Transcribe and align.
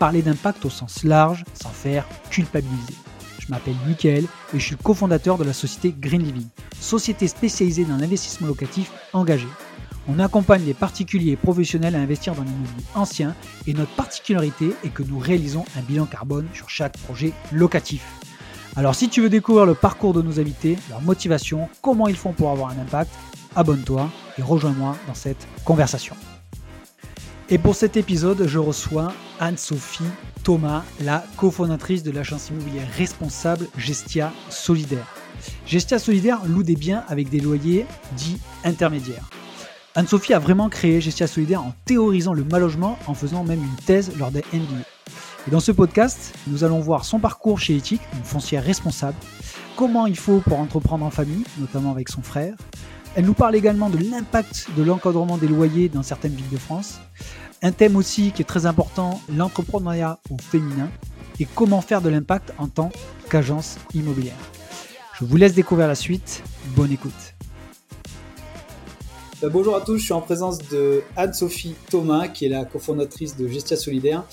parler 0.00 0.22
d'impact 0.22 0.64
au 0.64 0.70
sens 0.70 1.04
large 1.04 1.44
sans 1.52 1.68
faire 1.68 2.06
culpabiliser. 2.30 2.94
Je 3.38 3.48
m'appelle 3.50 3.76
Mickaël 3.86 4.24
et 4.54 4.58
je 4.58 4.64
suis 4.64 4.76
cofondateur 4.76 5.36
de 5.36 5.44
la 5.44 5.52
société 5.52 5.94
Green 5.96 6.22
Living, 6.22 6.46
société 6.80 7.28
spécialisée 7.28 7.84
dans 7.84 7.98
l'investissement 7.98 8.48
locatif 8.48 8.90
engagé. 9.12 9.46
On 10.08 10.18
accompagne 10.18 10.64
les 10.64 10.72
particuliers 10.72 11.32
et 11.32 11.36
professionnels 11.36 11.94
à 11.94 12.00
investir 12.00 12.34
dans 12.34 12.42
l'immobilier 12.42 12.84
ancien 12.94 13.36
et 13.66 13.74
notre 13.74 13.94
particularité 13.94 14.74
est 14.84 14.88
que 14.88 15.02
nous 15.02 15.18
réalisons 15.18 15.66
un 15.76 15.82
bilan 15.82 16.06
carbone 16.06 16.48
sur 16.54 16.70
chaque 16.70 16.96
projet 16.96 17.34
locatif. 17.52 18.02
Alors 18.76 18.94
si 18.94 19.10
tu 19.10 19.20
veux 19.20 19.28
découvrir 19.28 19.66
le 19.66 19.74
parcours 19.74 20.14
de 20.14 20.22
nos 20.22 20.40
invités, 20.40 20.78
leur 20.88 21.02
motivation, 21.02 21.68
comment 21.82 22.08
ils 22.08 22.16
font 22.16 22.32
pour 22.32 22.50
avoir 22.50 22.70
un 22.70 22.78
impact, 22.78 23.12
abonne-toi 23.54 24.08
et 24.38 24.42
rejoins-moi 24.42 24.96
dans 25.06 25.14
cette 25.14 25.46
conversation. 25.66 26.16
Et 27.52 27.58
pour 27.58 27.74
cet 27.74 27.96
épisode, 27.96 28.46
je 28.46 28.60
reçois 28.60 29.12
Anne-Sophie 29.40 30.04
Thomas, 30.44 30.84
la 31.00 31.24
cofondatrice 31.36 32.04
de 32.04 32.12
l'agence 32.12 32.48
immobilière 32.50 32.88
responsable 32.96 33.66
Gestia 33.76 34.32
Solidaire. 34.50 35.06
Gestia 35.66 35.98
Solidaire 35.98 36.44
loue 36.46 36.62
des 36.62 36.76
biens 36.76 37.02
avec 37.08 37.28
des 37.28 37.40
loyers 37.40 37.86
dits 38.12 38.38
intermédiaires. 38.62 39.28
Anne-Sophie 39.96 40.32
a 40.32 40.38
vraiment 40.38 40.68
créé 40.68 41.00
Gestia 41.00 41.26
Solidaire 41.26 41.62
en 41.62 41.74
théorisant 41.86 42.34
le 42.34 42.44
mal 42.44 42.60
logement 42.60 42.96
en 43.08 43.14
faisant 43.14 43.42
même 43.42 43.64
une 43.64 43.84
thèse 43.84 44.12
lors 44.16 44.30
des 44.30 44.44
MBA. 44.52 44.84
Et 45.48 45.50
dans 45.50 45.58
ce 45.58 45.72
podcast, 45.72 46.32
nous 46.46 46.62
allons 46.62 46.78
voir 46.78 47.04
son 47.04 47.18
parcours 47.18 47.58
chez 47.58 47.74
Ethique, 47.74 48.02
une 48.16 48.22
foncière 48.22 48.62
responsable, 48.62 49.16
comment 49.74 50.06
il 50.06 50.16
faut 50.16 50.38
pour 50.38 50.60
entreprendre 50.60 51.04
en 51.04 51.10
famille, 51.10 51.42
notamment 51.58 51.90
avec 51.90 52.10
son 52.10 52.22
frère. 52.22 52.54
Elle 53.16 53.24
nous 53.24 53.34
parle 53.34 53.56
également 53.56 53.90
de 53.90 53.98
l'impact 53.98 54.68
de 54.76 54.84
l'encadrement 54.84 55.36
des 55.36 55.48
loyers 55.48 55.88
dans 55.88 56.04
certaines 56.04 56.34
villes 56.34 56.50
de 56.50 56.56
France. 56.56 57.00
Un 57.60 57.72
thème 57.72 57.96
aussi 57.96 58.30
qui 58.30 58.42
est 58.42 58.44
très 58.44 58.66
important, 58.66 59.20
l'entrepreneuriat 59.36 60.20
au 60.30 60.36
féminin 60.38 60.88
et 61.40 61.46
comment 61.56 61.80
faire 61.80 62.02
de 62.02 62.08
l'impact 62.08 62.52
en 62.58 62.68
tant 62.68 62.90
qu'agence 63.28 63.78
immobilière. 63.94 64.38
Je 65.18 65.24
vous 65.24 65.36
laisse 65.36 65.54
découvrir 65.54 65.88
la 65.88 65.96
suite. 65.96 66.42
Bonne 66.76 66.92
écoute. 66.92 67.34
Euh, 69.42 69.48
bonjour 69.48 69.74
à 69.74 69.80
tous, 69.80 69.98
je 69.98 70.04
suis 70.04 70.12
en 70.12 70.20
présence 70.20 70.58
de 70.68 71.02
Anne-Sophie 71.16 71.74
Thomas, 71.90 72.28
qui 72.28 72.46
est 72.46 72.48
la 72.48 72.64
cofondatrice 72.64 73.36
de 73.36 73.48
Gestia 73.48 73.76
Solidaire. 73.76 74.24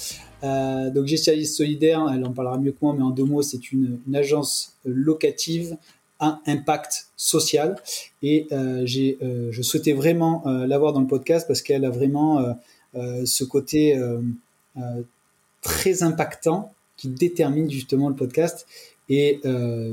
Euh, 0.44 0.92
donc 0.92 1.08
Gestia 1.08 1.34
Solidaire, 1.46 2.06
elle 2.14 2.24
en 2.26 2.32
parlera 2.32 2.58
mieux 2.60 2.72
que 2.72 2.80
moi, 2.82 2.94
mais 2.96 3.04
en 3.04 3.10
deux 3.10 3.24
mots, 3.24 3.42
c'est 3.42 3.72
une, 3.72 4.00
agence 4.14 4.78
locative 4.86 5.78
à 6.20 6.42
impact 6.48 7.08
social. 7.16 7.76
Et 8.24 8.48
euh, 8.52 8.82
j'ai, 8.86 9.18
euh, 9.22 9.50
je 9.52 9.62
souhaitais 9.62 9.94
vraiment 9.94 10.46
euh, 10.48 10.68
l'avoir 10.68 10.94
dans 10.94 11.02
le 11.02 11.08
podcast 11.08 11.48
parce 11.48 11.62
qu'elle 11.62 11.86
a 11.86 11.90
vraiment 11.90 12.56
ce 13.26 13.44
côté 13.44 14.00
très 15.62 16.02
impactant 16.02 16.74
qui 16.96 17.10
détermine 17.10 17.70
justement 17.70 18.10
le 18.10 18.16
podcast. 18.16 18.66
Et 19.08 19.40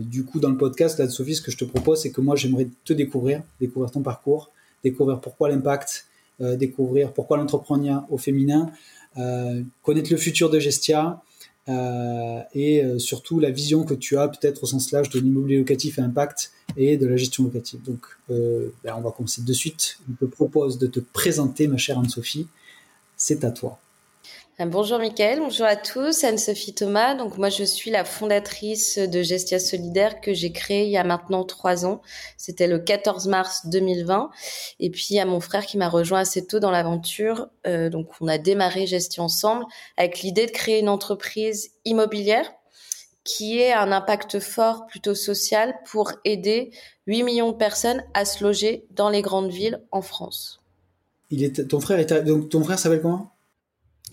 du 0.00 0.24
coup, 0.24 0.40
dans 0.40 0.48
le 0.48 0.56
podcast, 0.56 0.98
là, 0.98 1.08
Sophie, 1.10 1.34
ce 1.34 1.42
que 1.42 1.50
je 1.50 1.58
te 1.58 1.64
propose, 1.64 2.00
c'est 2.00 2.10
que 2.10 2.22
moi, 2.22 2.34
j'aimerais 2.34 2.68
te 2.84 2.94
découvrir, 2.94 3.42
découvrir 3.60 3.90
ton 3.90 4.00
parcours, 4.00 4.50
découvrir 4.82 5.20
pourquoi 5.20 5.50
l'impact, 5.50 6.06
découvrir 6.40 7.12
pourquoi 7.12 7.36
l'entrepreneuriat 7.36 8.06
au 8.10 8.16
féminin, 8.16 8.72
euh, 9.16 9.62
connaître 9.82 10.10
le 10.10 10.16
futur 10.16 10.50
de 10.50 10.58
Gestia 10.58 11.22
euh, 11.68 12.40
et 12.54 12.84
euh, 12.84 12.98
surtout 12.98 13.40
la 13.40 13.50
vision 13.50 13.84
que 13.84 13.94
tu 13.94 14.18
as 14.18 14.28
peut-être 14.28 14.62
au 14.64 14.66
sens 14.66 14.92
large 14.92 15.08
de 15.10 15.18
l'immobilier 15.18 15.58
locatif 15.58 15.98
à 15.98 16.02
impact 16.02 16.52
et 16.76 16.96
de 16.96 17.06
la 17.06 17.16
gestion 17.16 17.44
locative. 17.44 17.82
Donc, 17.82 18.00
ben, 18.28 18.94
on 18.96 19.00
va 19.00 19.10
commencer 19.10 19.42
de 19.42 19.52
suite. 19.52 19.98
Je 20.08 20.26
te 20.26 20.30
propose 20.30 20.78
de 20.78 20.86
te 20.86 21.00
présenter, 21.00 21.66
ma 21.66 21.76
chère 21.76 21.98
Anne-Sophie. 21.98 22.46
C'est 23.16 23.44
à 23.44 23.50
toi. 23.50 23.78
Bonjour 24.60 25.00
Mickaël, 25.00 25.40
bonjour 25.40 25.66
à 25.66 25.74
tous, 25.74 26.22
Anne-Sophie 26.22 26.74
Thomas. 26.74 27.16
Donc 27.16 27.38
moi 27.38 27.48
je 27.48 27.64
suis 27.64 27.90
la 27.90 28.04
fondatrice 28.04 28.98
de 28.98 29.20
Gestia 29.20 29.58
Solidaire 29.58 30.20
que 30.20 30.32
j'ai 30.32 30.52
créée 30.52 30.84
il 30.84 30.90
y 30.90 30.96
a 30.96 31.02
maintenant 31.02 31.42
trois 31.42 31.84
ans. 31.84 32.00
C'était 32.36 32.68
le 32.68 32.78
14 32.78 33.26
mars 33.26 33.66
2020. 33.66 34.30
Et 34.78 34.90
puis 34.90 35.08
il 35.10 35.16
y 35.16 35.20
a 35.20 35.24
mon 35.24 35.40
frère 35.40 35.66
qui 35.66 35.76
m'a 35.76 35.88
rejoint 35.88 36.20
assez 36.20 36.46
tôt 36.46 36.60
dans 36.60 36.70
l'aventure. 36.70 37.48
Euh, 37.66 37.90
donc 37.90 38.10
on 38.20 38.28
a 38.28 38.38
démarré 38.38 38.86
Gestia 38.86 39.24
ensemble 39.24 39.64
avec 39.96 40.20
l'idée 40.20 40.46
de 40.46 40.52
créer 40.52 40.78
une 40.78 40.88
entreprise 40.88 41.72
immobilière 41.84 42.48
qui 43.24 43.58
ait 43.58 43.72
un 43.72 43.90
impact 43.90 44.38
fort 44.38 44.86
plutôt 44.86 45.16
social 45.16 45.74
pour 45.84 46.12
aider 46.24 46.70
8 47.08 47.24
millions 47.24 47.50
de 47.50 47.56
personnes 47.56 48.04
à 48.14 48.24
se 48.24 48.44
loger 48.44 48.86
dans 48.92 49.10
les 49.10 49.20
grandes 49.20 49.50
villes 49.50 49.82
en 49.90 50.00
France. 50.00 50.60
Ton 52.50 52.62
frère 52.62 52.78
s'appelle 52.78 53.02
comment? 53.02 53.33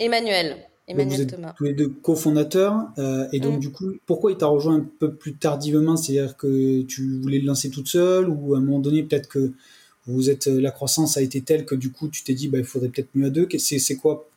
Emmanuel. 0.02 0.58
Emmanuel 0.88 1.16
vous 1.16 1.22
êtes 1.22 1.56
tous 1.56 1.64
les 1.64 1.74
deux 1.74 1.90
cofondateurs. 1.90 2.76
Euh, 2.98 3.28
et 3.32 3.40
donc, 3.40 3.58
mm. 3.58 3.60
du 3.60 3.72
coup, 3.72 3.92
pourquoi 4.06 4.32
il 4.32 4.38
t'a 4.38 4.48
rejoint 4.48 4.76
un 4.76 4.88
peu 5.00 5.14
plus 5.14 5.36
tardivement? 5.36 5.96
C'est-à-dire 5.96 6.36
que 6.36 6.82
tu 6.82 7.20
voulais 7.22 7.40
le 7.40 7.46
lancer 7.46 7.70
toute 7.70 7.88
seule 7.88 8.30
ou 8.30 8.56
à 8.56 8.58
un 8.58 8.62
moment 8.62 8.80
donné, 8.80 9.04
peut-être 9.04 9.30
que 9.30 9.52
vous 10.08 10.30
êtes, 10.30 10.48
la 10.48 10.72
croissance 10.72 11.18
a 11.18 11.22
été 11.22 11.42
telle 11.42 11.66
que 11.66 11.76
du 11.76 11.92
coup, 11.92 12.10
tu 12.10 12.24
t'es 12.24 12.34
dit, 12.34 12.48
bah, 12.48 12.58
il 12.58 12.64
faudrait 12.64 12.90
peut-être 12.90 13.10
mieux 13.14 13.28
à 13.28 13.30
deux? 13.30 13.48
C'est 13.58 13.96
quoi 13.96 14.28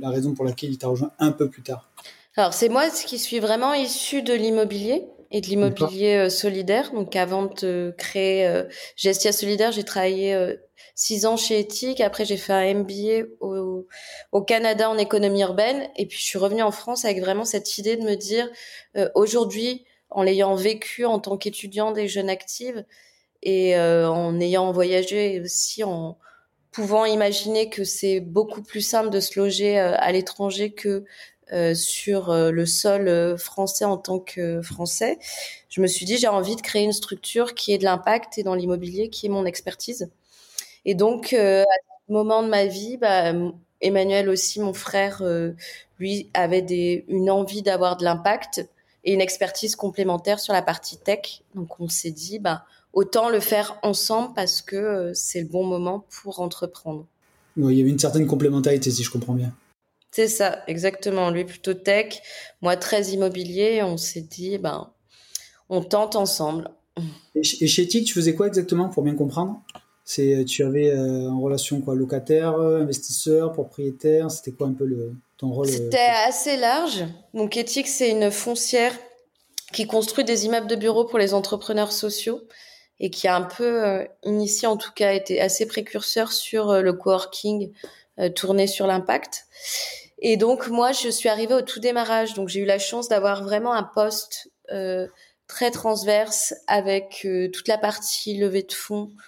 la 0.00 0.10
raison 0.10 0.34
pour 0.34 0.44
laquelle 0.44 0.70
il 0.70 0.78
t'a 0.78 0.88
rejoint 0.88 1.10
un 1.18 1.32
peu 1.32 1.48
plus 1.48 1.62
tard? 1.62 1.90
Alors, 2.36 2.52
c'est 2.54 2.68
moi 2.68 2.88
qui 2.90 3.18
suis 3.18 3.40
vraiment 3.40 3.74
issu 3.74 4.22
de 4.22 4.34
l'immobilier 4.34 5.02
et 5.32 5.40
de 5.40 5.46
l'immobilier 5.46 6.14
euh, 6.14 6.28
solidaire. 6.28 6.92
Donc, 6.92 7.16
avant 7.16 7.46
de 7.60 7.94
créer 7.98 8.46
euh, 8.46 8.64
Gestia 8.94 9.32
Solidaire, 9.32 9.72
j'ai 9.72 9.84
travaillé 9.84 10.56
six 10.96 11.26
ans 11.26 11.36
chez 11.36 11.60
Ethique. 11.60 12.00
Après, 12.00 12.24
j'ai 12.24 12.38
fait 12.38 12.54
un 12.54 12.74
MBA 12.74 13.28
au, 13.40 14.42
Canada 14.42 14.90
en 14.90 14.98
économie 14.98 15.42
urbaine. 15.42 15.88
Et 15.94 16.06
puis, 16.06 16.18
je 16.18 16.24
suis 16.24 16.38
revenue 16.38 16.62
en 16.62 16.72
France 16.72 17.04
avec 17.04 17.20
vraiment 17.20 17.44
cette 17.44 17.78
idée 17.78 17.96
de 17.96 18.02
me 18.02 18.16
dire, 18.16 18.48
euh, 18.96 19.08
aujourd'hui, 19.14 19.84
en 20.10 20.22
l'ayant 20.22 20.54
vécu 20.56 21.04
en 21.04 21.20
tant 21.20 21.36
qu'étudiante 21.36 21.98
et 21.98 22.08
jeune 22.08 22.30
active, 22.30 22.84
et 23.42 23.76
euh, 23.76 24.08
en 24.10 24.40
ayant 24.40 24.72
voyagé 24.72 25.40
aussi 25.40 25.84
en 25.84 26.18
pouvant 26.72 27.04
imaginer 27.04 27.68
que 27.70 27.84
c'est 27.84 28.20
beaucoup 28.20 28.62
plus 28.62 28.80
simple 28.80 29.10
de 29.10 29.20
se 29.20 29.38
loger 29.38 29.78
euh, 29.78 29.94
à 29.98 30.10
l'étranger 30.12 30.72
que 30.72 31.04
sur 31.74 32.34
le 32.34 32.66
sol 32.66 33.38
français 33.38 33.84
en 33.84 33.96
tant 33.98 34.18
que 34.18 34.60
français, 34.62 35.16
je 35.68 35.80
me 35.80 35.86
suis 35.86 36.04
dit 36.04 36.16
j'ai 36.18 36.26
envie 36.26 36.56
de 36.56 36.60
créer 36.60 36.82
une 36.82 36.92
structure 36.92 37.54
qui 37.54 37.72
ait 37.72 37.78
de 37.78 37.84
l'impact 37.84 38.36
et 38.38 38.42
dans 38.42 38.56
l'immobilier 38.56 39.10
qui 39.10 39.26
est 39.26 39.28
mon 39.28 39.44
expertise. 39.46 40.10
Et 40.86 40.94
donc, 40.94 41.32
euh, 41.32 41.62
à 41.62 41.98
ce 42.06 42.12
moment 42.12 42.42
de 42.42 42.48
ma 42.48 42.64
vie, 42.64 42.96
bah, 42.96 43.34
Emmanuel 43.80 44.30
aussi, 44.30 44.60
mon 44.60 44.72
frère, 44.72 45.20
euh, 45.20 45.50
lui, 45.98 46.30
avait 46.32 46.62
des, 46.62 47.04
une 47.08 47.28
envie 47.28 47.60
d'avoir 47.60 47.96
de 47.96 48.04
l'impact 48.04 48.66
et 49.04 49.12
une 49.12 49.20
expertise 49.20 49.76
complémentaire 49.76 50.38
sur 50.38 50.52
la 50.52 50.62
partie 50.62 50.96
tech. 50.96 51.42
Donc, 51.56 51.80
on 51.80 51.88
s'est 51.88 52.12
dit, 52.12 52.38
bah, 52.38 52.64
autant 52.92 53.28
le 53.28 53.40
faire 53.40 53.78
ensemble 53.82 54.32
parce 54.34 54.62
que 54.62 54.76
euh, 54.76 55.10
c'est 55.12 55.40
le 55.40 55.48
bon 55.48 55.64
moment 55.64 56.06
pour 56.22 56.40
entreprendre. 56.40 57.04
Oui, 57.56 57.74
il 57.74 57.78
y 57.78 57.82
avait 57.82 57.90
une 57.90 57.98
certaine 57.98 58.26
complémentarité, 58.26 58.90
si 58.90 59.02
je 59.02 59.10
comprends 59.10 59.34
bien. 59.34 59.52
C'est 60.12 60.28
ça, 60.28 60.62
exactement. 60.68 61.30
Lui 61.30 61.44
plutôt 61.44 61.74
tech, 61.74 62.22
moi 62.62 62.76
très 62.76 63.08
immobilier. 63.08 63.82
On 63.82 63.96
s'est 63.96 64.22
dit, 64.22 64.56
ben, 64.56 64.90
on 65.68 65.82
tente 65.82 66.14
ensemble. 66.14 66.70
Et 67.34 67.42
chez 67.42 67.86
TIC, 67.86 68.06
tu 68.06 68.14
faisais 68.14 68.34
quoi 68.34 68.46
exactement 68.46 68.88
pour 68.88 69.02
bien 69.02 69.14
comprendre? 69.14 69.62
C'est, 70.08 70.44
tu 70.44 70.62
avais 70.62 70.90
euh, 70.90 71.28
en 71.28 71.40
relation 71.40 71.80
quoi, 71.80 71.96
locataire, 71.96 72.54
investisseur, 72.56 73.52
propriétaire. 73.52 74.30
C'était 74.30 74.52
quoi 74.52 74.68
un 74.68 74.72
peu 74.72 74.84
le, 74.84 75.16
ton 75.36 75.50
rôle 75.50 75.66
euh, 75.66 75.72
C'était 75.72 75.98
assez 76.28 76.56
large. 76.56 77.04
Donc 77.34 77.56
Ethics, 77.56 77.88
c'est 77.88 78.10
une 78.10 78.30
foncière 78.30 78.96
qui 79.72 79.88
construit 79.88 80.22
des 80.22 80.46
immeubles 80.46 80.68
de 80.68 80.76
bureaux 80.76 81.06
pour 81.06 81.18
les 81.18 81.34
entrepreneurs 81.34 81.90
sociaux 81.90 82.40
et 83.00 83.10
qui 83.10 83.26
a 83.26 83.34
un 83.34 83.42
peu 83.42 83.84
euh, 83.84 84.04
initié, 84.22 84.68
en 84.68 84.76
tout 84.76 84.92
cas, 84.94 85.12
été 85.12 85.40
assez 85.40 85.66
précurseur 85.66 86.32
sur 86.32 86.80
le 86.80 86.92
coworking 86.92 87.72
tourné 88.34 88.66
sur 88.68 88.86
l'impact. 88.86 89.46
Et 90.20 90.36
donc 90.36 90.68
moi, 90.68 90.92
je 90.92 91.08
suis 91.08 91.28
arrivée 91.28 91.54
au 91.54 91.62
tout 91.62 91.80
démarrage. 91.80 92.34
Donc 92.34 92.48
j'ai 92.48 92.60
eu 92.60 92.64
la 92.64 92.78
chance 92.78 93.08
d'avoir 93.08 93.42
vraiment 93.42 93.74
un 93.74 93.82
poste 93.82 94.52
très 95.48 95.70
transverse 95.72 96.54
avec 96.68 97.26
toute 97.52 97.66
la 97.66 97.76
partie 97.76 98.38
levée 98.38 98.62
de 98.62 98.72
fonds 98.72 99.10
euh, 99.10 99.20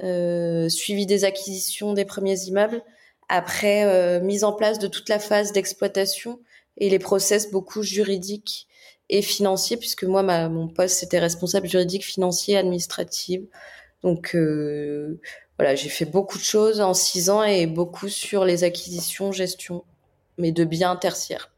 suivi 0.00 1.06
des 1.06 1.24
acquisitions 1.24 1.92
des 1.92 2.04
premiers 2.04 2.40
immeubles, 2.46 2.82
après 3.28 3.84
euh, 3.84 4.20
mise 4.20 4.44
en 4.44 4.52
place 4.52 4.78
de 4.78 4.86
toute 4.86 5.08
la 5.08 5.18
phase 5.18 5.52
d'exploitation, 5.52 6.40
et 6.76 6.90
les 6.90 6.98
process 6.98 7.50
beaucoup 7.50 7.82
juridiques 7.82 8.66
et 9.08 9.22
financiers, 9.22 9.76
puisque 9.76 10.04
moi, 10.04 10.22
ma, 10.22 10.48
mon 10.48 10.68
poste, 10.68 10.98
c'était 10.98 11.20
responsable 11.20 11.68
juridique, 11.68 12.04
financier, 12.04 12.56
administratif. 12.56 13.42
Donc, 14.02 14.34
euh, 14.34 15.20
voilà, 15.58 15.74
j'ai 15.74 15.88
fait 15.88 16.04
beaucoup 16.04 16.38
de 16.38 16.42
choses 16.42 16.80
en 16.80 16.94
six 16.94 17.30
ans 17.30 17.44
et 17.44 17.66
beaucoup 17.66 18.08
sur 18.08 18.44
les 18.44 18.64
acquisitions, 18.64 19.30
gestion, 19.30 19.84
mais 20.36 20.52
de 20.52 20.64
biens 20.64 20.96
tertiaires. 20.96 21.52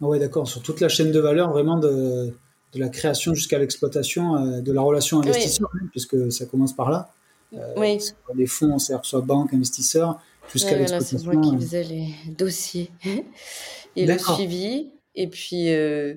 Ah 0.00 0.06
ouais, 0.06 0.18
d'accord, 0.18 0.46
sur 0.48 0.62
toute 0.62 0.80
la 0.80 0.88
chaîne 0.88 1.10
de 1.10 1.20
valeur, 1.20 1.50
vraiment 1.50 1.78
de, 1.78 2.32
de 2.72 2.78
la 2.78 2.88
création 2.88 3.34
jusqu'à 3.34 3.58
l'exploitation 3.58 4.36
euh, 4.36 4.60
de 4.60 4.72
la 4.72 4.80
relation 4.80 5.18
investisseur, 5.18 5.68
puisque 5.90 6.30
ça 6.32 6.46
commence 6.46 6.74
par 6.74 6.90
là. 6.90 7.12
Euh, 7.54 7.74
oui. 7.76 7.98
Les 8.34 8.46
fonds, 8.46 8.78
c'est-à-dire 8.78 9.04
soit 9.04 9.20
banque, 9.20 9.52
investisseur, 9.52 10.20
jusqu'à 10.52 10.76
l'exploitation. 10.76 11.18
C'est 11.18 11.24
moi 11.24 11.42
qui 11.42 11.56
faisais 11.56 11.84
les 11.84 12.14
dossiers 12.38 12.90
et 13.96 14.06
le 14.06 14.18
suivi. 14.18 14.90
Et 15.16 15.26
puis, 15.26 15.72
euh, 15.72 16.14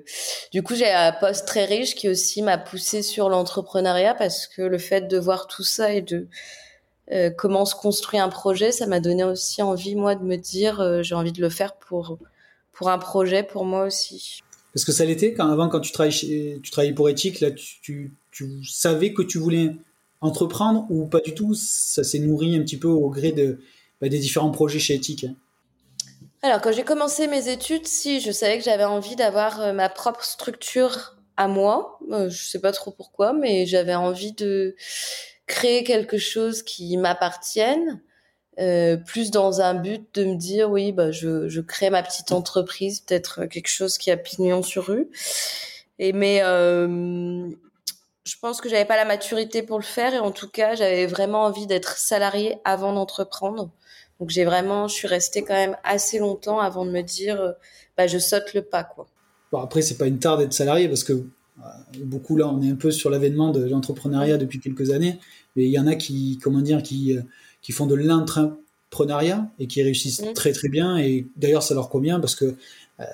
du 0.51 0.61
coup, 0.61 0.75
j'ai 0.75 0.89
un 0.89 1.11
poste 1.11 1.47
très 1.47 1.65
riche 1.65 1.95
qui 1.95 2.07
aussi 2.07 2.41
m'a 2.41 2.57
poussé 2.57 3.01
sur 3.01 3.27
l'entrepreneuriat 3.27 4.13
parce 4.13 4.47
que 4.47 4.61
le 4.61 4.77
fait 4.77 5.07
de 5.07 5.17
voir 5.17 5.47
tout 5.47 5.63
ça 5.63 5.93
et 5.93 6.01
de 6.01 6.27
euh, 7.11 7.29
comment 7.29 7.65
se 7.65 7.75
construit 7.75 8.19
un 8.19 8.29
projet, 8.29 8.71
ça 8.71 8.87
m'a 8.87 8.99
donné 8.99 9.23
aussi 9.23 9.61
envie, 9.61 9.95
moi, 9.95 10.15
de 10.15 10.23
me 10.23 10.37
dire, 10.37 10.79
euh, 10.79 11.01
j'ai 11.01 11.15
envie 11.15 11.31
de 11.31 11.41
le 11.41 11.49
faire 11.49 11.75
pour, 11.75 12.17
pour 12.71 12.89
un 12.89 12.97
projet, 12.97 13.43
pour 13.43 13.65
moi 13.65 13.85
aussi. 13.85 14.41
Parce 14.73 14.85
que 14.85 14.91
ça 14.91 15.05
l'était, 15.05 15.33
quand, 15.33 15.51
avant, 15.51 15.69
quand 15.69 15.81
tu 15.81 15.91
travaillais, 15.91 16.59
tu 16.63 16.71
travaillais 16.71 16.93
pour 16.93 17.09
Éthique, 17.09 17.41
là, 17.41 17.51
tu, 17.51 17.81
tu, 17.81 18.13
tu, 18.31 18.63
savais 18.63 19.11
que 19.11 19.21
tu 19.21 19.37
voulais 19.37 19.71
entreprendre 20.23 20.85
ou 20.89 21.05
pas 21.05 21.19
du 21.19 21.33
tout 21.33 21.53
Ça 21.53 22.03
s'est 22.03 22.19
nourri 22.19 22.55
un 22.55 22.61
petit 22.61 22.77
peu 22.77 22.87
au 22.87 23.09
gré 23.09 23.31
de, 23.31 23.59
bah, 24.01 24.09
des 24.09 24.19
différents 24.19 24.51
projets 24.51 24.79
chez 24.79 24.99
hein 25.25 25.35
alors, 26.45 26.59
quand 26.59 26.73
j'ai 26.73 26.83
commencé 26.83 27.27
mes 27.27 27.47
études, 27.47 27.87
si, 27.87 28.19
je 28.19 28.29
savais 28.29 28.57
que 28.57 28.65
j'avais 28.65 28.83
envie 28.83 29.15
d'avoir 29.15 29.61
euh, 29.61 29.71
ma 29.71 29.87
propre 29.87 30.25
structure 30.25 31.15
à 31.37 31.47
moi. 31.47 31.99
Euh, 32.11 32.29
je 32.29 32.45
sais 32.45 32.59
pas 32.59 32.73
trop 32.73 32.91
pourquoi, 32.91 33.31
mais 33.31 33.65
j'avais 33.65 33.95
envie 33.95 34.33
de 34.33 34.75
créer 35.47 35.85
quelque 35.85 36.17
chose 36.17 36.61
qui 36.61 36.97
m'appartienne, 36.97 38.01
euh, 38.59 38.97
plus 38.97 39.31
dans 39.31 39.61
un 39.61 39.73
but 39.73 40.03
de 40.15 40.25
me 40.25 40.35
dire, 40.35 40.69
oui, 40.69 40.91
bah, 40.91 41.11
je, 41.11 41.47
je 41.47 41.61
crée 41.61 41.89
ma 41.89 42.03
petite 42.03 42.33
entreprise, 42.33 42.99
peut-être 42.99 43.45
quelque 43.45 43.69
chose 43.69 43.97
qui 43.97 44.11
a 44.11 44.17
pignon 44.17 44.63
sur 44.63 44.87
rue. 44.87 45.07
Et 45.99 46.11
mais 46.11 46.41
euh, 46.43 47.49
je 48.25 48.35
pense 48.41 48.61
que 48.61 48.69
j'avais 48.69 48.85
pas 48.85 48.95
la 48.95 49.05
maturité 49.05 49.63
pour 49.63 49.77
le 49.77 49.83
faire 49.83 50.13
et 50.13 50.19
en 50.19 50.31
tout 50.31 50.49
cas, 50.49 50.75
j'avais 50.75 51.05
vraiment 51.05 51.43
envie 51.43 51.67
d'être 51.67 51.97
salarié 51.97 52.57
avant 52.63 52.93
d'entreprendre. 52.93 53.69
Donc 54.19 54.29
j'ai 54.29 54.45
vraiment, 54.45 54.87
je 54.87 54.93
suis 54.93 55.07
restée 55.07 55.43
quand 55.43 55.53
même 55.53 55.75
assez 55.83 56.19
longtemps 56.19 56.59
avant 56.59 56.85
de 56.85 56.91
me 56.91 57.01
dire, 57.01 57.41
euh, 57.41 57.51
bah 57.97 58.07
je 58.07 58.17
saute 58.17 58.53
le 58.53 58.61
pas 58.61 58.83
quoi. 58.83 59.07
Bon 59.51 59.59
après 59.59 59.81
c'est 59.81 59.97
pas 59.97 60.07
une 60.07 60.19
tare 60.19 60.37
d'être 60.37 60.53
salarié 60.53 60.87
parce 60.87 61.03
que 61.03 61.13
euh, 61.13 61.63
beaucoup 62.03 62.37
là 62.37 62.47
on 62.47 62.61
est 62.61 62.69
un 62.69 62.75
peu 62.75 62.91
sur 62.91 63.09
l'avènement 63.09 63.51
de 63.51 63.65
l'entrepreneuriat 63.65 64.37
depuis 64.37 64.59
quelques 64.59 64.91
années, 64.91 65.19
mais 65.55 65.65
il 65.65 65.71
y 65.71 65.79
en 65.79 65.87
a 65.87 65.95
qui 65.95 66.39
comment 66.41 66.61
dire 66.61 66.81
qui 66.81 67.17
euh, 67.17 67.21
qui 67.61 67.71
font 67.71 67.85
de 67.85 67.95
l'entrepreneuriat 67.95 69.49
et 69.59 69.67
qui 69.67 69.83
réussissent 69.83 70.21
mmh. 70.21 70.33
très 70.33 70.53
très 70.53 70.69
bien 70.69 70.97
et 70.97 71.27
d'ailleurs 71.35 71.63
ça 71.63 71.73
leur 71.73 71.89
convient 71.89 72.19
parce 72.19 72.35
que 72.35 72.55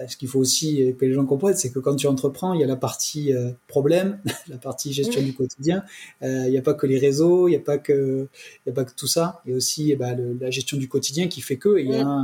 ce 0.07 0.17
qu'il 0.17 0.27
faut 0.27 0.39
aussi 0.39 0.93
que 0.99 1.05
les 1.05 1.13
gens 1.13 1.25
comprennent, 1.25 1.55
c'est 1.55 1.71
que 1.71 1.79
quand 1.79 1.95
tu 1.95 2.07
entreprends, 2.07 2.53
il 2.53 2.59
y 2.59 2.63
a 2.63 2.67
la 2.67 2.75
partie 2.75 3.33
euh, 3.33 3.51
problème, 3.67 4.19
la 4.47 4.57
partie 4.57 4.91
gestion 4.91 5.21
du 5.21 5.33
quotidien. 5.33 5.83
Euh, 6.21 6.43
il 6.45 6.51
n'y 6.51 6.57
a 6.57 6.61
pas 6.61 6.73
que 6.73 6.85
les 6.85 6.99
réseaux, 6.99 7.47
il 7.47 7.51
n'y 7.51 7.57
a 7.57 7.61
pas 7.61 7.77
que, 7.77 8.27
il 8.65 8.69
y 8.69 8.71
a 8.71 8.73
pas 8.73 8.83
que 8.83 8.93
tout 8.93 9.07
ça. 9.07 9.41
Il 9.45 9.51
y 9.51 9.53
a 9.53 9.57
aussi 9.57 9.91
eh 9.91 9.95
ben, 9.95 10.37
la 10.39 10.51
gestion 10.51 10.77
du 10.77 10.87
quotidien 10.87 11.27
qui 11.27 11.41
fait 11.41 11.57
que 11.57 11.79
il 11.79 11.89
y 11.89 11.95
a 11.95 12.23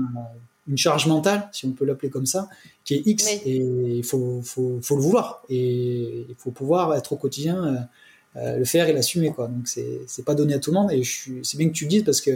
une 0.67 0.77
charge 0.77 1.07
mentale, 1.07 1.47
si 1.51 1.65
on 1.65 1.71
peut 1.71 1.85
l'appeler 1.85 2.09
comme 2.09 2.25
ça, 2.25 2.49
qui 2.83 2.95
est 2.95 3.03
X 3.05 3.27
et 3.45 3.57
il 3.57 4.03
faut, 4.03 4.41
faut, 4.43 4.79
faut, 4.81 4.95
le 4.95 5.01
vouloir 5.01 5.43
et 5.47 6.25
il 6.27 6.35
faut 6.39 6.49
pouvoir 6.49 6.95
être 6.95 7.13
au 7.13 7.17
quotidien, 7.17 7.87
le 8.33 8.65
faire 8.65 8.89
et 8.89 8.93
l'assumer 8.93 9.31
quoi. 9.31 9.47
Donc 9.47 9.67
c'est 9.67 10.01
c'est 10.07 10.25
pas 10.25 10.33
donné 10.33 10.55
à 10.55 10.59
tout 10.59 10.71
le 10.71 10.79
monde 10.79 10.91
et 10.91 11.03
c'est 11.43 11.57
bien 11.57 11.67
que 11.69 11.73
tu 11.73 11.83
le 11.85 11.89
dises 11.89 12.03
parce 12.03 12.19
que 12.19 12.31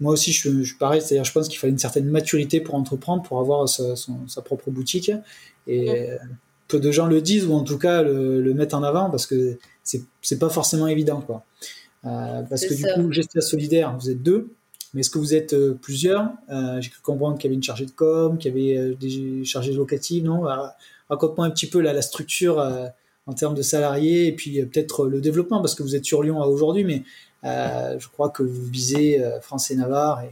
moi 0.00 0.12
aussi, 0.12 0.32
je, 0.32 0.62
je 0.62 0.76
pareil, 0.76 1.00
c'est-à-dire, 1.00 1.24
je 1.24 1.32
pense 1.32 1.48
qu'il 1.48 1.58
fallait 1.58 1.72
une 1.72 1.78
certaine 1.78 2.06
maturité 2.06 2.60
pour 2.60 2.74
entreprendre, 2.74 3.22
pour 3.22 3.38
avoir 3.38 3.68
sa, 3.68 3.94
sa 3.96 4.42
propre 4.42 4.70
boutique. 4.70 5.12
Et 5.66 6.08
peu 6.68 6.80
de 6.80 6.90
gens 6.90 7.06
le 7.06 7.20
disent, 7.20 7.46
ou 7.46 7.52
en 7.52 7.64
tout 7.64 7.78
cas 7.78 8.02
le, 8.02 8.40
le 8.40 8.54
mettent 8.54 8.74
en 8.74 8.82
avant, 8.82 9.10
parce 9.10 9.26
que 9.26 9.58
c'est, 9.82 10.38
pas 10.38 10.48
forcément 10.48 10.86
évident, 10.86 11.20
quoi. 11.20 11.44
Euh, 12.06 12.42
parce 12.48 12.64
que 12.64 12.74
du 12.74 12.82
coup, 12.82 13.12
Gestia 13.12 13.42
Solidaire, 13.42 13.94
vous 13.98 14.08
êtes 14.08 14.22
deux, 14.22 14.48
mais 14.94 15.00
est-ce 15.00 15.10
que 15.10 15.18
vous 15.18 15.34
êtes 15.34 15.52
euh, 15.52 15.78
plusieurs? 15.80 16.30
Euh, 16.50 16.80
J'ai 16.80 16.90
cru 16.90 17.02
comprendre 17.02 17.36
qu'il 17.36 17.44
y 17.44 17.48
avait 17.48 17.56
une 17.56 17.62
chargée 17.62 17.86
de 17.86 17.90
com, 17.90 18.38
qu'il 18.38 18.56
y 18.56 18.74
avait 18.74 18.94
des 18.94 19.44
chargés 19.44 19.72
locatives, 19.72 20.24
non? 20.24 20.42
Raconte-moi 21.08 21.44
un 21.44 21.50
petit 21.50 21.66
peu 21.66 21.80
la, 21.80 21.92
la 21.92 22.02
structure 22.02 22.64
en 23.26 23.32
termes 23.34 23.54
de 23.54 23.62
salariés, 23.62 24.28
et 24.28 24.32
puis 24.32 24.64
peut-être 24.64 25.06
le 25.06 25.20
développement, 25.20 25.60
parce 25.60 25.74
que 25.74 25.82
vous 25.82 25.94
êtes 25.94 26.04
sur 26.04 26.22
Lyon 26.22 26.38
aujourd'hui, 26.40 26.84
mais 26.84 27.02
euh, 27.44 27.98
je 27.98 28.08
crois 28.08 28.30
que 28.30 28.42
vous 28.42 28.66
visez 28.66 29.20
euh, 29.20 29.40
France 29.40 29.70
et 29.70 29.76
Navarre 29.76 30.22
et 30.22 30.30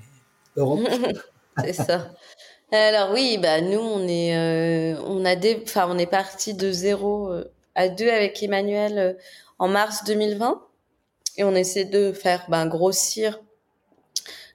Europe. 0.56 0.80
c'est 1.64 1.72
ça. 1.72 2.10
Alors 2.70 3.12
oui, 3.12 3.38
bah 3.38 3.62
nous 3.62 3.78
on 3.78 4.06
est 4.06 4.36
euh, 4.36 5.00
on 5.06 5.24
a 5.24 5.36
des 5.36 5.60
enfin 5.62 5.88
on 5.90 5.96
est 5.96 6.06
parti 6.06 6.52
de 6.52 6.70
zéro 6.70 7.32
à 7.74 7.88
deux 7.88 8.10
avec 8.10 8.42
Emmanuel 8.42 9.16
en 9.58 9.68
mars 9.68 10.04
2020 10.04 10.62
et 11.38 11.44
on 11.44 11.54
essaie 11.54 11.86
de 11.86 12.12
faire 12.12 12.44
bah, 12.48 12.66
grossir 12.66 13.40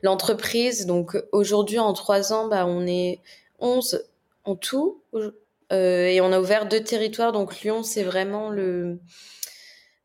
l'entreprise. 0.04 0.86
Donc 0.86 1.18
aujourd'hui 1.32 1.80
en 1.80 1.94
trois 1.94 2.34
ans, 2.34 2.48
bah 2.48 2.68
on 2.68 2.86
est 2.86 3.20
11 3.60 4.06
en 4.44 4.56
tout 4.56 5.02
et 5.72 6.22
on 6.22 6.32
a 6.32 6.40
ouvert 6.40 6.68
deux 6.68 6.84
territoires. 6.84 7.32
Donc 7.32 7.62
Lyon 7.62 7.82
c'est 7.82 8.04
vraiment 8.04 8.52
le 8.52 9.00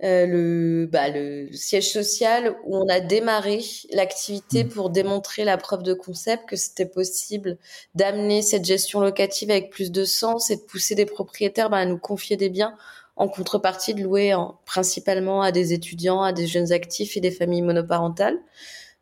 euh, 0.04 0.26
le, 0.26 0.86
bah, 0.86 1.08
le 1.08 1.48
siège 1.52 1.90
social 1.90 2.54
où 2.64 2.76
on 2.76 2.88
a 2.88 3.00
démarré 3.00 3.60
l'activité 3.90 4.62
mmh. 4.62 4.68
pour 4.68 4.90
démontrer 4.90 5.44
la 5.44 5.56
preuve 5.56 5.82
de 5.82 5.92
concept 5.92 6.48
que 6.48 6.54
c'était 6.54 6.86
possible 6.86 7.58
d'amener 7.96 8.42
cette 8.42 8.64
gestion 8.64 9.00
locative 9.00 9.50
avec 9.50 9.70
plus 9.70 9.90
de 9.90 10.04
sens 10.04 10.50
et 10.50 10.56
de 10.56 10.62
pousser 10.62 10.94
des 10.94 11.06
propriétaires 11.06 11.68
bah, 11.68 11.78
à 11.78 11.84
nous 11.84 11.98
confier 11.98 12.36
des 12.36 12.48
biens 12.48 12.76
en 13.16 13.28
contrepartie 13.28 13.94
de 13.94 14.02
louer 14.02 14.34
en, 14.34 14.60
principalement 14.64 15.42
à 15.42 15.50
des 15.50 15.72
étudiants, 15.72 16.22
à 16.22 16.32
des 16.32 16.46
jeunes 16.46 16.70
actifs 16.70 17.16
et 17.16 17.20
des 17.20 17.32
familles 17.32 17.62
monoparentales. 17.62 18.38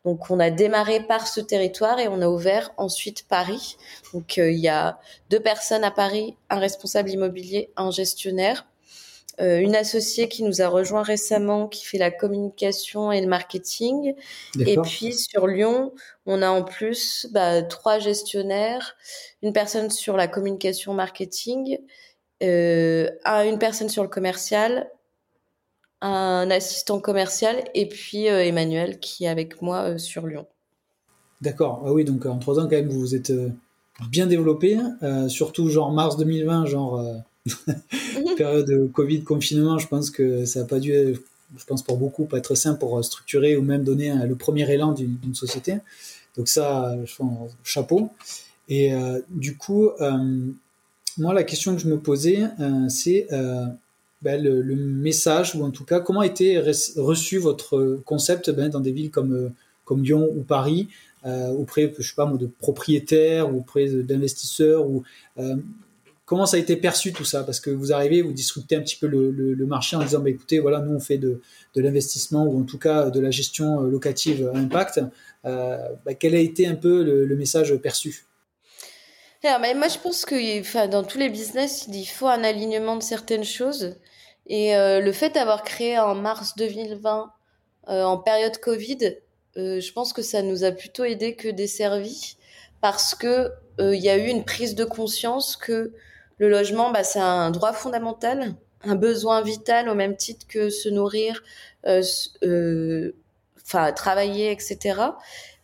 Donc 0.03 0.31
on 0.31 0.39
a 0.39 0.49
démarré 0.49 1.01
par 1.01 1.27
ce 1.27 1.41
territoire 1.41 1.99
et 1.99 2.07
on 2.07 2.21
a 2.21 2.27
ouvert 2.27 2.71
ensuite 2.77 3.27
Paris. 3.27 3.77
Donc 4.13 4.39
euh, 4.39 4.49
il 4.49 4.57
y 4.57 4.67
a 4.67 4.99
deux 5.29 5.39
personnes 5.39 5.83
à 5.83 5.91
Paris, 5.91 6.35
un 6.49 6.57
responsable 6.57 7.11
immobilier, 7.11 7.71
un 7.75 7.91
gestionnaire 7.91 8.65
euh, 9.39 9.59
une 9.59 9.75
associée 9.75 10.27
qui 10.29 10.43
nous 10.43 10.61
a 10.61 10.67
rejoint 10.67 11.03
récemment, 11.03 11.67
qui 11.67 11.85
fait 11.85 11.97
la 11.97 12.09
communication 12.09 13.11
et 13.11 13.21
le 13.21 13.27
marketing. 13.27 14.15
Et 14.59 14.77
puis 14.77 15.13
sur 15.13 15.45
Lyon, 15.45 15.93
on 16.25 16.41
a 16.41 16.49
en 16.49 16.63
plus 16.63 17.27
bah, 17.31 17.61
trois 17.61 17.99
gestionnaires, 17.99 18.95
une 19.43 19.53
personne 19.53 19.91
sur 19.91 20.17
la 20.17 20.27
communication 20.27 20.93
marketing, 20.93 21.77
euh, 22.43 23.09
une 23.25 23.57
personne 23.57 23.89
sur 23.89 24.03
le 24.03 24.09
commercial, 24.09 24.89
un 26.01 26.51
assistant 26.51 26.99
commercial 26.99 27.63
et 27.73 27.87
puis 27.87 28.29
euh, 28.29 28.43
Emmanuel 28.43 28.99
qui 28.99 29.25
est 29.25 29.29
avec 29.29 29.61
moi 29.61 29.89
euh, 29.89 29.97
sur 29.97 30.27
Lyon. 30.27 30.45
D'accord. 31.41 31.83
Ah 31.85 31.93
oui, 31.93 32.05
donc 32.05 32.25
en 32.25 32.37
trois 32.37 32.59
ans 32.59 32.63
quand 32.63 32.75
même, 32.75 32.89
vous 32.89 32.99
vous 32.99 33.15
êtes 33.15 33.31
bien 34.09 34.25
développé, 34.25 34.79
surtout 35.27 35.69
genre 35.69 35.91
mars 35.91 36.17
2020, 36.17 36.65
genre 36.65 36.99
période 38.37 38.67
de 38.67 38.87
Covid, 38.87 39.23
confinement, 39.23 39.77
je 39.77 39.87
pense 39.87 40.09
que 40.09 40.45
ça 40.45 40.61
n'a 40.61 40.65
pas 40.65 40.79
dû, 40.79 40.91
je 40.91 41.65
pense 41.65 41.83
pour 41.83 41.97
beaucoup, 41.97 42.25
pas 42.25 42.37
être 42.37 42.55
simple 42.55 42.79
pour 42.79 43.03
structurer 43.03 43.57
ou 43.57 43.61
même 43.61 43.83
donner 43.83 44.13
le 44.27 44.35
premier 44.35 44.71
élan 44.71 44.93
d'une 44.93 45.35
société. 45.35 45.77
Donc 46.37 46.47
ça, 46.47 46.95
je 47.03 47.23
un 47.23 47.47
chapeau. 47.63 48.11
Et 48.69 48.93
euh, 48.93 49.19
du 49.29 49.57
coup, 49.57 49.89
euh, 50.01 50.51
moi, 51.17 51.33
la 51.33 51.43
question 51.43 51.75
que 51.75 51.81
je 51.81 51.87
me 51.87 51.97
posais, 51.97 52.43
euh, 52.59 52.87
c'est 52.89 53.27
ben, 54.21 54.41
le, 54.41 54.61
le, 54.61 54.75
message, 54.75 55.55
ou 55.55 55.63
en 55.63 55.71
tout 55.71 55.83
cas, 55.83 55.99
comment 55.99 56.21
a 56.21 56.25
été 56.25 56.59
reçu 56.59 57.37
votre 57.37 57.99
concept 58.05 58.49
ben, 58.49 58.69
dans 58.69 58.79
des 58.79 58.91
villes 58.91 59.11
comme, 59.11 59.51
comme 59.85 60.03
Lyon 60.03 60.29
ou 60.35 60.43
Paris, 60.43 60.87
auprès, 61.25 61.93
je 61.97 62.07
sais 62.07 62.15
pas 62.15 62.25
moi, 62.25 62.37
de 62.37 62.47
propriétaires 62.47 63.53
ou 63.53 63.59
auprès 63.59 63.87
d'investisseurs 63.87 64.87
ou 64.87 65.03
Comment 66.27 66.45
ça 66.45 66.57
a 66.57 66.59
été 66.59 66.75
perçu 66.75 67.11
tout 67.11 67.25
ça? 67.25 67.43
Parce 67.43 67.59
que 67.59 67.71
vous 67.71 67.91
arrivez, 67.91 68.21
vous 68.21 68.33
disruptez 68.33 68.75
un 68.75 68.81
petit 68.81 68.97
peu 68.97 69.07
le, 69.07 69.65
marché 69.65 69.95
en 69.95 70.03
disant, 70.03 70.19
bah, 70.19 70.29
écoutez, 70.29 70.59
voilà, 70.59 70.81
nous 70.81 70.93
on 70.93 70.99
fait 70.99 71.17
de, 71.17 71.41
l'investissement 71.75 72.45
ou 72.45 72.61
en 72.61 72.63
tout 72.63 72.77
cas 72.77 73.09
de 73.09 73.19
la 73.19 73.31
gestion 73.31 73.83
euh, 73.83 73.89
locative 73.89 74.51
à 74.53 74.57
impact. 74.57 75.01
Euh, 75.45 75.77
bah, 76.05 76.13
quel 76.13 76.35
a 76.35 76.39
été 76.39 76.67
un 76.67 76.75
peu 76.75 77.03
le, 77.03 77.35
message 77.35 77.75
perçu? 77.77 78.25
Alors, 79.43 79.59
mais 79.59 79.73
moi 79.73 79.87
je 79.87 79.97
pense 79.97 80.25
que 80.25 80.87
dans 80.87 81.03
tous 81.03 81.17
les 81.17 81.29
business, 81.29 81.87
il 81.91 82.05
faut 82.05 82.27
un 82.27 82.43
alignement 82.43 82.97
de 82.97 83.03
certaines 83.03 83.45
choses. 83.45 83.95
Et 84.47 84.75
euh, 84.75 85.01
le 85.01 85.11
fait 85.11 85.31
d'avoir 85.31 85.63
créé 85.63 85.99
en 85.99 86.15
mars 86.15 86.55
2020, 86.55 87.31
euh, 87.89 88.03
en 88.03 88.17
période 88.17 88.57
Covid, 88.57 89.17
euh, 89.57 89.79
je 89.79 89.91
pense 89.91 90.13
que 90.13 90.21
ça 90.21 90.41
nous 90.41 90.63
a 90.63 90.71
plutôt 90.71 91.03
aidé 91.03 91.35
que 91.35 91.49
desservi 91.49 92.37
parce 92.81 93.15
que 93.15 93.51
il 93.79 93.99
y 93.99 94.09
a 94.09 94.17
eu 94.17 94.27
une 94.27 94.43
prise 94.43 94.73
de 94.73 94.85
conscience 94.85 95.55
que 95.55 95.93
le 96.37 96.49
logement, 96.49 96.91
bah, 96.91 97.03
c'est 97.03 97.19
un 97.19 97.51
droit 97.51 97.73
fondamental, 97.73 98.55
un 98.83 98.95
besoin 98.95 99.41
vital 99.41 99.89
au 99.89 99.95
même 99.95 100.15
titre 100.15 100.45
que 100.47 100.69
se 100.69 100.89
nourrir, 100.89 101.43
enfin 101.83 103.11
travailler, 103.93 104.51
etc. 104.51 105.01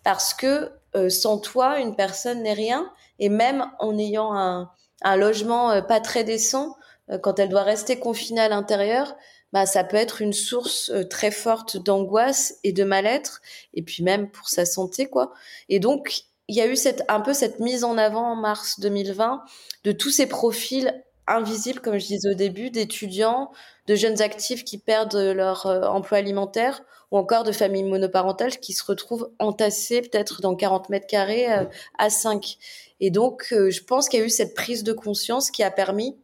Parce 0.04 0.34
que 0.34 0.72
sans 1.10 1.38
toi, 1.38 1.80
une 1.80 1.96
personne 1.96 2.44
n'est 2.44 2.54
rien. 2.54 2.92
Et 3.20 3.30
même 3.30 3.66
en 3.80 3.98
ayant 3.98 4.36
un, 4.36 4.72
un 5.04 5.16
logement 5.16 5.82
pas 5.84 6.00
très 6.00 6.24
décent, 6.24 6.76
quand 7.22 7.40
elle 7.40 7.50
doit 7.50 7.64
rester 7.64 8.00
confinée 8.00 8.42
à 8.42 8.50
l'intérieur, 8.50 9.16
bah, 9.54 9.68
ça 9.68 9.84
peut 9.84 9.98
être 9.98 10.24
une 10.24 10.34
source 10.34 10.90
euh, 10.90 11.04
très 11.04 11.30
forte 11.30 11.78
d'angoisse 11.78 12.56
et 12.64 12.74
de 12.74 12.84
mal-être, 12.84 13.40
et 13.76 13.84
puis 13.84 14.04
même 14.04 14.32
pour 14.32 14.50
sa 14.50 14.66
santé, 14.66 15.08
quoi. 15.08 15.32
Et 15.70 15.80
donc, 15.80 16.24
il 16.48 16.56
y 16.56 16.62
a 16.62 16.68
eu 16.68 16.76
cette, 16.76 17.04
un 17.08 17.22
peu 17.22 17.34
cette 17.34 17.60
mise 17.60 17.84
en 17.84 17.98
avant 17.98 18.32
en 18.32 18.36
mars 18.36 18.80
2020 18.80 19.44
de 19.84 19.92
tous 19.92 20.10
ces 20.10 20.28
profils 20.28 21.04
invisibles, 21.26 21.80
comme 21.80 21.98
je 21.98 22.06
disais 22.06 22.30
au 22.30 22.34
début, 22.34 22.70
d'étudiants, 22.70 23.52
de 23.88 23.96
jeunes 23.96 24.22
actifs 24.22 24.66
qui 24.66 24.78
perdent 24.78 25.16
leur 25.16 25.66
euh, 25.66 25.84
emploi 25.84 26.18
alimentaire, 26.18 26.82
ou 27.12 27.18
encore 27.18 27.44
de 27.44 27.52
familles 27.52 27.84
monoparentales 27.84 28.58
qui 28.58 28.74
se 28.74 28.84
retrouvent 28.84 29.30
entassées 29.40 30.02
peut-être 30.02 30.42
dans 30.42 30.56
40 30.56 30.90
mètres 30.90 31.08
carrés 31.08 31.52
euh, 31.52 31.66
à 31.98 32.10
5. 32.10 32.58
Et 33.00 33.10
donc, 33.10 33.48
je 33.50 33.84
pense 33.84 34.10
qu'il 34.10 34.20
y 34.20 34.24
a 34.24 34.26
eu 34.26 34.30
cette 34.30 34.54
prise 34.54 34.84
de 34.84 34.94
conscience 34.94 35.52
qui 35.52 35.64
a 35.64 35.72
permis, 35.72 36.18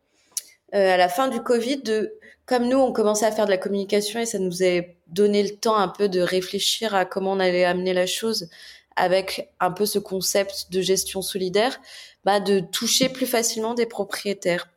à 0.71 0.97
la 0.97 1.09
fin 1.09 1.27
du 1.27 1.41
Covid, 1.41 1.81
de 1.81 2.19
comme 2.49 2.67
nous, 2.67 2.79
on 2.79 2.91
commençait 2.91 3.27
à 3.27 3.31
faire 3.31 3.45
de 3.45 3.51
la 3.51 3.59
communication 3.59 4.19
et 4.19 4.25
ça 4.25 4.39
nous 4.39 4.63
a 4.63 4.81
donné 5.05 5.43
le 5.43 5.55
temps 5.55 5.77
un 5.77 5.87
peu 5.87 6.09
de 6.09 6.19
réfléchir 6.19 6.95
à 6.95 7.05
comment 7.05 7.33
on 7.33 7.39
allait 7.39 7.63
amener 7.63 7.93
la 7.93 8.07
chose 8.07 8.49
avec 8.99 9.49
un 9.59 9.71
peu 9.71 9.85
ce 9.85 9.97
concept 9.97 10.67
de 10.71 10.81
gestion 10.81 11.21
solidaire, 11.21 11.79
bah, 12.25 12.39
de 12.39 12.59
toucher 12.59 13.09
plus 13.09 13.25
facilement 13.25 13.73
des 13.73 13.85
propriétaires. 13.85 14.69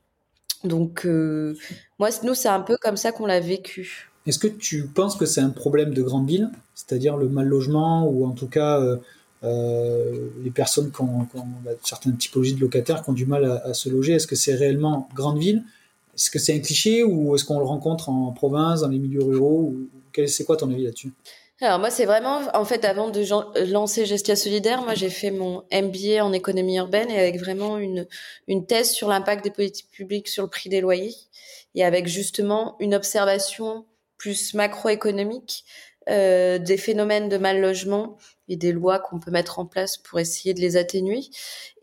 Donc, 0.64 1.04
euh, 1.04 1.56
moi, 1.98 2.10
nous, 2.22 2.34
c'est 2.34 2.48
un 2.48 2.60
peu 2.60 2.76
comme 2.80 2.96
ça 2.96 3.10
qu'on 3.10 3.26
l'a 3.26 3.40
vécu. 3.40 4.08
Est-ce 4.26 4.38
que 4.38 4.46
tu 4.46 4.86
penses 4.86 5.16
que 5.16 5.26
c'est 5.26 5.40
un 5.40 5.50
problème 5.50 5.92
de 5.92 6.02
grande 6.02 6.28
ville, 6.28 6.50
c'est-à-dire 6.74 7.16
le 7.16 7.28
mal 7.28 7.46
logement 7.46 8.08
ou 8.08 8.24
en 8.24 8.30
tout 8.30 8.46
cas 8.46 8.80
euh, 8.80 8.96
euh, 9.42 10.28
les 10.44 10.52
personnes 10.52 10.92
qui 10.92 11.00
ont, 11.00 11.26
bah, 11.64 11.72
certaines 11.82 12.16
typologies 12.16 12.54
de 12.54 12.60
locataires 12.60 13.02
qui 13.02 13.10
ont 13.10 13.14
du 13.14 13.26
mal 13.26 13.44
à, 13.44 13.74
se 13.74 13.88
loger? 13.88 14.12
Est-ce 14.12 14.28
que 14.28 14.36
c'est 14.36 14.54
réellement 14.54 15.08
grande 15.14 15.38
ville? 15.38 15.64
Est-ce 16.14 16.30
que 16.30 16.38
c'est 16.38 16.54
un 16.54 16.60
cliché 16.60 17.02
ou 17.02 17.34
est-ce 17.34 17.44
qu'on 17.44 17.58
le 17.58 17.64
rencontre 17.64 18.08
en 18.08 18.30
province, 18.30 18.82
dans 18.82 18.88
les 18.88 19.00
milieux 19.00 19.24
ruraux 19.24 19.74
ou 19.74 19.88
C'est 20.28 20.44
quoi 20.44 20.56
ton 20.56 20.70
avis 20.70 20.84
là-dessus? 20.84 21.10
Alors 21.62 21.78
moi 21.78 21.90
c'est 21.90 22.04
vraiment 22.04 22.40
en 22.54 22.64
fait 22.64 22.84
avant 22.84 23.08
de 23.10 23.22
lancer 23.72 24.04
Gestia 24.04 24.36
Solidaire, 24.36 24.82
moi 24.82 24.94
j'ai 24.94 25.10
fait 25.10 25.30
mon 25.30 25.64
MBA 25.72 26.24
en 26.24 26.32
économie 26.32 26.76
urbaine 26.76 27.10
et 27.10 27.18
avec 27.18 27.38
vraiment 27.38 27.78
une 27.78 28.06
une 28.48 28.66
thèse 28.66 28.90
sur 28.90 29.08
l'impact 29.08 29.44
des 29.44 29.50
politiques 29.50 29.90
publiques 29.90 30.28
sur 30.28 30.42
le 30.42 30.50
prix 30.50 30.68
des 30.68 30.80
loyers 30.80 31.14
et 31.74 31.84
avec 31.84 32.06
justement 32.06 32.76
une 32.80 32.94
observation 32.94 33.86
plus 34.18 34.54
macroéconomique 34.54 35.64
euh, 36.08 36.58
des 36.58 36.76
phénomènes 36.76 37.28
de 37.28 37.38
mal 37.38 37.60
logement 37.60 38.16
et 38.48 38.56
des 38.56 38.72
lois 38.72 38.98
qu'on 38.98 39.20
peut 39.20 39.30
mettre 39.30 39.60
en 39.60 39.66
place 39.66 39.96
pour 39.96 40.18
essayer 40.18 40.52
de 40.52 40.60
les 40.60 40.76
atténuer. 40.76 41.20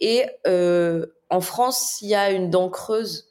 Et 0.02 0.26
euh, 0.46 1.06
en 1.30 1.40
France, 1.40 2.00
il 2.02 2.10
y 2.10 2.16
a 2.16 2.32
une 2.32 2.50
dent 2.50 2.70
creuse 2.70 3.29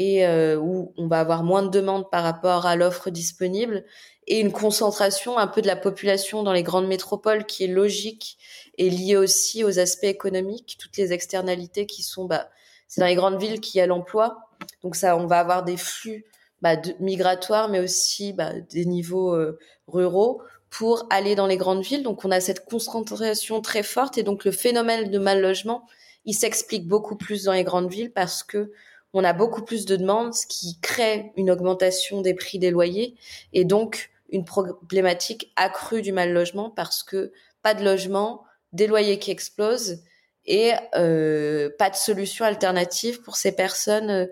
et 0.00 0.26
euh, 0.26 0.56
où 0.56 0.94
on 0.96 1.08
va 1.08 1.20
avoir 1.20 1.44
moins 1.44 1.62
de 1.62 1.68
demandes 1.68 2.10
par 2.10 2.22
rapport 2.22 2.64
à 2.64 2.74
l'offre 2.74 3.10
disponible 3.10 3.84
et 4.26 4.40
une 4.40 4.50
concentration 4.50 5.36
un 5.36 5.46
peu 5.46 5.60
de 5.60 5.66
la 5.66 5.76
population 5.76 6.42
dans 6.42 6.54
les 6.54 6.62
grandes 6.62 6.86
métropoles 6.86 7.44
qui 7.44 7.64
est 7.64 7.66
logique 7.66 8.38
et 8.78 8.88
liée 8.88 9.18
aussi 9.18 9.62
aux 9.62 9.78
aspects 9.78 10.04
économiques, 10.04 10.78
toutes 10.80 10.96
les 10.96 11.12
externalités 11.12 11.84
qui 11.84 12.02
sont 12.02 12.24
bah 12.24 12.48
c'est 12.88 13.02
dans 13.02 13.08
les 13.08 13.14
grandes 13.14 13.38
villes 13.38 13.60
qu'il 13.60 13.78
y 13.78 13.82
a 13.82 13.86
l'emploi. 13.86 14.38
Donc 14.82 14.96
ça 14.96 15.18
on 15.18 15.26
va 15.26 15.38
avoir 15.38 15.64
des 15.64 15.76
flux 15.76 16.24
bah, 16.62 16.76
migratoires 16.98 17.68
mais 17.68 17.80
aussi 17.80 18.32
bah, 18.32 18.54
des 18.70 18.86
niveaux 18.86 19.34
euh, 19.34 19.58
ruraux 19.86 20.40
pour 20.70 21.06
aller 21.10 21.34
dans 21.34 21.46
les 21.46 21.58
grandes 21.58 21.82
villes. 21.82 22.04
Donc 22.04 22.24
on 22.24 22.30
a 22.30 22.40
cette 22.40 22.64
concentration 22.64 23.60
très 23.60 23.82
forte 23.82 24.16
et 24.16 24.22
donc 24.22 24.46
le 24.46 24.50
phénomène 24.50 25.10
de 25.10 25.18
mal 25.18 25.42
logement, 25.42 25.84
il 26.24 26.32
s'explique 26.32 26.88
beaucoup 26.88 27.16
plus 27.16 27.44
dans 27.44 27.52
les 27.52 27.64
grandes 27.64 27.90
villes 27.90 28.12
parce 28.12 28.42
que 28.42 28.72
on 29.12 29.24
a 29.24 29.32
beaucoup 29.32 29.62
plus 29.62 29.84
de 29.86 29.96
demandes, 29.96 30.34
ce 30.34 30.46
qui 30.46 30.78
crée 30.80 31.32
une 31.36 31.50
augmentation 31.50 32.20
des 32.20 32.34
prix 32.34 32.58
des 32.58 32.70
loyers 32.70 33.16
et 33.52 33.64
donc 33.64 34.10
une 34.30 34.44
problématique 34.44 35.52
accrue 35.56 36.02
du 36.02 36.12
mal 36.12 36.32
logement 36.32 36.70
parce 36.70 37.02
que 37.02 37.32
pas 37.62 37.74
de 37.74 37.84
logement, 37.84 38.44
des 38.72 38.86
loyers 38.86 39.18
qui 39.18 39.30
explosent 39.30 40.02
et 40.46 40.72
euh, 40.96 41.70
pas 41.78 41.90
de 41.90 41.96
solution 41.96 42.44
alternative 42.44 43.20
pour 43.22 43.36
ces 43.36 43.52
personnes 43.52 44.10
euh, 44.10 44.26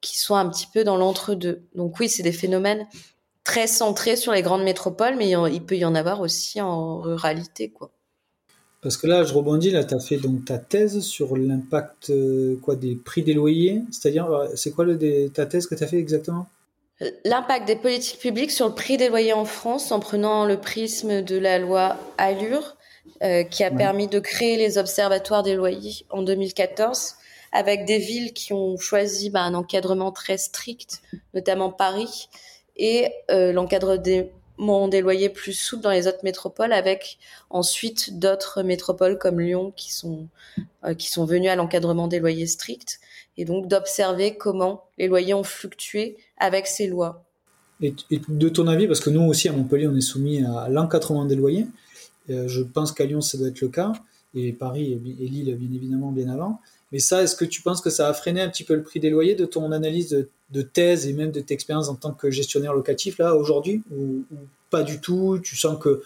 qui 0.00 0.18
sont 0.18 0.34
un 0.34 0.48
petit 0.48 0.66
peu 0.66 0.84
dans 0.84 0.96
l'entre-deux. 0.96 1.66
Donc 1.74 1.98
oui, 1.98 2.08
c'est 2.08 2.22
des 2.22 2.32
phénomènes 2.32 2.86
très 3.42 3.66
centrés 3.66 4.16
sur 4.16 4.32
les 4.32 4.42
grandes 4.42 4.64
métropoles, 4.64 5.16
mais 5.16 5.30
il 5.30 5.64
peut 5.64 5.76
y 5.76 5.84
en 5.84 5.94
avoir 5.94 6.20
aussi 6.20 6.60
en 6.60 6.98
ruralité, 6.98 7.70
quoi. 7.70 7.90
Parce 8.84 8.98
que 8.98 9.06
là, 9.06 9.24
je 9.24 9.32
rebondis, 9.32 9.70
là, 9.70 9.82
tu 9.82 9.94
as 9.94 9.98
fait 9.98 10.18
donc 10.18 10.44
ta 10.44 10.58
thèse 10.58 11.00
sur 11.00 11.38
l'impact 11.38 12.10
euh, 12.10 12.56
quoi 12.60 12.76
des 12.76 12.96
prix 12.96 13.22
des 13.22 13.32
loyers. 13.32 13.82
C'est-à-dire, 13.90 14.30
euh, 14.30 14.48
c'est 14.56 14.72
quoi 14.72 14.84
le, 14.84 15.28
ta 15.30 15.46
thèse 15.46 15.66
que 15.66 15.74
tu 15.74 15.82
as 15.82 15.86
fait 15.86 15.96
exactement? 15.96 16.46
L'impact 17.24 17.66
des 17.66 17.76
politiques 17.76 18.20
publiques 18.20 18.50
sur 18.50 18.68
le 18.68 18.74
prix 18.74 18.98
des 18.98 19.08
loyers 19.08 19.32
en 19.32 19.46
France 19.46 19.90
en 19.90 20.00
prenant 20.00 20.44
le 20.44 20.58
prisme 20.58 21.22
de 21.22 21.38
la 21.38 21.58
loi 21.58 21.96
Allure, 22.18 22.76
euh, 23.22 23.42
qui 23.42 23.64
a 23.64 23.70
permis 23.70 24.06
de 24.06 24.20
créer 24.20 24.58
les 24.58 24.76
observatoires 24.76 25.42
des 25.42 25.54
loyers 25.54 26.04
en 26.10 26.20
2014, 26.20 27.14
avec 27.52 27.86
des 27.86 27.98
villes 27.98 28.34
qui 28.34 28.52
ont 28.52 28.76
choisi 28.76 29.30
bah, 29.30 29.44
un 29.44 29.54
encadrement 29.54 30.12
très 30.12 30.36
strict, 30.36 31.00
notamment 31.32 31.72
Paris, 31.72 32.28
et 32.76 33.08
l'encadre 33.30 33.96
des 33.96 34.30
des 34.58 35.00
loyers 35.00 35.28
plus 35.28 35.52
souples 35.52 35.82
dans 35.82 35.90
les 35.90 36.06
autres 36.06 36.24
métropoles, 36.24 36.72
avec 36.72 37.18
ensuite 37.50 38.18
d'autres 38.18 38.62
métropoles 38.62 39.18
comme 39.18 39.40
Lyon 39.40 39.72
qui 39.76 39.92
sont 39.92 40.28
euh, 40.84 40.94
qui 40.94 41.10
sont 41.10 41.24
venus 41.24 41.50
à 41.50 41.56
l'encadrement 41.56 42.08
des 42.08 42.20
loyers 42.20 42.46
stricts, 42.46 43.00
et 43.36 43.44
donc 43.44 43.68
d'observer 43.68 44.36
comment 44.36 44.84
les 44.98 45.08
loyers 45.08 45.34
ont 45.34 45.44
fluctué 45.44 46.16
avec 46.38 46.66
ces 46.66 46.86
lois. 46.86 47.24
Et, 47.80 47.94
de 48.28 48.48
ton 48.48 48.68
avis, 48.68 48.86
parce 48.86 49.00
que 49.00 49.10
nous 49.10 49.22
aussi 49.22 49.48
à 49.48 49.52
Montpellier, 49.52 49.88
on 49.88 49.96
est 49.96 50.00
soumis 50.00 50.44
à 50.44 50.68
l'encadrement 50.68 51.24
des 51.24 51.34
loyers. 51.34 51.66
Euh, 52.30 52.46
je 52.48 52.62
pense 52.62 52.92
qu'à 52.92 53.04
Lyon, 53.04 53.20
ça 53.20 53.36
doit 53.36 53.48
être 53.48 53.60
le 53.60 53.68
cas, 53.68 53.92
et 54.34 54.52
Paris 54.52 54.92
et 54.92 55.26
Lille, 55.26 55.54
bien 55.56 55.74
évidemment, 55.74 56.12
bien 56.12 56.28
avant. 56.28 56.60
Mais 56.92 57.00
ça, 57.00 57.22
est-ce 57.22 57.34
que 57.34 57.44
tu 57.44 57.60
penses 57.62 57.80
que 57.80 57.90
ça 57.90 58.08
a 58.08 58.12
freiné 58.14 58.40
un 58.40 58.48
petit 58.48 58.62
peu 58.62 58.74
le 58.74 58.82
prix 58.82 59.00
des 59.00 59.10
loyers 59.10 59.34
de 59.34 59.46
ton 59.46 59.72
analyse 59.72 60.10
de, 60.10 60.28
thèse 60.62 61.06
et 61.06 61.12
même 61.12 61.30
de 61.30 61.44
expérience 61.48 61.88
en 61.88 61.94
tant 61.94 62.12
que 62.12 62.30
gestionnaire 62.30 62.74
locatif 62.74 63.18
là 63.18 63.34
aujourd'hui 63.34 63.82
ou, 63.90 64.24
pas 64.70 64.82
du 64.82 65.00
tout? 65.00 65.38
Tu 65.42 65.56
sens 65.56 65.78
que 65.78 66.02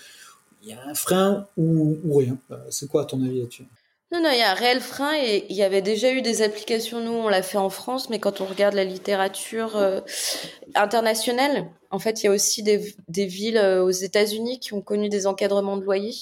il 0.62 0.70
y 0.70 0.72
a 0.72 0.82
un 0.86 0.94
frein 0.94 1.46
ou, 1.56 1.96
rien? 2.16 2.36
Euh, 2.50 2.56
C'est 2.70 2.88
quoi 2.88 3.04
ton 3.04 3.22
avis 3.22 3.40
là-dessus? 3.40 3.64
Non, 4.10 4.22
non, 4.22 4.30
il 4.32 4.38
y 4.38 4.42
a 4.42 4.52
un 4.52 4.54
réel 4.54 4.80
frein 4.80 5.12
et 5.22 5.44
il 5.50 5.56
y 5.56 5.62
avait 5.62 5.82
déjà 5.82 6.10
eu 6.12 6.22
des 6.22 6.40
applications, 6.40 7.00
nous 7.00 7.12
on 7.12 7.28
l'a 7.28 7.42
fait 7.42 7.58
en 7.58 7.68
France, 7.68 8.08
mais 8.08 8.18
quand 8.18 8.40
on 8.40 8.46
regarde 8.46 8.72
la 8.74 8.84
littérature 8.84 9.76
euh, 9.76 10.00
internationale, 10.74 11.66
en 11.90 11.98
fait 11.98 12.22
il 12.22 12.26
y 12.26 12.28
a 12.30 12.32
aussi 12.32 12.62
des, 12.62 12.94
des 13.08 13.26
villes 13.26 13.58
euh, 13.58 13.84
aux 13.84 13.90
États-Unis 13.90 14.60
qui 14.60 14.72
ont 14.72 14.80
connu 14.80 15.10
des 15.10 15.26
encadrements 15.26 15.76
de 15.76 15.84
loyers 15.84 16.14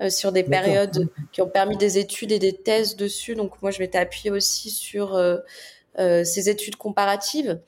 euh, 0.00 0.08
sur 0.08 0.32
des 0.32 0.44
périodes 0.44 1.10
qui 1.32 1.42
ont 1.42 1.48
permis 1.48 1.76
des 1.76 1.98
études 1.98 2.32
et 2.32 2.38
des 2.38 2.54
thèses 2.54 2.96
dessus. 2.96 3.34
Donc 3.34 3.60
moi 3.60 3.70
je 3.70 3.80
m'étais 3.80 3.98
appuyée 3.98 4.30
aussi 4.30 4.70
sur 4.70 5.14
ces 5.96 6.48
études 6.48 6.76
comparatives. 6.76 7.60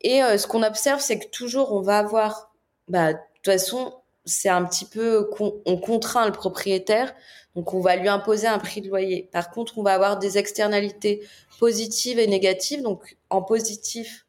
Et 0.00 0.20
ce 0.20 0.46
qu'on 0.46 0.62
observe, 0.62 1.00
c'est 1.00 1.18
que 1.18 1.28
toujours 1.28 1.72
on 1.72 1.80
va 1.80 1.98
avoir, 1.98 2.52
bah, 2.88 3.12
de 3.12 3.18
toute 3.36 3.46
façon, 3.46 3.94
c'est 4.24 4.48
un 4.48 4.64
petit 4.64 4.84
peu, 4.84 5.30
on 5.64 5.76
contraint 5.78 6.26
le 6.26 6.32
propriétaire 6.32 7.14
donc 7.54 7.74
on 7.74 7.80
va 7.80 7.96
lui 7.96 8.08
imposer 8.08 8.46
un 8.46 8.58
prix 8.58 8.80
de 8.80 8.88
loyer. 8.88 9.28
Par 9.32 9.50
contre, 9.50 9.78
on 9.78 9.82
va 9.82 9.92
avoir 9.92 10.18
des 10.18 10.38
externalités 10.38 11.26
positives 11.58 12.18
et 12.18 12.26
négatives. 12.26 12.82
Donc 12.82 13.16
en 13.30 13.42
positif, 13.42 14.26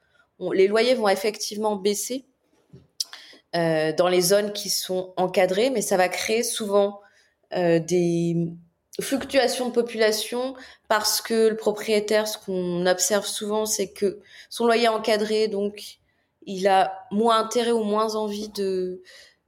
les 0.54 0.68
loyers 0.68 0.96
vont 0.96 1.08
effectivement 1.08 1.76
baisser 1.78 2.26
euh, 3.56 3.94
dans 3.94 4.10
les 4.10 4.22
zones 4.22 4.52
qui 4.52 4.70
sont 4.70 5.14
encadrées, 5.16 5.70
mais 5.70 5.82
ça 5.82 5.96
va 5.96 6.10
créer 6.10 6.44
souvent 6.44 7.00
euh, 7.54 7.80
des 7.80 8.36
fluctuations 9.02 9.70
de 9.70 9.74
population 9.74 10.56
parce 10.88 11.22
que 11.22 11.48
le 11.50 11.56
propriétaire, 11.56 12.28
ce 12.28 12.38
qu'on 12.38 12.86
observe 12.86 13.26
souvent, 13.26 13.66
c'est 13.66 13.92
que 13.92 14.20
son 14.50 14.66
loyer 14.66 14.86
est 14.86 14.90
encadré, 14.90 15.48
donc 15.48 15.98
il 16.46 16.68
a 16.68 17.06
moins 17.12 17.40
intérêt 17.40 17.72
ou 17.72 17.84
moins 17.84 18.16
envie 18.16 18.50
de, 18.50 19.02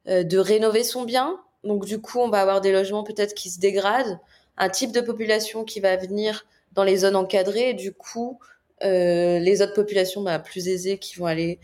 euh, 0.07 0.23
de 0.23 0.37
rénover 0.37 0.83
son 0.83 1.03
bien. 1.03 1.39
Donc 1.63 1.85
du 1.85 1.99
coup, 1.99 2.19
on 2.19 2.29
va 2.29 2.41
avoir 2.41 2.61
des 2.61 2.71
logements 2.71 3.03
peut-être 3.03 3.33
qui 3.33 3.49
se 3.49 3.59
dégradent, 3.59 4.19
un 4.57 4.69
type 4.69 4.91
de 4.91 5.01
population 5.01 5.63
qui 5.63 5.79
va 5.79 5.95
venir 5.97 6.45
dans 6.71 6.83
les 6.83 6.97
zones 6.97 7.15
encadrées, 7.15 7.73
du 7.73 7.93
coup, 7.93 8.39
euh, 8.83 9.39
les 9.39 9.61
autres 9.61 9.73
populations 9.73 10.21
bah, 10.21 10.39
plus 10.39 10.67
aisées 10.67 10.97
qui 10.97 11.15
vont 11.15 11.25
aller 11.25 11.59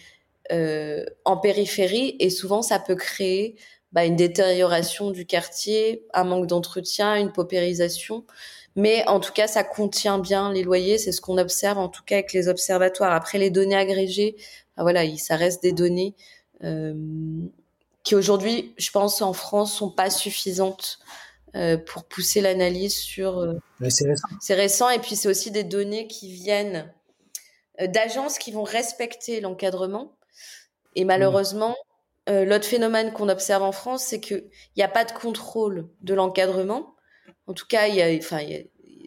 euh, 0.51 1.05
en 1.25 1.37
périphérie, 1.37 2.15
et 2.19 2.29
souvent 2.29 2.61
ça 2.61 2.79
peut 2.79 2.95
créer 2.95 3.55
bah, 3.91 4.05
une 4.05 4.15
détérioration 4.15 5.11
du 5.11 5.25
quartier, 5.25 6.05
un 6.13 6.23
manque 6.23 6.47
d'entretien, 6.47 7.15
une 7.15 7.31
paupérisation. 7.31 8.25
Mais 8.75 9.05
en 9.07 9.19
tout 9.19 9.33
cas, 9.33 9.47
ça 9.47 9.63
contient 9.63 10.17
bien 10.17 10.51
les 10.53 10.63
loyers. 10.63 10.97
C'est 10.97 11.11
ce 11.11 11.21
qu'on 11.21 11.37
observe, 11.37 11.77
en 11.77 11.89
tout 11.89 12.03
cas 12.05 12.15
avec 12.15 12.33
les 12.33 12.47
observatoires. 12.47 13.13
Après, 13.13 13.37
les 13.37 13.49
données 13.49 13.75
agrégées, 13.75 14.35
bah, 14.77 14.83
voilà, 14.83 15.03
ça 15.17 15.35
reste 15.35 15.61
des 15.61 15.73
données 15.73 16.15
euh, 16.63 16.93
qui 18.03 18.15
aujourd'hui, 18.15 18.73
je 18.77 18.91
pense, 18.91 19.21
en 19.21 19.33
France, 19.33 19.73
sont 19.73 19.91
pas 19.91 20.09
suffisantes 20.09 20.99
euh, 21.55 21.77
pour 21.77 22.05
pousser 22.05 22.39
l'analyse 22.39 22.95
sur. 22.95 23.39
Euh, 23.39 23.55
c'est 23.89 24.07
récent. 24.07 24.27
Récent 24.49 24.89
et 24.89 24.99
puis 24.99 25.17
c'est 25.17 25.27
aussi 25.27 25.51
des 25.51 25.65
données 25.65 26.07
qui 26.07 26.31
viennent 26.31 26.89
euh, 27.81 27.87
d'agences 27.87 28.37
qui 28.37 28.51
vont 28.51 28.63
respecter 28.63 29.41
l'encadrement. 29.41 30.13
Et 30.95 31.03
malheureusement, 31.03 31.75
l'autre 32.27 32.65
phénomène 32.65 33.11
qu'on 33.13 33.29
observe 33.29 33.63
en 33.63 33.71
France, 33.71 34.03
c'est 34.03 34.19
qu'il 34.19 34.49
n'y 34.77 34.83
a 34.83 34.87
pas 34.87 35.05
de 35.05 35.11
contrôle 35.11 35.87
de 36.01 36.13
l'encadrement. 36.13 36.95
En 37.47 37.53
tout 37.53 37.65
cas, 37.67 37.87
il 37.87 37.95
y 37.95 38.01
a, 38.01 38.15
enfin, 38.17 38.39
il 38.39 38.51
y 38.51 38.55
a, 38.55 38.61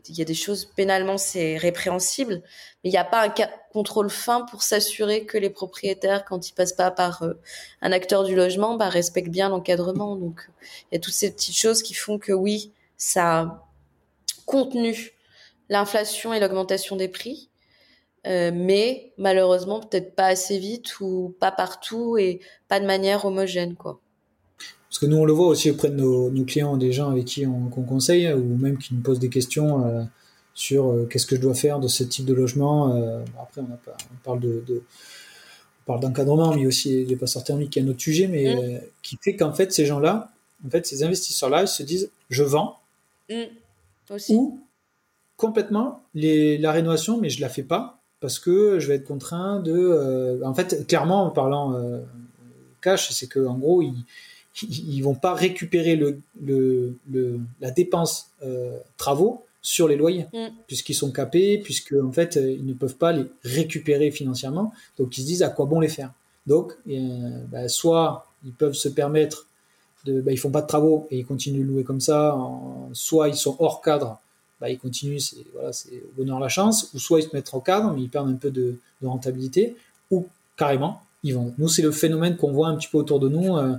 y 0.09 0.23
a 0.23 0.25
des 0.25 0.35
choses 0.35 0.67
pénalement 0.67 1.17
c'est 1.17 1.57
répréhensible, 1.57 2.43
mais 2.83 2.91
il 2.91 2.93
n'y 2.93 2.99
a 2.99 3.05
pas 3.05 3.27
un 3.27 3.35
contrôle 3.73 4.11
fin 4.11 4.43
pour 4.43 4.63
s'assurer 4.63 5.25
que 5.25 5.39
les 5.39 5.51
propriétaires, 5.51 6.25
quand 6.25 6.49
ils 6.49 6.53
passent 6.53 6.75
pas 6.75 6.91
par 6.91 7.23
euh, 7.23 7.35
un 7.81 7.93
acteur 7.93 8.25
du 8.25 8.35
logement, 8.35 8.77
bah, 8.77 8.89
respectent 8.89 9.31
bien 9.31 9.49
l'encadrement. 9.49 10.17
Donc 10.17 10.49
il 10.91 10.95
y 10.95 10.97
a 10.97 11.01
toutes 11.01 11.15
ces 11.15 11.33
petites 11.33 11.57
choses 11.57 11.83
qui 11.83 11.95
font 11.95 12.19
que 12.19 12.33
oui, 12.33 12.73
ça 12.97 13.41
a 13.41 13.69
contenu 14.47 15.13
l'inflation 15.69 16.35
et 16.35 16.41
l'augmentation 16.41 16.97
des 16.97 17.09
prix, 17.09 17.49
euh, 18.27 18.51
mais 18.55 19.13
malheureusement 19.19 19.81
peut-être 19.81 20.15
pas 20.15 20.27
assez 20.27 20.59
vite 20.59 20.99
ou 21.01 21.35
pas 21.41 21.53
partout 21.53 22.17
et 22.17 22.41
pas 22.69 22.81
de 22.81 22.87
manière 22.87 23.25
homogène 23.25 23.75
quoi. 23.75 24.01
Parce 24.89 24.99
que 25.01 25.07
nous, 25.07 25.17
on 25.17 25.25
le 25.25 25.33
voit 25.33 25.49
aussi 25.49 25.71
auprès 25.73 25.91
de 25.91 25.97
nos, 25.97 26.45
clients, 26.45 26.77
des 26.77 26.93
gens 26.93 27.11
avec 27.11 27.25
qui 27.25 27.45
on, 27.47 27.69
conseille, 27.69 28.33
ou 28.33 28.57
même 28.57 28.79
qui 28.79 28.95
nous 28.95 29.01
posent 29.01 29.19
des 29.19 29.29
questions 29.29 29.85
euh, 29.85 30.05
sur 30.55 30.89
euh, 30.89 31.09
qu'est-ce 31.11 31.27
que 31.27 31.35
je 31.35 31.41
dois 31.41 31.55
faire 31.55 31.81
de 31.81 31.89
ce 31.89 32.05
type 32.05 32.25
de 32.25 32.33
logement. 32.33 32.95
Après, 33.43 33.61
on, 33.61 34.17
parle 34.23 34.39
de, 34.39 34.85
parle 35.85 35.99
d'encadrement, 35.99 36.55
mais 36.55 36.65
aussi 36.65 37.05
des 37.07 37.17
passoires 37.17 37.45
thermiques, 37.45 37.71
qui 37.71 37.81
est 37.81 37.83
un 37.83 37.89
autre 37.89 38.01
sujet, 38.01 38.29
mais 38.29 38.55
mm. 38.55 38.81
qui 39.03 39.19
fait 39.21 39.35
qu'en 39.35 39.53
fait, 39.53 39.73
ces 39.73 39.85
gens-là, 39.85 40.31
en 40.65 40.71
fait, 40.71 40.87
ces 40.87 41.03
investisseurs-là, 41.03 41.63
ils 41.63 41.69
se 41.69 41.83
disent, 41.83 42.13
je 42.31 42.45
vends, 42.45 42.79
mm. 43.29 43.35
aussi. 44.11 44.33
ou 44.33 44.61
complètement 45.37 46.05
les, 46.15 46.57
la 46.57 46.71
rénovation, 46.71 47.21
mais 47.21 47.31
je 47.31 47.41
la 47.41 47.49
fais 47.49 47.65
pas 47.65 48.04
parce 48.25 48.39
que 48.39 48.79
je 48.79 48.89
vais 48.89 48.95
être 48.95 49.05
contraint 49.05 49.61
de. 49.61 50.41
en 50.43 50.55
fait, 50.55 50.87
clairement, 50.87 51.27
en 51.27 51.31
parlant 51.31 51.79
cash, 52.81 53.11
c'est 53.11 53.27
que 53.27 53.45
en 53.47 53.59
gros, 53.59 53.83
ils 53.83 53.95
ils 54.63 55.01
vont 55.03 55.15
pas 55.15 55.35
récupérer 55.35 55.97
le, 55.97 56.21
le, 56.41 56.97
le 57.11 57.41
la 57.61 57.71
dépense 57.71 58.31
euh, 58.43 58.79
travaux 58.97 59.45
sur 59.63 59.89
les 59.89 59.97
loyers, 59.97 60.27
mm. 60.33 60.49
puisqu'ils 60.67 60.95
sont 60.95 61.11
capés, 61.11 61.59
puisque 61.59 61.95
en 61.95 62.13
fait 62.13 62.37
euh, 62.37 62.53
ils 62.53 62.67
ne 62.67 62.75
peuvent 62.75 62.97
pas 62.97 63.13
les 63.13 63.25
récupérer 63.43 64.11
financièrement, 64.11 64.73
donc 64.99 65.17
ils 65.19 65.23
se 65.23 65.27
disent 65.27 65.43
à 65.43 65.49
quoi 65.49 65.67
bon 65.67 65.81
les 65.81 65.89
faire? 65.89 66.13
Donc, 66.47 66.75
euh, 66.89 67.41
bah, 67.51 67.69
soit 67.69 68.27
ils 68.45 68.53
peuvent 68.53 68.75
se 68.75 68.89
permettre 68.89 69.49
de, 70.05 70.21
bah, 70.21 70.31
ils 70.31 70.37
font 70.37 70.51
pas 70.51 70.61
de 70.61 70.67
travaux 70.67 71.09
et 71.11 71.19
ils 71.19 71.27
continuent 71.27 71.63
de 71.63 71.73
louer 71.73 71.85
comme 71.85 72.01
ça, 72.01 72.37
soit 72.93 73.29
ils 73.29 73.37
sont 73.37 73.57
hors 73.59 73.81
cadre, 73.81 74.21
bah, 74.61 74.71
ils 74.71 74.79
continuent, 74.79 75.19
c'est 75.19 75.45
voilà, 75.53 75.71
au 75.71 76.17
bonheur 76.17 76.39
la 76.39 76.49
chance, 76.49 76.91
ou 76.95 76.99
soit 76.99 77.21
ils 77.21 77.25
se 77.25 77.35
mettent 77.35 77.53
en 77.55 77.61
cadre 77.61 77.93
mais 77.93 78.03
ils 78.03 78.09
perdent 78.09 78.31
un 78.31 78.37
peu 78.37 78.51
de, 78.51 78.79
de 79.03 79.07
rentabilité, 79.07 79.77
ou 80.11 80.27
carrément 80.57 81.03
ils 81.23 81.35
vont. 81.35 81.55
Nous 81.59 81.69
c'est 81.69 81.83
le 81.83 81.91
phénomène 81.91 82.37
qu'on 82.37 82.53
voit 82.53 82.69
un 82.69 82.77
petit 82.77 82.89
peu 82.89 82.99
autour 82.99 83.19
de 83.19 83.29
nous. 83.29 83.57
Euh, 83.57 83.75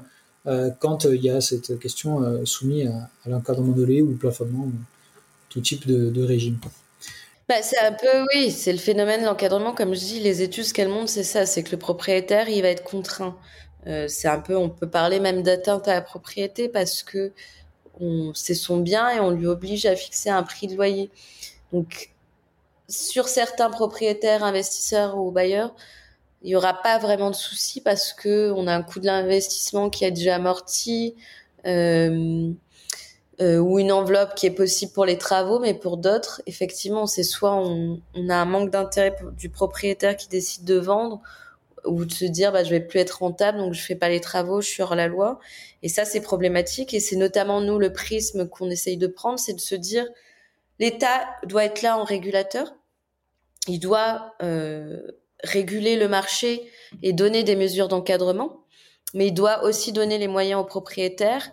euh, 0.47 0.69
quand 0.79 1.05
euh, 1.05 1.15
il 1.15 1.23
y 1.23 1.29
a 1.29 1.41
cette 1.41 1.79
question 1.79 2.45
soumise 2.45 2.87
à, 2.87 3.29
l'encadrement 3.29 3.73
de 3.73 3.83
lait 3.83 4.01
ou 4.01 4.15
plafonnement, 4.15 4.67
tout 5.49 5.61
type 5.61 5.87
de, 5.87 6.23
régime. 6.23 6.59
Bah, 7.47 7.55
c'est 7.61 7.79
un 7.79 7.93
peu, 7.93 8.25
oui, 8.33 8.51
c'est 8.51 8.71
le 8.71 8.79
phénomène 8.79 9.21
de 9.21 9.25
l'encadrement. 9.25 9.73
Comme 9.73 9.93
je 9.93 9.99
dis, 9.99 10.19
les 10.19 10.41
études, 10.41 10.65
ce 10.65 10.73
qu'elles 10.73 10.89
montrent, 10.89 11.09
c'est 11.09 11.23
ça, 11.23 11.45
c'est 11.45 11.63
que 11.63 11.71
le 11.71 11.77
propriétaire, 11.77 12.49
il 12.49 12.61
va 12.61 12.69
être 12.69 12.83
contraint. 12.83 13.35
c'est 13.85 14.27
un 14.27 14.39
peu, 14.39 14.55
on 14.55 14.69
peut 14.69 14.89
parler 14.89 15.19
même 15.19 15.41
d'atteinte 15.41 15.87
à 15.87 15.93
la 15.93 16.01
propriété 16.01 16.67
parce 16.69 17.01
que 17.03 17.31
c'est 18.33 18.55
son 18.55 18.77
bien 18.77 19.09
et 19.09 19.19
on 19.19 19.31
lui 19.31 19.47
oblige 19.47 19.85
à 19.85 19.95
fixer 19.95 20.29
un 20.29 20.43
prix 20.43 20.67
de 20.67 20.75
loyer. 20.75 21.09
Donc, 21.71 22.11
sur 22.87 23.27
certains 23.27 23.69
propriétaires, 23.69 24.43
investisseurs 24.43 25.17
ou 25.17 25.31
bailleurs, 25.31 25.73
il 26.43 26.49
y 26.51 26.55
aura 26.55 26.73
pas 26.81 26.99
vraiment 26.99 27.31
de 27.31 27.35
souci 27.35 27.81
parce 27.81 28.13
que 28.13 28.51
on 28.51 28.67
a 28.67 28.75
un 28.75 28.83
coût 28.83 28.99
de 28.99 29.07
l'investissement 29.07 29.89
qui 29.89 30.05
est 30.05 30.11
déjà 30.11 30.35
amorti 30.35 31.15
euh, 31.65 32.51
euh, 33.41 33.57
ou 33.57 33.79
une 33.79 33.91
enveloppe 33.91 34.35
qui 34.35 34.45
est 34.45 34.51
possible 34.51 34.91
pour 34.93 35.05
les 35.05 35.17
travaux, 35.17 35.59
mais 35.59 35.73
pour 35.73 35.97
d'autres, 35.97 36.41
effectivement, 36.45 37.07
c'est 37.07 37.23
soit 37.23 37.55
on, 37.55 37.99
on, 38.13 38.29
a 38.29 38.35
un 38.35 38.45
manque 38.45 38.69
d'intérêt 38.69 39.15
du 39.37 39.49
propriétaire 39.49 40.15
qui 40.15 40.29
décide 40.29 40.63
de 40.65 40.75
vendre 40.75 41.21
ou 41.87 42.05
de 42.05 42.11
se 42.13 42.25
dire 42.25 42.51
bah 42.51 42.63
je 42.63 42.69
vais 42.69 42.79
plus 42.79 42.99
être 42.99 43.19
rentable 43.19 43.57
donc 43.57 43.73
je 43.73 43.81
fais 43.81 43.95
pas 43.95 44.09
les 44.09 44.21
travaux, 44.21 44.61
je 44.61 44.67
suis 44.67 44.83
hors 44.83 44.95
la 44.95 45.07
loi. 45.07 45.39
Et 45.83 45.89
ça 45.89 46.05
c'est 46.05 46.21
problématique. 46.21 46.93
Et 46.93 46.99
c'est 46.99 47.15
notamment 47.15 47.61
nous 47.61 47.79
le 47.79 47.93
prisme 47.93 48.47
qu'on 48.47 48.69
essaye 48.69 48.97
de 48.97 49.07
prendre, 49.07 49.39
c'est 49.39 49.53
de 49.53 49.59
se 49.59 49.75
dire 49.75 50.07
l'État 50.79 51.27
doit 51.45 51.65
être 51.65 51.81
là 51.81 51.97
en 51.97 52.03
régulateur, 52.03 52.75
il 53.67 53.79
doit 53.79 54.35
euh, 54.41 55.01
réguler 55.43 55.95
le 55.95 56.07
marché 56.07 56.69
et 57.01 57.13
donner 57.13 57.43
des 57.43 57.55
mesures 57.55 57.87
d'encadrement, 57.87 58.63
mais 59.13 59.27
il 59.27 59.33
doit 59.33 59.63
aussi 59.63 59.91
donner 59.91 60.17
les 60.17 60.27
moyens 60.27 60.61
aux 60.61 60.65
propriétaires 60.65 61.51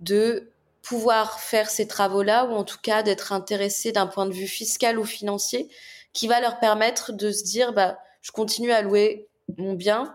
de 0.00 0.50
pouvoir 0.82 1.40
faire 1.40 1.68
ces 1.70 1.86
travaux-là 1.86 2.46
ou 2.46 2.52
en 2.52 2.64
tout 2.64 2.78
cas 2.82 3.02
d'être 3.02 3.32
intéressés 3.32 3.92
d'un 3.92 4.06
point 4.06 4.26
de 4.26 4.32
vue 4.32 4.46
fiscal 4.46 4.98
ou 4.98 5.04
financier 5.04 5.68
qui 6.12 6.26
va 6.26 6.40
leur 6.40 6.58
permettre 6.58 7.12
de 7.12 7.30
se 7.30 7.44
dire 7.44 7.72
bah 7.72 7.98
je 8.22 8.32
continue 8.32 8.72
à 8.72 8.82
louer 8.82 9.28
mon 9.58 9.74
bien, 9.74 10.14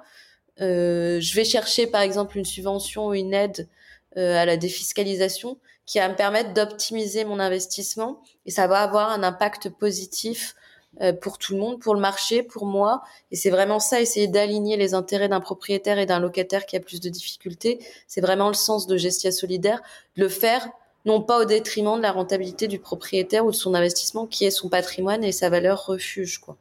euh, 0.62 1.19
je 1.19 1.36
vais 1.36 1.43
chercher 1.43 1.88
par 1.88 2.02
exemple 2.02 2.38
une 2.38 2.45
subvention 2.45 3.08
ou 3.08 3.13
une 3.13 3.34
aide 3.34 3.67
euh, 4.17 4.38
à 4.38 4.45
la 4.45 4.58
défiscalisation 4.58 5.58
qui 5.86 6.00
va 6.00 6.08
me 6.10 6.15
permettre 6.15 6.54
d'optimiser 6.54 7.26
mon 7.26 7.39
investissement 7.39 8.21
et 8.45 8.52
ça 8.52 8.67
va 8.67 8.82
avoir 8.82 9.12
un 9.12 9.24
impact 9.24 9.69
positif 9.69 10.56
euh, 11.02 11.12
pour 11.12 11.38
tout 11.38 11.54
le 11.54 11.60
monde, 11.60 11.80
pour 11.80 11.93
le 11.93 12.00
marché, 12.00 12.41
pour 12.41 12.65
moi. 12.65 13.04
Et 13.32 13.36
c'est 13.36 13.50
vraiment 13.50 13.80
ça, 13.80 14.00
essayer 14.00 14.28
d'aligner 14.28 14.78
les 14.78 14.93
intérêts 14.93 15.28
d'un 15.28 15.41
propriétaire 15.41 16.00
et 16.00 16.06
d'un 16.06 16.19
locataire 16.19 16.65
qui 16.65 16.78
a 16.78 16.80
plus 16.80 17.02
de 17.02 17.10
difficultés. 17.10 17.80
C'est 18.08 18.21
vraiment 18.21 18.48
le 18.48 18.54
sens 18.54 18.88
de 18.88 18.95
Gestia 18.95 19.32
Solidaire, 19.32 19.82
de 20.15 20.24
le 20.24 20.30
faire 20.30 20.69
non 21.04 21.21
pas 21.21 21.41
au 21.41 21.45
détriment 21.45 21.98
de 21.98 22.02
la 22.02 22.12
rentabilité 22.12 22.67
du 22.67 22.80
propriétaire 22.80 23.45
ou 23.45 23.52
de 23.52 23.56
son 23.56 23.74
investissement 23.76 24.26
qui 24.26 24.45
est 24.45 24.52
son 24.52 24.69
patrimoine 24.69 25.24
et 25.24 25.32
sa 25.32 25.50
valeur 25.50 25.86
refuge, 25.86 26.39
quoi. 26.39 26.58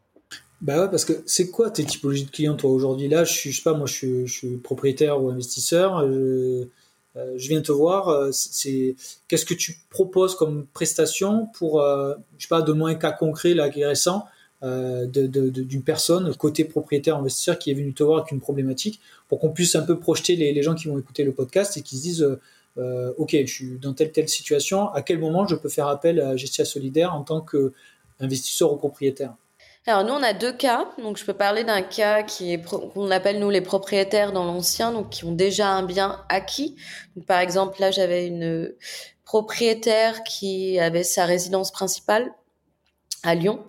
Bah 0.64 0.80
ouais, 0.80 0.90
parce 0.90 1.04
que 1.04 1.12
c'est 1.26 1.50
quoi 1.50 1.70
tes 1.70 1.84
typologies 1.84 2.24
de 2.24 2.30
clients, 2.30 2.56
toi, 2.56 2.70
aujourd'hui? 2.70 3.06
Là, 3.06 3.24
je 3.24 3.32
suis, 3.34 3.52
je 3.52 3.58
sais 3.58 3.62
pas, 3.62 3.74
moi, 3.74 3.86
je 3.86 3.92
suis, 3.92 4.26
je 4.26 4.32
suis 4.32 4.56
propriétaire 4.56 5.22
ou 5.22 5.28
investisseur. 5.28 5.98
Euh, 5.98 6.70
euh, 7.16 7.34
je 7.36 7.48
viens 7.48 7.60
te 7.60 7.70
voir, 7.70 8.08
euh, 8.08 8.30
c'est 8.32 8.96
qu'est-ce 9.28 9.44
que 9.44 9.52
tu 9.52 9.76
proposes 9.90 10.34
comme 10.36 10.66
prestation 10.72 11.48
pour, 11.58 11.82
je 11.82 12.42
sais 12.42 12.48
pas, 12.48 12.62
de 12.62 12.72
moins 12.72 12.92
un 12.92 12.94
cas 12.94 13.12
concret 13.12 13.52
là 13.54 13.68
qui 13.68 13.84
récent 13.84 14.26
d'une 14.62 15.82
personne 15.84 16.34
côté 16.36 16.64
propriétaire 16.64 17.18
investisseur 17.18 17.58
qui 17.58 17.70
est 17.70 17.74
venu 17.74 17.92
te 17.92 18.02
voir 18.02 18.20
avec 18.20 18.32
une 18.32 18.40
problématique 18.40 18.98
pour 19.28 19.38
qu'on 19.40 19.50
puisse 19.50 19.76
un 19.76 19.82
peu 19.82 19.98
projeter 19.98 20.36
les, 20.36 20.62
gens 20.62 20.74
qui 20.74 20.88
vont 20.88 20.98
écouter 20.98 21.22
le 21.24 21.32
podcast 21.32 21.76
et 21.76 21.82
qui 21.82 21.98
se 21.98 22.02
disent 22.02 22.38
ok 22.78 23.36
je 23.44 23.52
suis 23.52 23.78
dans 23.78 23.92
telle 23.92 24.10
telle 24.10 24.28
situation 24.30 24.88
à 24.94 25.02
quel 25.02 25.18
moment 25.18 25.46
je 25.46 25.54
peux 25.54 25.68
faire 25.68 25.88
appel 25.88 26.18
à 26.18 26.34
Gestia 26.36 26.64
Solidaire 26.64 27.14
en 27.14 27.24
tant 27.24 27.42
qu'investisseur 27.42 28.72
ou 28.72 28.76
propriétaire? 28.76 29.34
Alors 29.86 30.04
nous 30.04 30.14
on 30.14 30.22
a 30.22 30.32
deux 30.32 30.52
cas, 30.52 30.90
donc 30.98 31.18
je 31.18 31.24
peux 31.26 31.34
parler 31.34 31.62
d'un 31.62 31.82
cas 31.82 32.22
qui 32.22 32.54
est 32.54 32.62
qu'on 32.62 33.10
appelle 33.10 33.38
nous 33.38 33.50
les 33.50 33.60
propriétaires 33.60 34.32
dans 34.32 34.44
l'ancien, 34.44 34.92
donc 34.92 35.10
qui 35.10 35.26
ont 35.26 35.32
déjà 35.32 35.68
un 35.68 35.82
bien 35.82 36.24
acquis. 36.30 36.76
par 37.26 37.40
exemple 37.40 37.80
là 37.80 37.90
j'avais 37.90 38.26
une 38.26 38.74
propriétaire 39.24 40.22
qui 40.24 40.78
avait 40.78 41.04
sa 41.04 41.26
résidence 41.26 41.70
principale 41.70 42.32
à 43.22 43.34
Lyon 43.34 43.64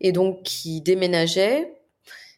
et 0.00 0.12
donc 0.12 0.42
qui 0.42 0.80
déménageait 0.80 1.74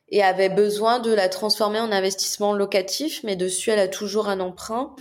et 0.09 0.25
avait 0.25 0.49
besoin 0.49 0.99
de 0.99 1.13
la 1.13 1.29
transformer 1.29 1.79
en 1.79 1.93
investissement 1.93 2.53
locatif, 2.53 3.23
mais 3.23 3.37
dessus 3.37 3.71
elle 3.71 3.79
a 3.79 3.87
toujours 3.87 4.29
un 4.29 4.41
emprunt 4.41 4.97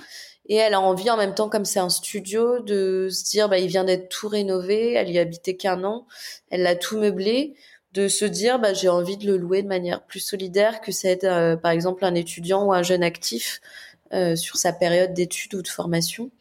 et 0.46 0.56
elle 0.56 0.76
a 0.76 0.82
envie 0.82 1.10
en 1.10 1.18
même 1.18 1.34
temps 1.34 1.50
comme 1.50 1.66
c'est 1.66 1.80
un 1.80 1.90
studio 1.90 2.60
de 2.60 3.10
se 3.10 3.24
dire 3.24 3.50
bah 3.50 3.58
il 3.58 3.68
vient 3.68 3.86
d'être 3.86 4.10
tout 4.10 4.28
rénové, 4.28 4.94
elle 4.94 5.10
y 5.10 5.18
habitait 5.18 5.56
qu'un 5.58 5.84
an, 5.84 6.06
elle 6.52 6.62
l'a 6.62 6.76
tout 6.76 7.00
meublé 7.00 7.56
de 7.94 8.08
se 8.08 8.26
dire 8.26 8.60
bah, 8.60 8.74
j'ai 8.74 8.90
envie 8.90 9.18
de 9.18 9.26
le 9.26 9.38
louer 9.38 9.64
de 9.64 9.68
manière 9.68 10.04
plus 10.04 10.20
solidaire 10.20 10.82
que 10.82 10.92
c'est 10.92 11.24
euh, 11.24 11.56
par 11.56 11.72
exemple 11.72 12.06
un 12.06 12.16
étudiant 12.16 12.66
ou 12.66 12.74
un 12.74 12.84
jeune 12.84 13.04
actif 13.04 13.62
euh, 14.14 14.36
sur 14.36 14.58
sa 14.58 14.74
période 14.74 15.14
d'études 15.14 15.56
ou 15.56 15.62
de 15.62 15.68
formation. 15.68 16.32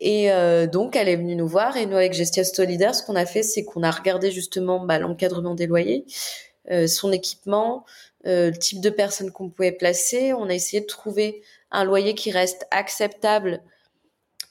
Et 0.00 0.32
euh, 0.32 0.66
donc 0.66 0.96
elle 0.96 1.08
est 1.08 1.16
venue 1.16 1.36
nous 1.36 1.46
voir 1.46 1.76
et 1.76 1.86
nous 1.86 1.96
avec 1.96 2.12
Gestia 2.12 2.44
Solidaire, 2.44 2.94
ce 2.94 3.02
qu'on 3.02 3.14
a 3.14 3.26
fait, 3.26 3.42
c'est 3.42 3.64
qu'on 3.64 3.82
a 3.82 3.90
regardé 3.90 4.30
justement 4.30 4.84
bah, 4.84 4.98
l'encadrement 4.98 5.54
des 5.54 5.66
loyers, 5.66 6.04
son 6.86 7.12
équipement, 7.12 7.84
le 8.24 8.52
type 8.52 8.80
de 8.80 8.90
personnes 8.90 9.30
qu'on 9.30 9.50
pouvait 9.50 9.72
placer. 9.72 10.32
On 10.32 10.48
a 10.48 10.54
essayé 10.54 10.80
de 10.80 10.86
trouver 10.86 11.42
un 11.70 11.84
loyer 11.84 12.14
qui 12.14 12.30
reste 12.30 12.66
acceptable 12.70 13.62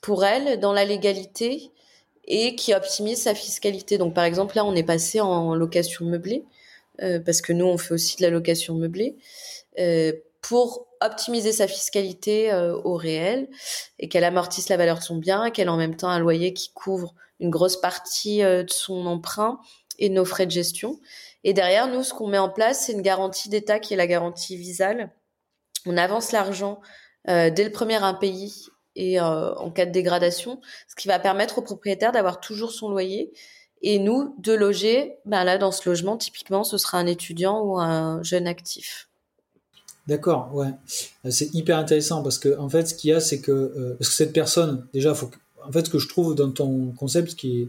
pour 0.01 0.23
elle 0.23 0.59
dans 0.59 0.73
la 0.73 0.85
légalité 0.85 1.71
et 2.25 2.55
qui 2.55 2.73
optimise 2.73 3.23
sa 3.23 3.35
fiscalité. 3.35 3.97
Donc 3.97 4.13
par 4.13 4.23
exemple 4.23 4.55
là 4.55 4.65
on 4.65 4.75
est 4.75 4.83
passé 4.83 5.21
en 5.21 5.55
location 5.55 6.05
meublée 6.05 6.45
euh, 7.01 7.19
parce 7.19 7.41
que 7.41 7.53
nous 7.53 7.65
on 7.65 7.77
fait 7.77 7.93
aussi 7.93 8.17
de 8.17 8.21
la 8.21 8.29
location 8.29 8.75
meublée 8.75 9.17
euh, 9.79 10.13
pour 10.41 10.87
optimiser 11.01 11.51
sa 11.51 11.67
fiscalité 11.67 12.51
euh, 12.51 12.77
au 12.83 12.95
réel 12.95 13.49
et 13.99 14.07
qu'elle 14.07 14.23
amortisse 14.23 14.69
la 14.69 14.77
valeur 14.77 14.99
de 14.99 15.03
son 15.03 15.15
bien, 15.15 15.49
qu'elle 15.49 15.69
en 15.69 15.77
même 15.77 15.95
temps 15.95 16.09
un 16.09 16.19
loyer 16.19 16.53
qui 16.53 16.71
couvre 16.71 17.15
une 17.39 17.49
grosse 17.49 17.77
partie 17.77 18.41
de 18.41 18.65
son 18.69 19.05
emprunt 19.05 19.59
et 19.99 20.09
nos 20.09 20.23
frais 20.23 20.45
de 20.45 20.51
gestion. 20.51 20.99
Et 21.43 21.53
derrière 21.53 21.87
nous 21.87 22.03
ce 22.03 22.13
qu'on 22.13 22.27
met 22.27 22.37
en 22.37 22.49
place 22.49 22.85
c'est 22.85 22.93
une 22.93 23.01
garantie 23.01 23.49
d'État 23.49 23.79
qui 23.79 23.95
est 23.95 23.97
la 23.97 24.07
garantie 24.07 24.55
visale. 24.55 25.11
On 25.85 25.97
avance 25.97 26.31
l'argent 26.31 26.79
dès 27.25 27.63
le 27.63 27.71
premier 27.71 27.95
impayé 27.95 28.49
et 28.95 29.19
euh, 29.19 29.53
en 29.55 29.71
cas 29.71 29.85
de 29.85 29.91
dégradation, 29.91 30.59
ce 30.87 30.95
qui 30.95 31.07
va 31.07 31.19
permettre 31.19 31.59
au 31.59 31.61
propriétaire 31.61 32.11
d'avoir 32.11 32.39
toujours 32.39 32.71
son 32.71 32.89
loyer 32.89 33.31
et 33.81 33.99
nous 33.99 34.35
de 34.39 34.53
loger. 34.53 35.15
Ben 35.25 35.43
là, 35.43 35.57
dans 35.57 35.71
ce 35.71 35.87
logement, 35.89 36.17
typiquement, 36.17 36.63
ce 36.63 36.77
sera 36.77 36.97
un 36.97 37.07
étudiant 37.07 37.61
ou 37.61 37.79
un 37.79 38.21
jeune 38.23 38.47
actif. 38.47 39.09
D'accord, 40.07 40.53
ouais, 40.53 40.67
euh, 41.25 41.31
c'est 41.31 41.53
hyper 41.53 41.77
intéressant 41.77 42.23
parce 42.23 42.37
que 42.37 42.57
en 42.57 42.69
fait, 42.69 42.87
ce 42.87 42.93
qu'il 42.93 43.11
y 43.11 43.13
a, 43.13 43.21
c'est 43.21 43.39
que 43.39 43.51
euh, 43.51 43.95
parce 43.97 44.09
que 44.09 44.15
cette 44.15 44.33
personne, 44.33 44.85
déjà, 44.93 45.13
faut 45.13 45.31
en 45.65 45.71
fait, 45.71 45.85
ce 45.85 45.89
que 45.89 45.99
je 45.99 46.09
trouve 46.09 46.35
dans 46.35 46.51
ton 46.51 46.91
concept, 46.91 47.35
qui 47.35 47.61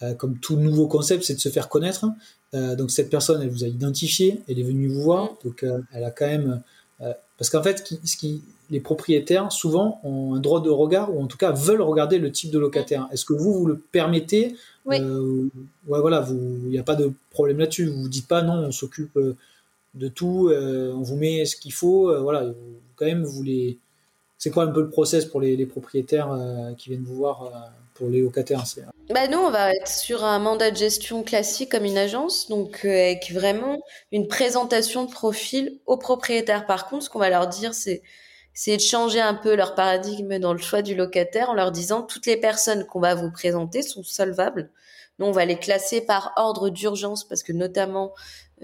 est 0.00 0.16
comme 0.16 0.38
tout 0.38 0.56
nouveau 0.56 0.86
concept, 0.86 1.24
c'est 1.24 1.34
de 1.34 1.40
se 1.40 1.48
faire 1.48 1.68
connaître. 1.68 2.04
donc 2.52 2.90
cette 2.90 3.10
personne, 3.10 3.42
elle 3.42 3.50
vous 3.50 3.64
a 3.64 3.68
identifié, 3.68 4.42
elle 4.48 4.58
est 4.58 4.64
venue 4.64 4.88
vous 4.88 5.02
voir, 5.02 5.24
mm. 5.24 5.36
donc 5.44 5.66
elle 5.92 6.04
a 6.04 6.10
quand 6.10 6.26
même 6.26 6.62
parce 7.38 7.50
qu'en 7.50 7.62
fait, 7.62 7.94
ce 8.04 8.16
qui, 8.16 8.42
les 8.70 8.80
propriétaires, 8.80 9.50
souvent, 9.50 10.00
ont 10.04 10.34
un 10.34 10.40
droit 10.40 10.60
de 10.60 10.70
regard, 10.70 11.14
ou 11.14 11.22
en 11.22 11.26
tout 11.26 11.38
cas 11.38 11.52
veulent 11.52 11.80
regarder 11.80 12.18
le 12.18 12.30
type 12.30 12.50
de 12.50 12.58
locataire. 12.58 13.08
Est-ce 13.12 13.24
que 13.24 13.32
vous, 13.32 13.54
vous 13.54 13.66
le 13.66 13.78
permettez? 13.78 14.54
Oui. 14.84 14.98
Euh, 15.00 15.48
ouais, 15.86 16.00
voilà, 16.00 16.26
il 16.28 16.68
n'y 16.68 16.78
a 16.78 16.82
pas 16.82 16.94
de 16.94 17.12
problème 17.30 17.58
là-dessus. 17.58 17.86
Vous 17.86 18.02
vous 18.02 18.08
dites 18.08 18.28
pas, 18.28 18.42
non, 18.42 18.54
on 18.54 18.72
s'occupe 18.72 19.16
euh, 19.16 19.36
de 19.94 20.08
tout, 20.08 20.48
euh, 20.48 20.92
on 20.94 21.02
vous 21.02 21.16
met 21.16 21.44
ce 21.46 21.56
qu'il 21.56 21.72
faut. 21.72 22.14
voilà, 22.22 22.44
quand 22.96 23.06
même, 23.06 23.24
vous 23.24 23.42
les... 23.42 23.78
C'est 24.36 24.50
quoi 24.50 24.64
un 24.64 24.68
peu 24.68 24.82
le 24.82 24.90
process 24.90 25.24
pour 25.24 25.40
les, 25.40 25.56
les 25.56 25.66
propriétaires 25.66 26.30
qui 26.76 26.90
viennent 26.90 27.02
vous 27.02 27.16
voir 27.16 27.50
pour 27.94 28.08
les 28.08 28.20
locataires 28.20 28.62
bah 29.10 29.26
nous, 29.26 29.38
on 29.38 29.50
va 29.50 29.72
être 29.72 29.88
sur 29.88 30.22
un 30.22 30.38
mandat 30.38 30.70
de 30.70 30.76
gestion 30.76 31.24
classique 31.24 31.72
comme 31.72 31.86
une 31.86 31.96
agence, 31.96 32.48
donc 32.48 32.84
avec 32.84 33.32
vraiment 33.32 33.80
une 34.12 34.28
présentation 34.28 35.06
de 35.06 35.10
profil 35.10 35.78
aux 35.86 35.96
propriétaires. 35.96 36.66
Par 36.66 36.86
contre, 36.88 37.04
ce 37.04 37.10
qu'on 37.10 37.18
va 37.18 37.30
leur 37.30 37.48
dire, 37.48 37.72
c'est 37.72 38.02
c'est 38.60 38.76
de 38.76 38.82
changer 38.82 39.20
un 39.20 39.34
peu 39.34 39.54
leur 39.54 39.76
paradigme 39.76 40.40
dans 40.40 40.52
le 40.52 40.58
choix 40.58 40.82
du 40.82 40.96
locataire 40.96 41.50
en 41.50 41.54
leur 41.54 41.70
disant 41.70 42.02
toutes 42.02 42.26
les 42.26 42.36
personnes 42.36 42.84
qu'on 42.86 42.98
va 42.98 43.14
vous 43.14 43.30
présenter 43.30 43.82
sont 43.82 44.02
solvables. 44.02 44.68
Nous, 45.20 45.26
on 45.26 45.30
va 45.30 45.44
les 45.44 45.60
classer 45.60 46.00
par 46.00 46.32
ordre 46.34 46.68
d'urgence 46.68 47.22
parce 47.22 47.44
que 47.44 47.52
notamment 47.52 48.14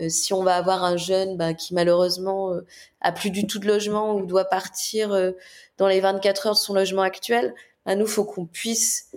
euh, 0.01 0.09
si 0.09 0.33
on 0.33 0.43
va 0.43 0.57
avoir 0.57 0.83
un 0.83 0.97
jeune 0.97 1.37
bah, 1.37 1.55
qui 1.55 1.75
malheureusement 1.75 2.53
euh, 2.53 2.67
a 3.03 3.13
plus 3.13 3.31
du 3.31 3.47
tout 3.47 3.61
de 3.61 3.69
logement 3.69 4.17
ou 4.17 4.27
doit 4.27 4.47
partir 4.47 5.13
euh, 5.13 5.31
dans 5.79 5.87
les 5.87 6.01
24 6.01 6.49
heures 6.49 6.55
de 6.55 6.59
son 6.59 6.75
logement 6.75 7.03
actuel, 7.03 7.55
bah, 7.87 7.95
nous 7.95 8.09
faut 8.09 8.25
qu'on 8.25 8.47
puisse 8.47 9.13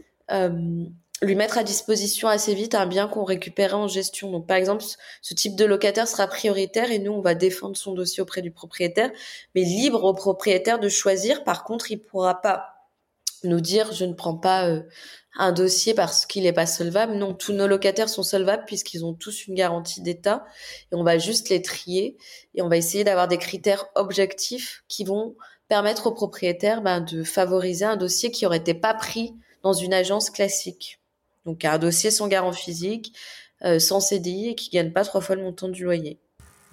lui 1.22 1.36
mettre 1.36 1.58
à 1.58 1.64
disposition 1.64 2.28
assez 2.28 2.54
vite 2.54 2.76
un 2.76 2.86
bien 2.86 3.08
qu'on 3.08 3.24
récupérait 3.24 3.74
en 3.74 3.88
gestion. 3.88 4.32
Donc, 4.32 4.46
par 4.46 4.58
exemple, 4.58 4.84
ce 5.22 5.34
type 5.34 5.56
de 5.56 5.66
locataire 5.66 6.08
sera 6.08 6.28
prioritaire 6.28 6.92
et 6.92 7.00
nous, 7.00 7.12
on 7.12 7.22
va 7.22 7.34
défendre 7.34 7.76
son 7.76 7.94
dossier 7.94 8.22
auprès 8.22 8.42
du 8.42 8.52
propriétaire, 8.52 9.12
mais 9.56 9.64
libre 9.64 10.04
au 10.04 10.14
propriétaire 10.14 10.80
de 10.80 10.90
choisir. 10.90 11.44
Par 11.44 11.64
contre, 11.64 11.92
il 11.92 11.98
pourra 11.98 12.42
pas 12.42 12.78
nous 13.44 13.62
dire 13.62 13.92
je 13.94 14.06
ne 14.06 14.14
prends 14.14 14.38
pas 14.38 14.68
euh, 14.68 14.82
un 15.38 15.52
dossier 15.52 15.94
parce 15.94 16.26
qu'il 16.26 16.44
n'est 16.44 16.54
pas 16.54 16.66
solvable. 16.66 17.14
Non, 17.14 17.34
tous 17.34 17.54
nos 17.54 17.68
locataires 17.68 18.10
sont 18.10 18.24
solvables 18.24 18.66
puisqu'ils 18.66 19.06
ont 19.06 19.14
tous 19.14 19.48
une 19.48 19.56
garantie 19.56 20.02
d'État 20.02 20.46
et 20.92 20.96
on 20.96 21.04
va 21.04 21.18
juste 21.18 21.50
les 21.50 21.62
trier 21.62 22.18
et 22.56 22.62
on 22.62 22.70
va 22.70 22.78
essayer 22.78 23.04
d'avoir 23.04 23.28
des 23.28 23.38
critères 23.38 23.86
objectifs 23.96 24.84
qui 24.88 25.04
vont 25.04 25.36
permettre 25.68 26.08
au 26.08 26.12
propriétaire 26.12 26.82
ben, 26.82 27.02
de 27.02 27.24
favoriser 27.24 27.86
un 27.86 27.98
dossier 27.98 28.32
qui 28.32 28.46
aurait 28.46 28.58
été 28.58 28.74
pas 28.74 28.94
pris 28.94 29.34
dans 29.64 29.74
une 29.74 29.94
agence 29.94 30.30
classique. 30.30 31.00
Donc 31.48 31.66
un 31.66 31.80
dossier 31.80 32.12
sans 32.12 32.28
garant 32.28 32.52
physique, 32.52 33.14
euh, 33.64 33.80
sans 33.80 34.02
CDI 34.02 34.50
et 34.50 34.56
qui 34.56 34.70
gagne 34.70 34.92
pas 34.92 35.04
trois 35.04 35.22
fois 35.22 35.36
le 35.36 35.42
montant 35.42 35.70
du 35.70 35.84
loyer. 35.84 36.18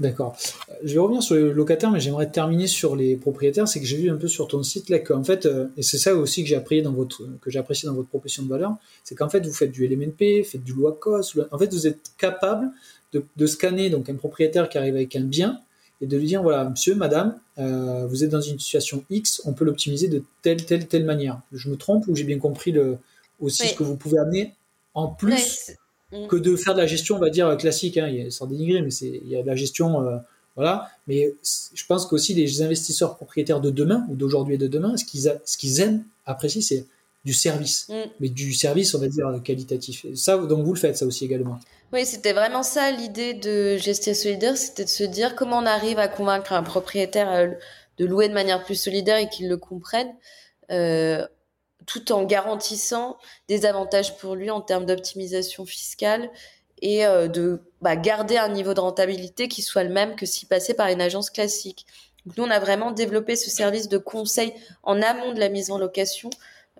D'accord. 0.00 0.36
Je 0.82 0.94
vais 0.94 0.98
revenir 0.98 1.22
sur 1.22 1.36
les 1.36 1.52
locataires, 1.52 1.92
mais 1.92 2.00
j'aimerais 2.00 2.28
terminer 2.28 2.66
sur 2.66 2.96
les 2.96 3.14
propriétaires. 3.14 3.68
C'est 3.68 3.78
que 3.78 3.86
j'ai 3.86 3.96
vu 3.96 4.10
un 4.10 4.16
peu 4.16 4.26
sur 4.26 4.48
ton 4.48 4.64
site 4.64 4.90
là 4.90 4.98
qu'en 4.98 5.22
fait, 5.22 5.46
euh, 5.46 5.68
et 5.76 5.82
c'est 5.82 5.98
ça 5.98 6.16
aussi 6.16 6.42
que 6.42 6.48
j'ai 6.48 6.56
appris 6.56 6.82
dans 6.82 6.92
votre, 6.92 7.22
que 7.40 7.50
j'ai 7.50 7.60
apprécié 7.60 7.86
dans 7.86 7.94
votre 7.94 8.08
proposition 8.08 8.42
de 8.42 8.48
valeur, 8.48 8.74
c'est 9.04 9.14
qu'en 9.14 9.28
fait 9.28 9.46
vous 9.46 9.52
faites 9.52 9.70
du 9.70 9.86
LMNP, 9.86 10.42
faites 10.42 10.64
du 10.64 10.72
loi 10.72 10.98
COS. 11.00 11.38
En 11.52 11.58
fait, 11.58 11.72
vous 11.72 11.86
êtes 11.86 12.10
capable 12.18 12.72
de, 13.12 13.46
scanner 13.46 13.90
donc 13.90 14.08
un 14.08 14.16
propriétaire 14.16 14.68
qui 14.68 14.76
arrive 14.76 14.96
avec 14.96 15.14
un 15.14 15.22
bien 15.22 15.60
et 16.00 16.08
de 16.08 16.16
lui 16.16 16.26
dire 16.26 16.42
voilà, 16.42 16.64
monsieur, 16.64 16.96
madame, 16.96 17.38
euh, 17.58 18.06
vous 18.08 18.24
êtes 18.24 18.30
dans 18.30 18.40
une 18.40 18.58
situation 18.58 19.04
X, 19.08 19.42
on 19.44 19.52
peut 19.52 19.64
l'optimiser 19.64 20.08
de 20.08 20.24
telle, 20.42 20.66
telle, 20.66 20.88
telle 20.88 21.04
manière. 21.04 21.40
Je 21.52 21.70
me 21.70 21.76
trompe 21.76 22.08
ou 22.08 22.16
j'ai 22.16 22.24
bien 22.24 22.40
compris 22.40 22.72
le, 22.72 22.98
aussi 23.38 23.68
ce 23.68 23.74
que 23.74 23.84
vous 23.84 23.96
pouvez 23.96 24.18
amener? 24.18 24.54
En 24.94 25.08
plus 25.08 25.72
mm. 26.12 26.26
que 26.28 26.36
de 26.36 26.56
faire 26.56 26.74
de 26.74 26.80
la 26.80 26.86
gestion, 26.86 27.16
on 27.16 27.20
va 27.20 27.30
dire 27.30 27.56
classique, 27.56 27.98
hein, 27.98 28.10
sans 28.30 28.46
dénigrer, 28.46 28.82
mais 28.82 28.90
c'est 28.90 29.20
il 29.22 29.28
y 29.28 29.36
a 29.36 29.42
de 29.42 29.46
la 29.46 29.56
gestion, 29.56 30.02
euh, 30.02 30.16
voilà. 30.56 30.88
Mais 31.06 31.34
je 31.74 31.86
pense 31.86 32.06
qu'aussi 32.06 32.34
les 32.34 32.62
investisseurs 32.62 33.16
propriétaires 33.16 33.60
de 33.60 33.70
demain 33.70 34.06
ou 34.08 34.16
d'aujourd'hui 34.16 34.54
et 34.54 34.58
de 34.58 34.68
demain, 34.68 34.96
ce 34.96 35.04
qu'ils 35.04 35.40
ce 35.44 35.58
qu'ils 35.58 35.80
aiment, 35.80 36.04
apprécient, 36.26 36.62
c'est 36.62 36.86
du 37.24 37.32
service, 37.32 37.88
mm. 37.88 38.10
mais 38.20 38.28
du 38.28 38.52
service, 38.52 38.94
on 38.94 38.98
va 38.98 39.08
dire 39.08 39.26
qualitatif. 39.42 40.06
ça, 40.14 40.36
donc 40.36 40.64
vous 40.64 40.74
le 40.74 40.78
faites 40.78 40.96
ça 40.96 41.06
aussi 41.06 41.24
également. 41.24 41.58
Oui, 41.92 42.04
c'était 42.04 42.32
vraiment 42.32 42.62
ça 42.62 42.90
l'idée 42.90 43.34
de 43.34 43.76
Gestia 43.76 44.14
Solidaire, 44.14 44.56
c'était 44.56 44.84
de 44.84 44.88
se 44.88 45.04
dire 45.04 45.36
comment 45.36 45.58
on 45.58 45.66
arrive 45.66 45.98
à 45.98 46.08
convaincre 46.08 46.52
un 46.52 46.62
propriétaire 46.62 47.32
euh, 47.32 47.48
de 47.98 48.04
louer 48.04 48.28
de 48.28 48.34
manière 48.34 48.64
plus 48.64 48.74
solidaire 48.74 49.16
et 49.16 49.28
qu'il 49.28 49.48
le 49.48 49.56
comprenne. 49.56 50.08
Euh, 50.70 51.24
tout 51.86 52.12
en 52.12 52.24
garantissant 52.24 53.18
des 53.48 53.66
avantages 53.66 54.16
pour 54.16 54.34
lui 54.34 54.50
en 54.50 54.60
termes 54.60 54.86
d'optimisation 54.86 55.66
fiscale 55.66 56.30
et 56.82 57.06
euh, 57.06 57.28
de 57.28 57.62
bah, 57.80 57.96
garder 57.96 58.36
un 58.36 58.48
niveau 58.48 58.74
de 58.74 58.80
rentabilité 58.80 59.48
qui 59.48 59.62
soit 59.62 59.84
le 59.84 59.92
même 59.92 60.16
que 60.16 60.26
s'il 60.26 60.48
passait 60.48 60.74
par 60.74 60.88
une 60.88 61.00
agence 61.00 61.30
classique. 61.30 61.86
Donc 62.26 62.36
nous, 62.36 62.44
on 62.44 62.50
a 62.50 62.58
vraiment 62.58 62.90
développé 62.90 63.36
ce 63.36 63.50
service 63.50 63.88
de 63.88 63.98
conseil 63.98 64.52
en 64.82 65.00
amont 65.02 65.32
de 65.32 65.40
la 65.40 65.48
mise 65.48 65.70
en 65.70 65.78
location, 65.78 66.30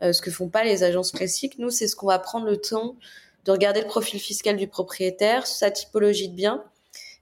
euh, 0.03 0.13
ce 0.13 0.23
que 0.23 0.31
font 0.31 0.49
pas 0.49 0.65
les 0.65 0.83
agences 0.83 1.13
classiques. 1.13 1.59
Nous, 1.59 1.71
c'est 1.71 1.89
ce 1.89 1.97
qu'on 1.97 2.07
va 2.07 2.19
prendre 2.19 2.47
le 2.47 2.57
temps 2.57 2.97
de 3.45 3.53
regarder 3.53 3.81
le 3.81 3.87
profil 3.87 4.21
fiscal 4.21 4.57
du 4.57 4.69
propriétaire, 4.69 5.47
sa 5.47 5.71
typologie 5.71 6.29
de 6.29 6.35
bien, 6.35 6.65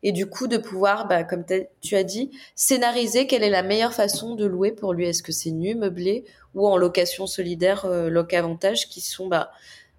et 0.02 0.12
du 0.12 0.26
coup 0.26 0.48
de 0.48 0.56
pouvoir, 0.56 1.06
bah, 1.06 1.24
comme 1.24 1.44
tu 1.80 1.96
as 1.96 2.02
dit, 2.02 2.30
scénariser 2.56 3.26
quelle 3.26 3.44
est 3.44 3.50
la 3.50 3.62
meilleure 3.62 3.94
façon 3.94 4.34
de 4.34 4.44
louer 4.44 4.72
pour 4.72 4.94
lui. 4.94 5.06
Est-ce 5.06 5.22
que 5.22 5.32
c'est 5.32 5.50
nu, 5.50 5.74
meublé 5.74 6.24
ou 6.54 6.66
en 6.66 6.76
location 6.76 7.26
solidaire, 7.26 7.84
euh, 7.84 8.24
avantage, 8.32 8.88
qui 8.88 9.00
sont 9.00 9.28
bah, 9.28 9.52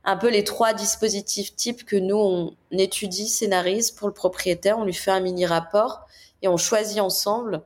un 0.03 0.17
peu 0.17 0.29
les 0.29 0.43
trois 0.43 0.73
dispositifs 0.73 1.55
types 1.55 1.85
que 1.85 1.95
nous 1.95 2.17
on 2.17 2.55
étudie, 2.71 3.27
scénarise 3.27 3.91
pour 3.91 4.07
le 4.07 4.13
propriétaire. 4.13 4.77
On 4.77 4.85
lui 4.85 4.93
fait 4.93 5.11
un 5.11 5.21
mini 5.21 5.45
rapport 5.45 6.07
et 6.41 6.47
on 6.47 6.57
choisit 6.57 6.99
ensemble 6.99 7.61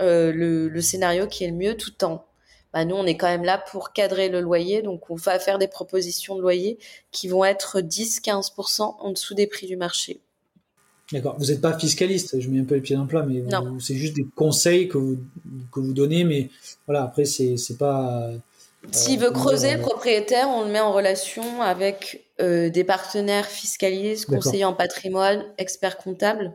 euh, 0.00 0.32
le, 0.32 0.68
le, 0.68 0.80
scénario 0.80 1.26
qui 1.26 1.44
est 1.44 1.48
le 1.48 1.54
mieux 1.54 1.76
tout 1.76 2.04
en 2.04 2.24
bah 2.72 2.84
nous, 2.84 2.96
on 2.96 3.06
est 3.06 3.16
quand 3.16 3.28
même 3.28 3.44
là 3.44 3.56
pour 3.70 3.92
cadrer 3.92 4.28
le 4.28 4.40
loyer. 4.40 4.82
Donc, 4.82 5.08
on 5.08 5.14
va 5.14 5.38
faire 5.38 5.58
des 5.58 5.68
propositions 5.68 6.34
de 6.34 6.40
loyer 6.40 6.80
qui 7.12 7.28
vont 7.28 7.44
être 7.44 7.80
10-15% 7.80 8.96
en 8.98 9.10
dessous 9.12 9.34
des 9.34 9.46
prix 9.46 9.68
du 9.68 9.76
marché. 9.76 10.20
D'accord. 11.12 11.36
Vous 11.38 11.46
n'êtes 11.46 11.60
pas 11.60 11.78
fiscaliste, 11.78 12.40
je 12.40 12.48
mets 12.48 12.60
un 12.60 12.64
peu 12.64 12.76
les 12.76 12.80
pieds 12.80 12.96
dans 12.96 13.02
le 13.02 13.08
plat, 13.08 13.24
mais 13.28 13.42
c'est 13.78 13.94
juste 13.94 14.14
des 14.14 14.26
conseils 14.34 14.88
que 14.88 14.96
vous, 14.96 15.18
que 15.70 15.80
vous 15.80 15.92
donnez, 15.92 16.24
mais 16.24 16.50
voilà, 16.86 17.02
après, 17.02 17.26
c'est, 17.26 17.56
c'est 17.58 17.76
pas. 17.76 18.22
Euh, 18.22 18.38
S'il 18.90 19.20
veut 19.20 19.30
creuser, 19.30 19.74
le 19.74 19.80
propriétaire, 19.80 20.48
on 20.48 20.64
le 20.64 20.70
met 20.70 20.80
en 20.80 20.92
relation 20.92 21.60
avec 21.60 22.24
euh, 22.40 22.70
des 22.70 22.84
partenaires 22.84 23.46
fiscalistes, 23.46 24.26
conseillers 24.26 24.64
en 24.64 24.72
patrimoine, 24.72 25.44
experts 25.58 25.98
comptables. 25.98 26.52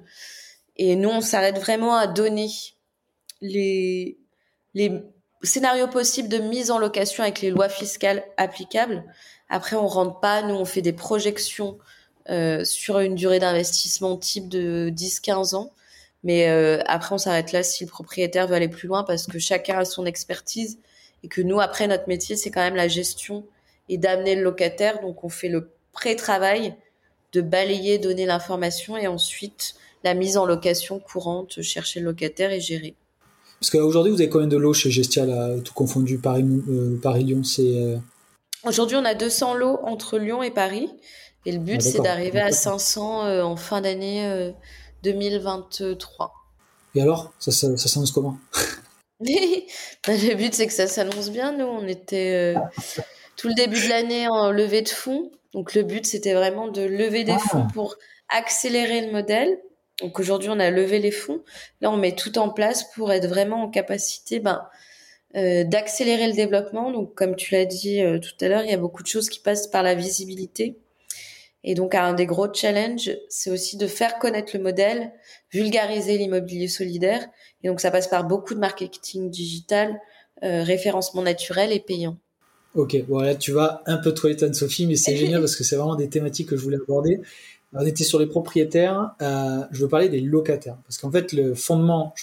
Et 0.78 0.96
nous, 0.96 1.10
on 1.10 1.22
s'arrête 1.22 1.60
vraiment 1.60 1.96
à 1.96 2.08
donner 2.08 2.50
les, 3.42 4.18
les 4.74 4.92
scénarios 5.44 5.88
possibles 5.88 6.30
de 6.30 6.40
mise 6.40 6.72
en 6.72 6.80
location 6.80 7.24
avec 7.24 7.42
les 7.42 7.52
lois 7.52 7.70
fiscales 7.70 8.24
applicables. 8.38 9.04
Après, 9.50 9.76
on 9.76 9.88
rentre 9.88 10.20
pas, 10.20 10.42
nous, 10.42 10.56
on 10.56 10.66
fait 10.66 10.82
des 10.82 10.94
projections 10.94 11.78
euh, 12.30 12.64
sur 12.64 13.00
une 13.00 13.16
durée 13.16 13.40
d'investissement 13.40 14.18
type 14.18 14.50
de 14.50 14.92
10-15 14.96 15.56
ans. 15.56 15.72
Mais 16.24 16.50
euh, 16.50 16.82
après, 16.86 17.16
on 17.16 17.18
s'arrête 17.18 17.52
là 17.52 17.64
si 17.64 17.86
le 17.86 17.90
propriétaire 17.90 18.48
veut 18.48 18.56
aller 18.56 18.68
plus 18.68 18.88
loin 18.88 19.04
parce 19.04 19.26
que 19.26 19.40
chacun 19.40 19.80
a 19.80 19.86
son 19.86 20.06
expertise 20.06 20.80
et 21.24 21.28
que 21.28 21.42
nous, 21.42 21.60
après, 21.60 21.88
notre 21.88 22.08
métier, 22.08 22.36
c'est 22.36 22.52
quand 22.52 22.62
même 22.62 22.76
la 22.76 22.88
gestion 22.88 23.46
et 23.88 23.98
d'amener 23.98 24.36
le 24.36 24.44
locataire. 24.44 25.02
Donc, 25.02 25.24
on 25.24 25.30
fait 25.30 25.50
le 25.50 25.72
pré-travail 25.92 26.76
de 27.32 27.42
balayer, 27.42 27.98
donner 27.98 28.26
l'information 28.26 28.98
et 28.98 29.08
ensuite 29.08 29.76
la 30.04 30.14
mise 30.14 30.38
en 30.38 30.46
location 30.46 31.00
courante, 31.00 31.62
chercher 31.62 32.00
le 32.00 32.08
locataire 32.08 32.52
et 32.52 32.60
gérer. 32.60 32.96
Parce 33.60 33.70
qu'aujourd'hui, 33.72 34.12
vous 34.12 34.22
avez 34.22 34.30
combien 34.30 34.48
de 34.48 34.56
lots 34.56 34.74
chez 34.74 34.90
Gestia, 34.90 35.26
tout 35.64 35.74
confondu, 35.74 36.18
Paris, 36.18 36.46
Paris-Lyon 37.02 37.44
c'est, 37.44 38.00
Aujourd'hui, 38.66 38.98
on 38.98 39.06
a 39.06 39.14
200 39.16 39.54
lots 39.54 39.80
entre 39.84 40.18
Lyon 40.18 40.44
et 40.44 40.52
Paris. 40.52 40.90
Et 41.46 41.52
le 41.52 41.60
but, 41.60 41.78
ah, 41.78 41.82
c'est 41.82 42.02
d'arriver 42.02 42.42
à 42.42 42.52
500 42.52 43.42
en 43.44 43.56
fin 43.56 43.82
d'année 43.82 44.54
2023. 45.04 46.34
Et 46.96 47.02
alors, 47.02 47.32
ça, 47.40 47.52
ça, 47.52 47.78
ça 47.78 47.90
s'annonce 47.90 48.12
comment? 48.12 48.38
Bah, 49.22 50.14
Le 50.14 50.36
but, 50.36 50.54
c'est 50.54 50.68
que 50.68 50.74
ça 50.74 50.88
s'annonce 50.88 51.30
bien. 51.30 51.52
Nous, 51.52 51.66
on 51.66 51.88
était 51.88 52.56
tout 53.36 53.48
le 53.48 53.54
début 53.54 53.82
de 53.82 53.90
l'année 53.90 54.28
en 54.28 54.52
levée 54.52 54.82
de 54.82 54.90
fonds. 54.90 55.32
Donc 55.54 55.74
le 55.74 55.84
but, 55.84 56.06
c'était 56.06 56.34
vraiment 56.34 56.68
de 56.68 56.82
lever 56.82 57.24
des 57.24 57.38
fonds 57.38 57.66
ah. 57.68 57.74
pour 57.74 57.96
accélérer 58.30 59.02
le 59.06 59.12
modèle. 59.12 59.60
Donc 60.02 60.20
aujourd'hui, 60.20 60.50
on 60.50 60.60
a 60.60 60.70
levé 60.70 61.00
les 61.00 61.12
fonds. 61.12 61.42
Là, 61.82 61.92
on 61.92 61.98
met 61.98 62.16
tout 62.16 62.38
en 62.38 62.50
place 62.50 62.84
pour 62.94 63.12
être 63.12 63.28
vraiment 63.28 63.64
en 63.64 63.70
capacité 63.70 64.40
ben, 64.40 64.68
euh, 65.36 65.64
d'accélérer 65.64 66.28
le 66.28 66.34
développement. 66.34 66.92
Donc 66.92 67.16
comme 67.16 67.36
tu 67.36 67.54
l'as 67.54 67.66
dit 67.66 68.02
euh, 68.02 68.20
tout 68.20 68.34
à 68.44 68.48
l'heure, 68.48 68.64
il 68.64 68.70
y 68.70 68.74
a 68.74 68.78
beaucoup 68.78 69.04
de 69.04 69.08
choses 69.08 69.30
qui 69.30 69.40
passent 69.40 69.68
par 69.68 69.84
la 69.84 69.96
visibilité. 69.96 70.78
Et 71.64 71.76
donc 71.76 71.94
un 71.94 72.14
des 72.14 72.26
gros 72.26 72.52
challenges, 72.54 73.12
c'est 73.28 73.52
aussi 73.52 73.78
de 73.78 73.88
faire 73.88 74.18
connaître 74.20 74.56
le 74.56 74.64
modèle, 74.64 75.12
vulgariser 75.52 76.18
l'immobilier 76.18 76.68
solidaire. 76.68 77.28
Et 77.64 77.68
donc 77.68 77.82
ça 77.82 77.92
passe 77.92 78.08
par 78.08 78.26
beaucoup 78.26 78.54
de 78.54 78.60
marketing 78.60 79.30
digital, 79.30 80.00
euh, 80.44 80.64
référencement 80.64 81.22
naturel 81.22 81.74
et 81.74 81.80
payant. 81.80 82.18
Ok, 82.76 82.96
voilà, 83.08 83.36
tu 83.36 83.52
vas 83.52 83.82
un 83.88 83.98
peu 83.98 84.14
trop 84.14 84.30
étonner 84.30 84.54
Sophie, 84.54 84.88
mais 84.88 84.96
c'est 84.96 85.16
génial 85.18 85.42
parce 85.42 85.56
que 85.56 85.64
c'est 85.64 85.76
vraiment 85.76 85.96
des 85.96 86.08
thématiques 86.08 86.50
que 86.50 86.56
je 86.56 86.64
voulais 86.64 86.78
aborder. 86.78 87.20
On 87.74 87.86
était 87.86 88.04
sur 88.04 88.20
les 88.20 88.26
propriétaires, 88.26 89.12
euh, 89.22 89.62
je 89.72 89.82
veux 89.82 89.90
parler 89.90 90.10
des 90.10 90.22
locataires. 90.22 90.78
Parce 90.88 90.98
qu'en 90.98 91.12
fait, 91.12 91.34
le 91.34 91.54
fondement, 91.54 92.16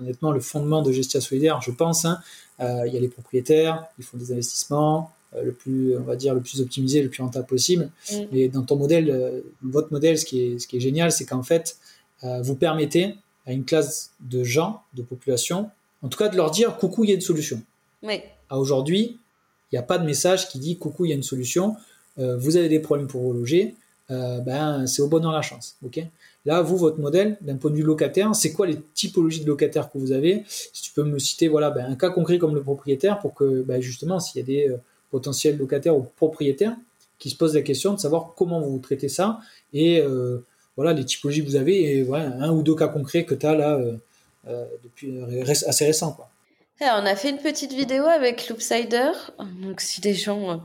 honnêtement, 0.00 0.32
le 0.32 0.40
fondement 0.40 0.82
de 0.82 0.92
Gestia 0.92 1.20
Solidaire, 1.20 1.62
je 1.62 1.70
pense, 1.70 2.04
hein, 2.04 2.18
euh, 2.60 2.86
il 2.86 2.92
y 2.92 2.96
a 2.96 3.00
les 3.00 3.08
propriétaires, 3.08 3.86
ils 3.98 4.04
font 4.04 4.18
des 4.18 4.32
investissements, 4.32 5.12
le 5.42 5.52
plus, 5.52 5.96
on 5.96 6.02
va 6.02 6.16
dire, 6.16 6.34
le 6.34 6.40
plus 6.40 6.60
optimisé, 6.60 7.02
le 7.02 7.08
plus 7.08 7.22
rentable 7.22 7.46
possible. 7.46 7.90
Mm. 8.10 8.16
Mais 8.32 8.48
dans 8.48 8.62
ton 8.62 8.76
modèle, 8.76 9.42
votre 9.62 9.92
modèle, 9.92 10.18
ce 10.18 10.24
qui 10.24 10.42
est, 10.42 10.58
ce 10.58 10.66
qui 10.66 10.76
est 10.76 10.80
génial, 10.80 11.12
c'est 11.12 11.24
qu'en 11.24 11.42
fait, 11.42 11.76
vous 12.22 12.54
permettez 12.54 13.14
à 13.46 13.52
une 13.52 13.64
classe 13.64 14.10
de 14.20 14.42
gens, 14.42 14.82
de 14.94 15.02
population, 15.02 15.70
en 16.02 16.08
tout 16.08 16.18
cas 16.18 16.28
de 16.28 16.36
leur 16.36 16.50
dire 16.50 16.76
coucou, 16.76 17.04
il 17.04 17.10
y 17.10 17.12
a 17.12 17.16
une 17.16 17.20
solution. 17.20 17.62
Oui. 18.02 18.20
À 18.48 18.58
aujourd'hui, 18.58 19.18
il 19.70 19.74
n'y 19.74 19.78
a 19.78 19.82
pas 19.82 19.98
de 19.98 20.04
message 20.04 20.48
qui 20.48 20.58
dit 20.58 20.78
coucou, 20.78 21.04
il 21.04 21.08
y 21.08 21.12
a 21.12 21.16
une 21.16 21.22
solution. 21.22 21.76
Euh, 22.18 22.36
vous 22.36 22.56
avez 22.56 22.68
des 22.68 22.80
problèmes 22.80 23.08
pour 23.08 23.22
vous 23.22 23.32
loger. 23.32 23.74
Euh, 24.10 24.38
ben, 24.38 24.86
c'est 24.86 25.02
au 25.02 25.08
bonheur 25.08 25.32
la 25.32 25.42
chance. 25.42 25.76
ok 25.84 26.00
Là, 26.44 26.62
vous, 26.62 26.76
votre 26.76 27.00
modèle, 27.00 27.36
d'un 27.40 27.56
point 27.56 27.72
de 27.72 27.76
vue 27.76 27.82
locataire, 27.82 28.32
c'est 28.36 28.52
quoi 28.52 28.68
les 28.68 28.78
typologies 28.94 29.40
de 29.40 29.48
locataires 29.48 29.90
que 29.90 29.98
vous 29.98 30.12
avez? 30.12 30.44
Si 30.46 30.80
tu 30.80 30.92
peux 30.92 31.02
me 31.02 31.18
citer 31.18 31.48
voilà, 31.48 31.70
ben, 31.70 31.90
un 31.90 31.96
cas 31.96 32.10
concret 32.10 32.38
comme 32.38 32.54
le 32.54 32.62
propriétaire 32.62 33.18
pour 33.18 33.34
que 33.34 33.62
ben, 33.62 33.80
justement, 33.80 34.20
s'il 34.20 34.40
y 34.40 34.44
a 34.44 34.46
des 34.46 34.68
euh, 34.70 34.76
potentiels 35.10 35.56
locataires 35.56 35.96
ou 35.96 36.02
propriétaires 36.16 36.76
qui 37.18 37.30
se 37.30 37.36
posent 37.36 37.54
la 37.54 37.62
question 37.62 37.94
de 37.94 37.98
savoir 37.98 38.34
comment 38.36 38.60
vous 38.60 38.78
traitez 38.78 39.08
ça 39.08 39.40
et 39.72 40.02
voilà 40.76 40.92
les 40.92 41.04
typologies 41.04 41.42
que 41.42 41.48
vous 41.48 41.56
avez 41.56 41.96
et 41.96 42.02
voilà, 42.02 42.26
un 42.40 42.50
ou 42.50 42.62
deux 42.62 42.74
cas 42.74 42.88
concrets 42.88 43.24
que 43.24 43.34
tu 43.34 43.46
as 43.46 43.54
là 43.54 43.80
depuis 44.84 45.18
assez 45.42 45.86
récent. 45.86 46.12
Quoi 46.12 46.28
on 46.80 47.06
a 47.06 47.16
fait 47.16 47.30
une 47.30 47.38
petite 47.38 47.72
vidéo 47.72 48.04
avec 48.04 48.48
Loopsider. 48.48 49.12
Donc, 49.62 49.80
si 49.80 50.00
des 50.00 50.14
gens 50.14 50.50
euh, 50.50 50.56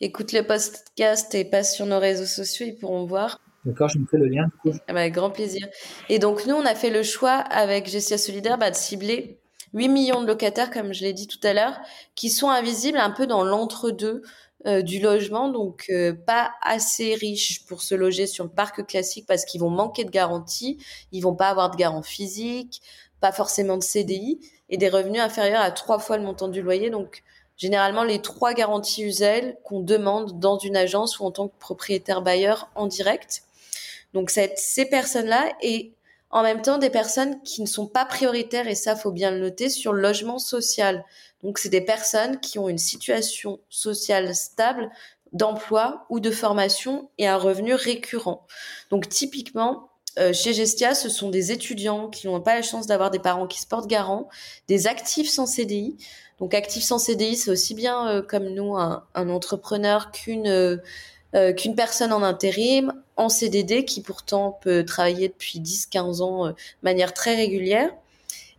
écoutent 0.00 0.32
le 0.32 0.42
podcast 0.42 1.34
et 1.34 1.44
passent 1.44 1.74
sur 1.74 1.86
nos 1.86 1.98
réseaux 1.98 2.26
sociaux, 2.26 2.66
ils 2.66 2.76
pourront 2.76 3.04
voir. 3.04 3.40
D'accord, 3.64 3.88
je 3.88 3.98
me 3.98 4.06
fais 4.06 4.16
le 4.16 4.26
lien. 4.26 4.46
Ah 4.88 4.92
bah, 4.92 5.00
avec 5.00 5.14
grand 5.14 5.30
plaisir. 5.30 5.68
Et 6.08 6.18
donc, 6.18 6.46
nous, 6.46 6.54
on 6.54 6.64
a 6.64 6.74
fait 6.74 6.90
le 6.90 7.02
choix 7.02 7.32
avec 7.32 7.88
Gestia 7.88 8.18
Solidaire 8.18 8.58
bah, 8.58 8.70
de 8.70 8.76
cibler 8.76 9.38
8 9.74 9.88
millions 9.88 10.20
de 10.22 10.26
locataires, 10.26 10.70
comme 10.70 10.92
je 10.92 11.02
l'ai 11.02 11.12
dit 11.12 11.26
tout 11.26 11.40
à 11.42 11.52
l'heure, 11.52 11.78
qui 12.14 12.30
sont 12.30 12.50
invisibles 12.50 12.98
un 12.98 13.10
peu 13.10 13.26
dans 13.26 13.44
l'entre-deux 13.44 14.22
euh, 14.66 14.82
du 14.82 15.00
logement, 15.00 15.48
donc 15.48 15.86
euh, 15.88 16.12
pas 16.12 16.50
assez 16.60 17.14
riches 17.14 17.64
pour 17.64 17.80
se 17.80 17.94
loger 17.94 18.26
sur 18.26 18.44
le 18.44 18.50
parc 18.50 18.86
classique 18.86 19.24
parce 19.26 19.46
qu'ils 19.46 19.60
vont 19.60 19.70
manquer 19.70 20.04
de 20.04 20.10
garantie, 20.10 20.76
ils 21.12 21.22
vont 21.22 21.34
pas 21.34 21.48
avoir 21.48 21.70
de 21.70 21.76
garant 21.76 22.02
physique, 22.02 22.82
pas 23.20 23.32
forcément 23.32 23.78
de 23.78 23.82
CDI 23.82 24.38
et 24.68 24.76
des 24.76 24.90
revenus 24.90 25.22
inférieurs 25.22 25.62
à 25.62 25.70
trois 25.70 25.98
fois 25.98 26.18
le 26.18 26.24
montant 26.24 26.48
du 26.48 26.60
loyer. 26.60 26.90
Donc, 26.90 27.22
généralement, 27.56 28.04
les 28.04 28.20
trois 28.20 28.52
garanties 28.52 29.02
USEL 29.02 29.56
qu'on 29.64 29.80
demande 29.80 30.38
dans 30.38 30.58
une 30.58 30.76
agence 30.76 31.20
ou 31.20 31.24
en 31.24 31.30
tant 31.30 31.48
que 31.48 31.58
propriétaire 31.58 32.20
bailleur 32.20 32.68
en 32.74 32.86
direct. 32.86 33.44
Donc, 34.12 34.30
ces 34.30 34.84
personnes-là 34.84 35.52
et 35.62 35.94
en 36.30 36.42
même 36.42 36.62
temps 36.62 36.78
des 36.78 36.90
personnes 36.90 37.42
qui 37.42 37.60
ne 37.62 37.66
sont 37.66 37.86
pas 37.86 38.04
prioritaires, 38.04 38.68
et 38.68 38.74
ça, 38.74 38.96
faut 38.96 39.12
bien 39.12 39.30
le 39.30 39.40
noter, 39.40 39.68
sur 39.68 39.92
le 39.92 40.00
logement 40.00 40.38
social. 40.38 41.04
Donc, 41.42 41.58
c'est 41.58 41.68
des 41.68 41.80
personnes 41.80 42.38
qui 42.40 42.58
ont 42.58 42.68
une 42.68 42.78
situation 42.78 43.60
sociale 43.68 44.34
stable 44.34 44.90
d'emploi 45.32 46.06
ou 46.08 46.20
de 46.20 46.30
formation 46.30 47.10
et 47.18 47.26
un 47.28 47.36
revenu 47.36 47.74
récurrent. 47.74 48.46
Donc, 48.90 49.08
typiquement, 49.08 49.90
euh, 50.18 50.32
chez 50.32 50.52
Gestia, 50.52 50.94
ce 50.94 51.08
sont 51.08 51.30
des 51.30 51.52
étudiants 51.52 52.08
qui 52.08 52.26
n'ont 52.26 52.40
pas 52.40 52.54
la 52.54 52.62
chance 52.62 52.86
d'avoir 52.86 53.10
des 53.10 53.20
parents 53.20 53.46
qui 53.46 53.60
se 53.60 53.66
portent 53.66 53.86
garant, 53.86 54.28
des 54.68 54.86
actifs 54.86 55.30
sans 55.30 55.46
CDI. 55.46 55.96
Donc 56.40 56.54
actifs 56.54 56.84
sans 56.84 56.98
CDI, 56.98 57.36
c'est 57.36 57.50
aussi 57.50 57.74
bien 57.74 58.08
euh, 58.08 58.22
comme 58.22 58.48
nous 58.48 58.76
un, 58.76 59.04
entrepreneur 59.14 60.10
qu'une 60.10 60.48
euh, 60.48 60.78
qu'une 61.56 61.74
personne 61.74 62.12
en 62.12 62.22
intérim, 62.22 62.92
en 63.16 63.28
CDD, 63.28 63.84
qui 63.84 64.00
pourtant 64.00 64.58
peut 64.62 64.84
travailler 64.84 65.28
depuis 65.28 65.60
10-15 65.60 66.22
ans 66.22 66.48
de 66.48 66.54
manière 66.82 67.14
très 67.14 67.36
régulière. 67.36 67.90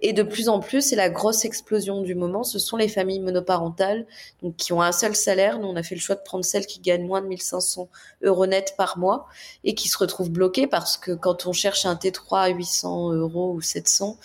Et 0.04 0.14
de 0.14 0.24
plus 0.24 0.50
en 0.50 0.60
plus, 0.60 0.82
c'est 0.82 0.96
la 0.96 1.10
grosse 1.10 1.46
explosion 1.46 2.02
du 2.02 2.16
moment, 2.16 2.44
ce 2.44 2.58
sont 2.58 2.76
les 2.76 2.88
familles 2.88 3.20
monoparentales 3.20 4.08
donc 4.42 4.56
qui 4.56 4.74
ont 4.74 4.82
un 4.82 4.92
seul 4.92 5.16
salaire. 5.16 5.60
Nous, 5.60 5.68
on 5.68 5.76
a 5.76 5.84
fait 5.84 5.94
le 5.94 6.02
choix 6.02 6.16
de 6.16 6.22
prendre 6.22 6.44
celles 6.44 6.66
qui 6.66 6.80
gagnent 6.80 7.06
moins 7.06 7.22
de 7.22 7.28
1500 7.28 7.88
euros 8.24 8.48
net 8.48 8.74
par 8.78 8.98
mois 8.98 9.28
et 9.64 9.76
qui 9.76 9.88
se 9.88 9.98
retrouvent 9.98 10.32
bloquées 10.32 10.66
parce 10.66 10.98
que 10.98 11.12
quand 11.12 11.46
on 11.46 11.54
cherche 11.54 11.86
un 11.86 11.94
T3 11.94 12.46
à 12.46 12.48
800 12.50 13.14
euros 13.14 13.54
ou 13.54 13.62
700, 13.62 14.18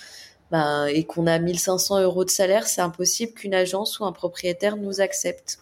ben, 0.51 0.87
et 0.87 1.05
qu'on 1.05 1.27
a 1.27 1.39
1500 1.39 2.01
euros 2.01 2.25
de 2.25 2.31
salaire, 2.31 2.67
c'est 2.67 2.81
impossible 2.81 3.33
qu'une 3.33 3.55
agence 3.55 3.99
ou 4.01 4.07
un 4.07 4.13
propriétaire 4.13 4.77
nous 4.77 5.01
accepte. 5.01 5.59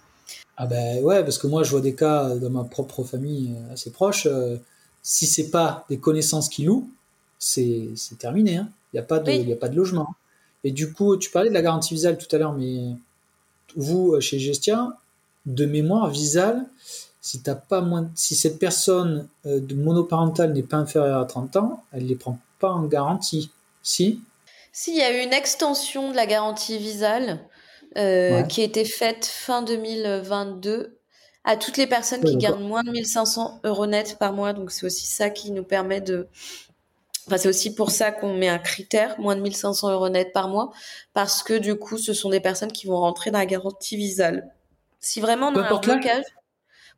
Ah 0.56 0.66
ben 0.66 1.02
ouais, 1.02 1.22
parce 1.22 1.38
que 1.38 1.46
moi 1.46 1.62
je 1.62 1.70
vois 1.70 1.80
des 1.80 1.94
cas 1.94 2.34
dans 2.36 2.50
ma 2.50 2.64
propre 2.64 3.02
famille 3.04 3.54
euh, 3.56 3.74
assez 3.74 3.90
proche. 3.90 4.26
Euh, 4.26 4.56
si 5.02 5.26
c'est 5.26 5.50
pas 5.50 5.84
des 5.88 5.98
connaissances 5.98 6.48
qui 6.48 6.64
louent, 6.64 6.88
c'est 7.38 7.94
terminé. 8.18 8.56
Hein. 8.56 8.68
Il 8.92 8.96
n'y 8.96 9.00
a, 9.00 9.02
pas 9.02 9.18
de, 9.18 9.52
a 9.52 9.56
pas 9.56 9.68
de 9.68 9.76
logement. 9.76 10.14
Et 10.64 10.70
du 10.70 10.92
coup, 10.92 11.16
tu 11.16 11.30
parlais 11.30 11.50
de 11.50 11.54
la 11.54 11.62
garantie 11.62 11.94
Visal 11.94 12.16
tout 12.16 12.34
à 12.34 12.38
l'heure, 12.38 12.54
mais 12.54 12.94
vous, 13.76 14.14
euh, 14.14 14.20
chez 14.20 14.38
Gestia, 14.38 14.96
de 15.46 15.66
mémoire, 15.66 16.08
Visal, 16.08 16.64
si, 17.20 17.42
as 17.46 17.54
pas 17.54 17.82
moins, 17.82 18.08
si 18.14 18.34
cette 18.34 18.58
personne 18.58 19.28
euh, 19.46 19.60
de 19.60 19.74
monoparentale 19.74 20.52
n'est 20.52 20.62
pas 20.62 20.78
inférieure 20.78 21.20
à 21.20 21.26
30 21.26 21.56
ans, 21.56 21.84
elle 21.92 22.04
ne 22.04 22.08
les 22.08 22.14
prend 22.14 22.38
pas 22.60 22.70
en 22.70 22.84
garantie. 22.84 23.50
Si? 23.82 24.20
Si, 24.72 24.92
il 24.92 24.98
y 24.98 25.02
a 25.02 25.20
eu 25.20 25.24
une 25.24 25.32
extension 25.32 26.10
de 26.10 26.16
la 26.16 26.26
garantie 26.26 26.78
Visal 26.78 27.40
euh, 27.96 28.42
qui 28.42 28.60
a 28.60 28.64
été 28.64 28.84
faite 28.84 29.26
fin 29.26 29.62
2022 29.62 30.98
à 31.44 31.56
toutes 31.56 31.76
les 31.76 31.86
personnes 31.86 32.24
qui 32.24 32.36
gagnent 32.36 32.64
moins 32.64 32.82
de 32.82 32.90
1500 32.90 33.60
euros 33.64 33.86
net 33.86 34.16
par 34.18 34.32
mois. 34.32 34.52
Donc, 34.52 34.70
c'est 34.70 34.86
aussi 34.86 35.06
ça 35.06 35.30
qui 35.30 35.52
nous 35.52 35.62
permet 35.62 36.00
de, 36.00 36.28
Enfin, 37.26 37.38
c'est 37.38 37.48
aussi 37.48 37.74
pour 37.74 37.90
ça 37.90 38.12
qu'on 38.12 38.34
met 38.34 38.48
un 38.48 38.58
critère, 38.58 39.18
moins 39.18 39.34
de 39.34 39.40
1500 39.40 39.92
euros 39.92 40.08
net 40.10 40.32
par 40.32 40.48
mois, 40.48 40.72
parce 41.14 41.42
que 41.42 41.54
du 41.54 41.74
coup, 41.74 41.96
ce 41.96 42.12
sont 42.12 42.28
des 42.28 42.40
personnes 42.40 42.72
qui 42.72 42.86
vont 42.86 42.98
rentrer 42.98 43.30
dans 43.30 43.38
la 43.38 43.46
garantie 43.46 43.96
visale. 43.96 44.50
Si 45.00 45.20
vraiment 45.20 45.48
on 45.48 45.56
a 45.56 45.66
un 45.66 45.78
blocage, 45.78 46.24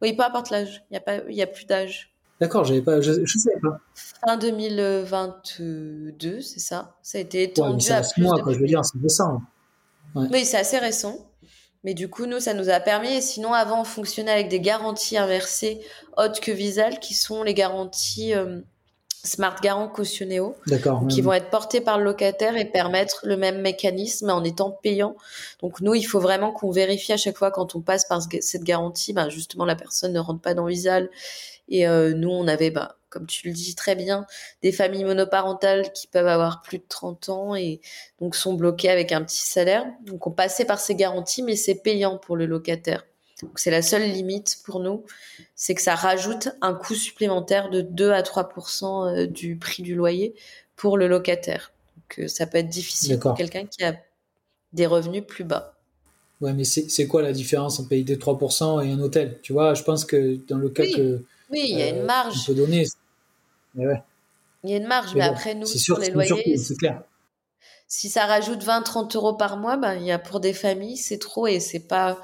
oui, 0.03 0.15
peu 0.15 0.25
importe 0.25 0.51
l'âge, 0.51 0.85
il 0.91 0.95
n'y 0.95 0.97
a 0.97 1.01
pas, 1.01 1.19
il 1.29 1.37
y 1.37 1.43
a 1.43 1.47
plus 1.47 1.67
d'âge. 1.67 2.13
D'accord, 2.41 2.65
j'avais 2.65 2.83
pas, 2.83 3.01
je, 3.01 3.25
je 3.25 3.39
savais 3.39 3.61
pas. 3.61 3.79
Fin 3.95 4.37
2022, 4.37 6.41
c'est 6.41 6.61
ça. 6.61 6.97
Ça 7.03 7.19
a 7.19 7.21
été 7.21 7.45
étendu 7.45 7.91
à 7.91 8.03
plus 8.03 8.23
mois, 8.23 8.41
quoi, 8.43 8.53
je 8.53 8.59
veux 8.59 8.67
dire, 8.67 8.85
c'est 8.85 8.99
Oui, 10.33 10.44
c'est 10.44 10.59
assez 10.59 10.79
récent. 10.79 11.18
Mais 11.85 11.94
du 11.94 12.09
coup, 12.09 12.26
nous, 12.26 12.40
ça 12.40 12.55
nous 12.55 12.68
a 12.68 12.81
permis. 12.81 13.22
sinon, 13.22 13.52
avant, 13.52 13.83
on 13.83 13.85
fonctionnait 13.85 14.33
avec 14.33 14.48
des 14.48 14.61
garanties 14.61 15.16
inversées 15.16 15.81
autres 16.16 16.40
que 16.40 16.50
Visal, 16.50 16.98
qui 16.98 17.14
sont 17.14 17.42
les 17.42 17.55
garanties 17.55 18.35
euh, 18.35 18.61
Smart 19.26 19.57
Garant 19.62 19.88
Cautionnéo, 19.88 20.57
qui 21.11 21.20
vont 21.20 21.33
être 21.33 21.50
portés 21.50 21.81
par 21.81 21.98
le 21.98 22.05
locataire 22.05 22.57
et 22.57 22.64
permettre 22.64 23.20
le 23.24 23.37
même 23.37 23.61
mécanisme 23.61 24.31
en 24.31 24.42
étant 24.42 24.70
payant. 24.70 25.16
Donc 25.61 25.81
nous, 25.81 25.94
il 25.94 26.05
faut 26.05 26.20
vraiment 26.20 26.52
qu'on 26.52 26.70
vérifie 26.70 27.12
à 27.12 27.16
chaque 27.16 27.37
fois 27.37 27.50
quand 27.50 27.74
on 27.74 27.81
passe 27.81 28.07
par 28.07 28.22
cette 28.40 28.64
garantie, 28.64 29.12
ben 29.12 29.29
justement 29.29 29.64
la 29.64 29.76
personne 29.76 30.12
ne 30.12 30.20
rentre 30.20 30.40
pas 30.40 30.55
dans 30.55 30.66
Visal. 30.66 31.11
Et 31.68 31.87
euh, 31.87 32.14
nous, 32.14 32.31
on 32.31 32.46
avait, 32.46 32.70
ben, 32.70 32.90
comme 33.16 33.26
tu 33.26 33.48
le 33.48 33.55
dis 33.55 33.74
très 33.74 33.94
bien, 33.94 34.26
des 34.62 34.72
familles 34.72 35.05
monoparentales 35.05 35.90
qui 35.94 36.07
peuvent 36.07 36.26
avoir 36.26 36.61
plus 36.61 36.76
de 36.76 36.85
30 36.87 37.31
ans 37.31 37.57
et 37.57 37.81
donc 38.20 38.37
sont 38.37 38.52
bloquées 38.52 38.90
avec 38.90 39.11
un 39.11 39.22
petit 39.24 39.48
salaire. 39.48 39.87
Donc 40.02 40.26
on 40.26 40.31
passait 40.31 40.66
par 40.66 40.79
ces 40.79 40.94
garanties, 40.94 41.42
mais 41.42 41.57
c'est 41.57 41.76
payant 41.76 42.18
pour 42.18 42.37
le 42.37 42.44
locataire. 42.44 43.07
Donc 43.42 43.59
c'est 43.59 43.70
la 43.70 43.81
seule 43.81 44.02
limite 44.02 44.59
pour 44.66 44.81
nous, 44.81 45.05
c'est 45.55 45.74
que 45.74 45.81
ça 45.81 45.94
rajoute 45.94 46.50
un 46.61 46.74
coût 46.74 46.94
supplémentaire 46.94 47.70
de 47.70 47.81
2 47.81 48.11
à 48.11 48.20
3% 48.20 49.07
euh, 49.07 49.26
du 49.26 49.57
prix 49.57 49.83
du 49.83 49.94
loyer 49.94 50.35
pour 50.76 50.98
le 50.98 51.09
locataire. 51.09 51.72
Donc 51.96 52.18
euh, 52.18 52.29
ça 52.29 52.46
peut 52.46 52.59
être 52.59 52.68
difficile 52.68 53.18
pour 53.18 53.35
quelqu'un 53.35 53.64
qui 53.64 53.83
a 53.83 53.96
des 54.74 54.87
revenus 54.87 55.24
plus 55.26 55.44
bas. 55.44 55.72
Ouais, 56.42 56.52
mais 56.52 56.64
c'est 56.64 57.07
quoi 57.07 57.22
la 57.22 57.33
différence 57.33 57.81
entre 57.81 57.88
payer 57.88 58.05
des 58.05 58.18
3% 58.18 58.87
et 58.87 58.92
un 58.92 59.00
hôtel? 59.00 59.38
Tu 59.42 59.55
vois, 59.55 59.72
je 59.72 59.83
pense 59.83 60.05
que 60.05 60.38
dans 60.48 60.59
le 60.59 60.68
cas 60.68 60.85
que. 60.85 61.22
Oui, 61.50 61.62
il 61.70 61.79
y 61.79 61.83
a 61.83 61.88
une 61.88 62.02
marge. 62.02 62.37
On 62.42 62.52
peut 62.52 62.55
donner. 62.55 62.85
Ouais. 63.77 64.03
Il 64.65 64.71
y 64.71 64.75
a 64.75 64.77
une 64.79 64.87
marge, 64.87 65.15
mais, 65.15 65.23
après, 65.23 65.55
nous, 65.55 65.67
sur 65.67 65.99
les 65.99 66.11
loyers. 66.11 66.57
C'est 66.57 66.77
clair. 66.77 67.03
Si 67.89 68.09
ça 68.09 68.27
rajoute 68.27 68.65
20-30 68.65 69.17
euros 69.17 69.35
par 69.35 69.59
mois, 69.59 69.77
ben, 69.77 69.95
il 69.95 70.05
y 70.05 70.11
a 70.11 70.19
pour 70.19 70.41
des 70.41 70.53
familles, 70.53 70.97
c'est 70.97 71.19
trop 71.19 71.47
et 71.47 71.61
c'est 71.61 71.87
pas 71.87 72.19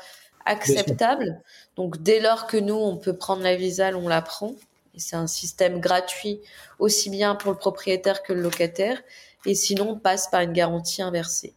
acceptable. 0.44 1.40
Donc, 1.76 2.02
dès 2.02 2.20
lors 2.20 2.46
que 2.46 2.56
nous, 2.56 2.74
on 2.74 2.96
peut 2.96 3.16
prendre 3.16 3.42
la 3.42 3.54
visa, 3.54 3.90
on 3.96 4.08
la 4.08 4.22
prend. 4.22 4.56
Et 4.94 4.98
c'est 4.98 5.16
un 5.16 5.28
système 5.28 5.80
gratuit, 5.80 6.40
aussi 6.78 7.10
bien 7.10 7.34
pour 7.34 7.52
le 7.52 7.58
propriétaire 7.58 8.22
que 8.22 8.32
le 8.32 8.42
locataire. 8.42 9.00
Et 9.46 9.54
sinon, 9.54 9.90
on 9.90 9.98
passe 9.98 10.28
par 10.28 10.40
une 10.40 10.52
garantie 10.52 11.00
inversée. 11.00 11.54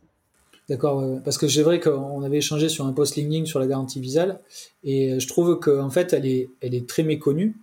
D'accord, 0.70 1.04
parce 1.24 1.38
que 1.38 1.48
c'est 1.48 1.62
vrai 1.62 1.80
qu'on 1.80 2.24
avait 2.24 2.38
échangé 2.38 2.70
sur 2.70 2.88
un 2.88 2.94
post 2.94 3.16
LinkedIn 3.16 3.46
sur 3.46 3.60
la 3.60 3.68
garantie 3.68 4.00
visale, 4.00 4.40
et 4.84 5.20
je 5.20 5.28
trouve 5.28 5.60
qu'en 5.60 5.92
fait, 5.92 6.12
elle 6.12 6.26
est, 6.26 6.50
elle 6.62 6.74
est 6.74 6.90
très 6.90 7.04
méconnue. 7.04 7.56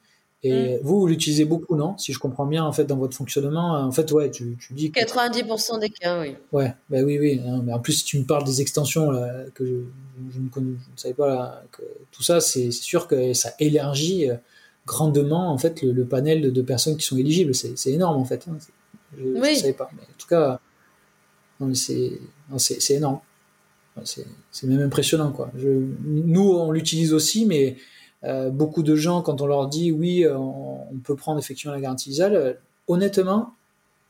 Et 0.44 0.76
mm. 0.76 0.80
vous, 0.82 1.00
vous 1.00 1.06
l'utilisez 1.06 1.44
beaucoup, 1.44 1.76
non? 1.76 1.96
Si 1.98 2.12
je 2.12 2.18
comprends 2.18 2.46
bien, 2.46 2.64
en 2.64 2.72
fait, 2.72 2.84
dans 2.84 2.96
votre 2.96 3.16
fonctionnement, 3.16 3.74
en 3.74 3.92
fait, 3.92 4.10
ouais, 4.10 4.30
tu, 4.30 4.56
tu 4.58 4.72
dis. 4.72 4.90
Que... 4.90 5.00
90% 5.00 5.78
des 5.78 5.90
cas, 5.90 6.20
oui. 6.20 6.34
Ouais, 6.50 6.74
bah 6.90 6.98
oui, 7.02 7.18
oui. 7.18 7.40
Hein, 7.46 7.62
mais 7.64 7.72
en 7.72 7.78
plus, 7.78 7.92
si 7.92 8.04
tu 8.04 8.18
me 8.18 8.24
parles 8.24 8.44
des 8.44 8.60
extensions 8.60 9.10
là, 9.10 9.44
que 9.54 9.64
je, 9.64 9.74
je, 10.34 10.40
ne, 10.40 10.48
connais, 10.48 10.72
je 10.72 10.92
ne 10.92 10.96
savais 10.96 11.14
pas, 11.14 11.28
là, 11.28 11.62
que 11.70 11.82
tout 12.10 12.22
ça, 12.22 12.40
c'est 12.40 12.72
sûr 12.72 13.06
que 13.06 13.32
ça 13.34 13.52
élargit 13.60 14.28
euh, 14.28 14.34
grandement, 14.84 15.52
en 15.52 15.58
fait, 15.58 15.82
le, 15.82 16.04
panel 16.04 16.42
de, 16.42 16.50
de, 16.50 16.62
personnes 16.62 16.96
qui 16.96 17.06
sont 17.06 17.16
éligibles. 17.16 17.54
C'est 17.54 17.90
énorme, 17.90 18.20
en 18.20 18.24
fait. 18.24 18.46
Hein. 18.48 18.58
Je 19.16 19.22
ne 19.22 19.40
oui. 19.40 19.56
savais 19.56 19.74
pas. 19.74 19.90
Mais 19.94 20.02
en 20.02 20.18
tout 20.18 20.26
cas, 20.26 20.60
c'est 21.74 22.94
énorme. 22.94 23.20
C'est 24.04 24.66
même 24.66 24.80
impressionnant, 24.80 25.30
quoi. 25.30 25.50
Je, 25.56 25.68
nous, 26.04 26.50
on 26.50 26.72
l'utilise 26.72 27.12
aussi, 27.12 27.46
mais 27.46 27.76
euh, 28.24 28.50
beaucoup 28.50 28.82
de 28.82 28.94
gens, 28.94 29.22
quand 29.22 29.40
on 29.40 29.46
leur 29.46 29.66
dit 29.68 29.90
oui, 29.90 30.24
euh, 30.24 30.36
on, 30.36 30.98
peut 31.04 31.16
prendre 31.16 31.38
effectivement 31.38 31.74
la 31.74 31.80
garantie 31.80 32.10
visale, 32.10 32.36
euh, 32.36 32.52
honnêtement, 32.86 33.54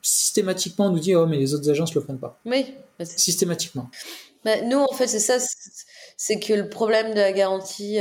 systématiquement, 0.03 0.87
on 0.87 0.91
nous 0.91 0.99
dit 0.99 1.15
oh, 1.15 1.27
mais 1.27 1.39
les 1.39 1.55
autres 1.55 1.71
agences 1.71 1.95
ne 1.95 2.01
le 2.01 2.05
prennent 2.05 2.19
pas. 2.19 2.39
Oui. 2.45 2.75
Systématiquement. 3.03 3.89
Bah, 4.45 4.61
nous, 4.63 4.79
en 4.79 4.93
fait, 4.93 5.07
c'est 5.07 5.21
ça, 5.21 5.39
c'est 6.17 6.39
que 6.39 6.53
le 6.53 6.69
problème 6.69 7.11
de 7.11 7.21
la 7.21 7.33
garantie 7.33 7.99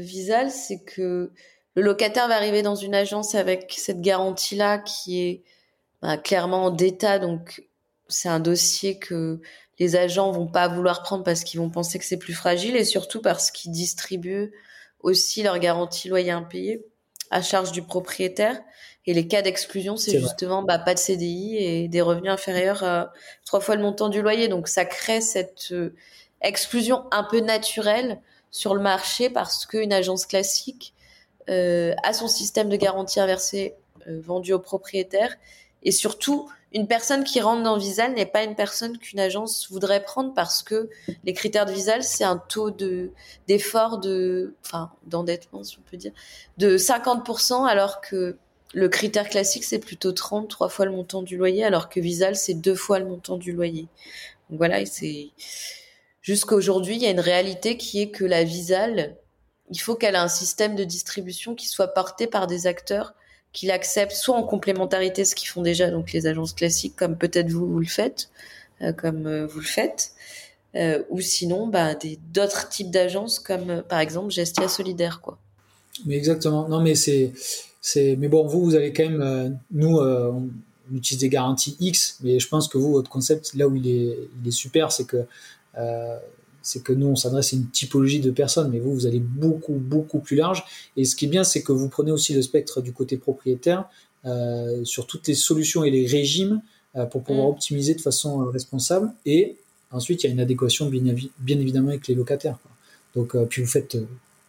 visale, 0.00 0.50
c'est 0.50 0.80
que 0.80 1.30
le 1.74 1.82
locataire 1.82 2.28
va 2.28 2.36
arriver 2.36 2.62
dans 2.62 2.74
une 2.74 2.94
agence 2.94 3.34
avec 3.34 3.74
cette 3.76 4.00
garantie-là 4.00 4.78
qui 4.78 5.20
est 5.20 5.42
bah, 6.00 6.16
clairement 6.16 6.64
en 6.64 6.70
d'état, 6.70 7.18
donc 7.18 7.62
c'est 8.08 8.28
un 8.28 8.40
dossier 8.40 8.98
que 8.98 9.40
les 9.78 9.96
agents 9.96 10.32
vont 10.32 10.46
pas 10.46 10.68
vouloir 10.68 11.02
prendre 11.02 11.24
parce 11.24 11.44
qu'ils 11.44 11.60
vont 11.60 11.70
penser 11.70 11.98
que 11.98 12.04
c'est 12.04 12.18
plus 12.18 12.34
fragile 12.34 12.76
et 12.76 12.84
surtout 12.84 13.22
parce 13.22 13.50
qu'ils 13.50 13.72
distribuent 13.72 14.52
aussi 15.02 15.42
leur 15.42 15.58
garantie 15.58 16.08
loyer 16.08 16.30
impayé 16.30 16.84
à 17.30 17.42
charge 17.42 17.72
du 17.72 17.82
propriétaire. 17.82 18.60
Et 19.06 19.14
les 19.14 19.26
cas 19.26 19.42
d'exclusion, 19.42 19.96
c'est 19.96 20.20
justement 20.20 20.62
bah, 20.62 20.78
pas 20.78 20.94
de 20.94 20.98
CDI 20.98 21.56
et 21.56 21.88
des 21.88 22.00
revenus 22.00 22.30
inférieurs 22.30 22.84
à 22.84 23.12
trois 23.44 23.60
fois 23.60 23.74
le 23.74 23.82
montant 23.82 24.08
du 24.08 24.22
loyer. 24.22 24.46
Donc 24.46 24.68
ça 24.68 24.84
crée 24.84 25.20
cette 25.20 25.72
euh, 25.72 25.94
exclusion 26.40 27.04
un 27.10 27.24
peu 27.24 27.40
naturelle 27.40 28.20
sur 28.52 28.74
le 28.74 28.82
marché 28.82 29.28
parce 29.28 29.66
qu'une 29.66 29.92
agence 29.92 30.26
classique 30.26 30.94
euh, 31.48 31.94
a 32.04 32.12
son 32.12 32.28
système 32.28 32.68
de 32.68 32.76
garantie 32.76 33.18
inversée 33.18 33.74
euh, 34.06 34.20
vendu 34.20 34.52
au 34.52 34.60
propriétaire 34.60 35.34
et 35.82 35.90
surtout 35.90 36.48
une 36.74 36.86
personne 36.86 37.24
qui 37.24 37.40
rentre 37.40 37.62
dans 37.62 37.76
Visal 37.76 38.14
n'est 38.14 38.26
pas 38.26 38.44
une 38.44 38.54
personne 38.54 38.98
qu'une 38.98 39.20
agence 39.20 39.70
voudrait 39.70 40.02
prendre 40.02 40.32
parce 40.34 40.62
que 40.62 40.88
les 41.24 41.32
critères 41.34 41.66
de 41.66 41.72
Visal, 41.72 42.02
c'est 42.02 42.24
un 42.24 42.38
taux 42.38 42.70
de 42.70 43.10
d'effort 43.46 43.98
de, 43.98 44.54
enfin, 44.64 44.92
d'endettement, 45.06 45.62
si 45.64 45.78
on 45.78 45.90
peut 45.90 45.96
dire, 45.96 46.12
de 46.58 46.78
50%, 46.78 47.66
alors 47.66 48.00
que 48.00 48.36
le 48.74 48.88
critère 48.88 49.28
classique, 49.28 49.64
c'est 49.64 49.78
plutôt 49.78 50.12
30, 50.12 50.48
trois 50.48 50.70
fois 50.70 50.86
le 50.86 50.92
montant 50.92 51.22
du 51.22 51.36
loyer, 51.36 51.62
alors 51.64 51.88
que 51.88 52.00
Visal, 52.00 52.36
c'est 52.36 52.54
deux 52.54 52.74
fois 52.74 52.98
le 52.98 53.04
montant 53.04 53.36
du 53.36 53.52
loyer. 53.52 53.88
Donc 54.48 54.58
voilà, 54.58 54.84
c'est, 54.86 55.30
jusqu'à 56.22 56.54
aujourd'hui, 56.54 56.96
il 56.96 57.02
y 57.02 57.06
a 57.06 57.10
une 57.10 57.20
réalité 57.20 57.76
qui 57.76 58.00
est 58.00 58.10
que 58.10 58.24
la 58.24 58.44
Visal, 58.44 59.16
il 59.70 59.78
faut 59.78 59.94
qu'elle 59.94 60.14
ait 60.14 60.18
un 60.18 60.28
système 60.28 60.74
de 60.74 60.84
distribution 60.84 61.54
qui 61.54 61.68
soit 61.68 61.88
porté 61.88 62.26
par 62.26 62.46
des 62.46 62.66
acteurs 62.66 63.14
qu'il 63.52 63.70
accepte 63.70 64.12
soit 64.12 64.36
en 64.36 64.42
complémentarité 64.42 65.24
ce 65.24 65.34
qu'ils 65.34 65.48
font 65.48 65.62
déjà 65.62 65.90
donc 65.90 66.12
les 66.12 66.26
agences 66.26 66.52
classiques 66.52 66.96
comme 66.96 67.16
peut-être 67.16 67.50
vous 67.50 67.78
le 67.78 67.86
faites 67.86 68.30
euh, 68.82 68.92
comme 68.92 69.26
euh, 69.26 69.46
vous 69.46 69.60
le 69.60 69.66
faites 69.66 70.12
euh, 70.74 71.02
ou 71.10 71.20
sinon 71.20 71.66
bah, 71.66 71.94
des 71.94 72.18
d'autres 72.32 72.68
types 72.68 72.90
d'agences 72.90 73.38
comme 73.38 73.82
par 73.88 74.00
exemple 74.00 74.30
Gestia 74.30 74.68
Solidaire 74.68 75.20
quoi. 75.20 75.38
Mais 76.06 76.16
exactement. 76.16 76.68
Non 76.68 76.80
mais 76.80 76.94
c'est 76.94 77.32
c'est 77.80 78.16
mais 78.16 78.28
bon 78.28 78.46
vous 78.46 78.64
vous 78.64 78.74
allez 78.74 78.92
quand 78.92 79.08
même 79.08 79.58
nous 79.70 79.98
on 79.98 80.50
utilise 80.94 81.20
des 81.20 81.28
garanties 81.28 81.76
X 81.80 82.18
mais 82.22 82.38
je 82.38 82.48
pense 82.48 82.68
que 82.68 82.78
vous 82.78 82.92
votre 82.92 83.10
concept 83.10 83.52
là 83.54 83.68
où 83.68 83.76
il 83.76 83.86
est 83.86 84.16
il 84.40 84.48
est 84.48 84.52
super 84.52 84.92
c'est 84.92 85.04
que 85.04 85.26
c'est 86.62 86.82
que 86.82 86.92
nous, 86.92 87.06
on 87.06 87.16
s'adresse 87.16 87.52
à 87.52 87.56
une 87.56 87.68
typologie 87.68 88.20
de 88.20 88.30
personnes, 88.30 88.70
mais 88.70 88.78
vous, 88.78 88.94
vous 88.94 89.06
allez 89.06 89.20
beaucoup, 89.20 89.74
beaucoup 89.74 90.20
plus 90.20 90.36
large. 90.36 90.64
Et 90.96 91.04
ce 91.04 91.16
qui 91.16 91.26
est 91.26 91.28
bien, 91.28 91.44
c'est 91.44 91.62
que 91.62 91.72
vous 91.72 91.88
prenez 91.88 92.12
aussi 92.12 92.34
le 92.34 92.42
spectre 92.42 92.80
du 92.80 92.92
côté 92.92 93.16
propriétaire 93.16 93.88
euh, 94.24 94.84
sur 94.84 95.06
toutes 95.06 95.26
les 95.28 95.34
solutions 95.34 95.84
et 95.84 95.90
les 95.90 96.06
régimes 96.06 96.62
euh, 96.96 97.06
pour 97.06 97.22
pouvoir 97.22 97.48
mm. 97.48 97.50
optimiser 97.50 97.94
de 97.94 98.00
façon 98.00 98.42
euh, 98.42 98.50
responsable. 98.50 99.12
Et 99.26 99.56
ensuite, 99.90 100.22
il 100.22 100.26
y 100.28 100.30
a 100.30 100.32
une 100.32 100.40
adéquation 100.40 100.86
bien, 100.86 101.14
bien 101.38 101.58
évidemment 101.58 101.88
avec 101.88 102.06
les 102.08 102.14
locataires. 102.14 102.58
Donc, 103.14 103.36
puis 103.48 103.60
vous 103.60 103.68
faites 103.68 103.98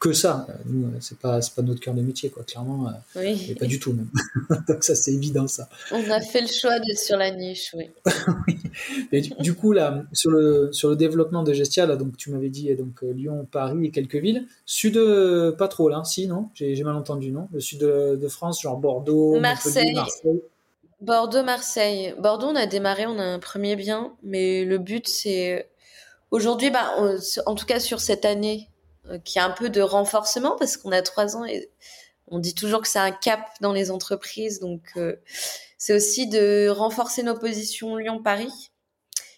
que 0.04 0.12
ça. 0.12 0.46
Nous, 0.66 0.92
c'est 1.00 1.18
pas, 1.18 1.42
c'est 1.42 1.56
pas 1.56 1.62
notre 1.62 1.80
cœur 1.80 1.94
de 1.94 2.02
métier, 2.02 2.30
quoi. 2.30 2.44
Clairement, 2.44 2.90
euh, 2.90 3.22
oui. 3.22 3.56
pas 3.58 3.66
du 3.66 3.80
tout 3.80 3.94
même. 3.94 4.10
donc 4.68 4.84
ça, 4.84 4.96
c'est 4.96 5.14
évident, 5.14 5.48
ça. 5.48 5.70
On 5.92 6.10
a 6.12 6.20
fait 6.20 6.42
le 6.42 6.48
choix 6.48 6.78
d'être 6.80 7.00
sur 7.00 7.16
la 7.16 7.32
niche, 7.32 7.74
oui. 7.74 7.90
oui. 9.14 9.34
du, 9.40 9.54
coup, 9.56 9.72
là, 9.72 10.04
sur 10.12 10.30
le 10.30 10.74
sur 10.74 10.90
le 10.90 10.98
développement 10.98 11.42
de 11.44 11.54
Gestia, 11.54 11.86
là, 11.86 11.96
donc 11.96 12.18
tu 12.18 12.32
m'avais 12.32 12.50
dit 12.50 12.76
donc 12.76 13.02
euh, 13.04 13.14
Lyon, 13.14 13.48
Paris 13.50 13.86
et 13.86 13.92
quelques 13.92 14.18
villes. 14.18 14.46
Sud, 14.66 14.98
euh, 14.98 15.54
pas 15.54 15.70
trop 15.70 15.88
là, 15.88 16.04
si 16.04 16.28
non? 16.28 16.50
J'ai, 16.54 16.84
mal 16.84 16.96
entendu, 16.96 17.32
non? 17.32 17.48
Le 17.54 17.62
sud 17.62 17.80
de, 17.80 18.28
France, 18.28 18.62
genre 18.62 18.78
Bordeaux, 18.78 19.40
Marseille. 19.40 19.94
Marseille. 19.94 20.42
Bordeaux, 21.00 21.44
Marseille. 21.44 22.14
Bordeaux, 22.20 22.48
on 22.48 22.56
a 22.56 22.66
démarré, 22.66 23.06
on 23.06 23.18
a 23.20 23.24
un 23.24 23.40
premier 23.40 23.78
bien, 23.78 24.12
mais 24.22 24.66
le 24.66 24.80
but 24.80 25.08
c'est 25.08 25.70
aujourd'hui, 26.30 26.72
bah, 26.72 26.92
en 27.46 27.56
tout 27.56 27.66
cas 27.66 27.80
sur 27.80 28.02
cette 28.02 28.26
année 28.26 28.68
euh, 28.68 28.73
qui 29.24 29.40
a 29.40 29.46
un 29.46 29.52
peu 29.52 29.70
de 29.70 29.82
renforcement 29.82 30.56
parce 30.58 30.78
qu'on 30.78 30.92
a 30.92 31.02
trois 31.02 31.36
ans 31.36 31.46
et 31.46 31.70
on 32.28 32.40
dit 32.40 32.56
toujours 32.56 32.82
que 32.82 32.88
c'est 32.88 33.00
un 33.00 33.12
cap 33.12 33.50
dans 33.62 33.74
les 33.74 33.92
entreprises. 33.92 34.60
Donc, 34.60 34.82
euh, 34.98 35.18
c'est 35.78 35.94
aussi 35.94 36.28
de 36.28 36.70
renforcer 36.70 37.24
nos 37.24 37.38
positions 37.38 37.98
Lyon-Paris 37.98 38.72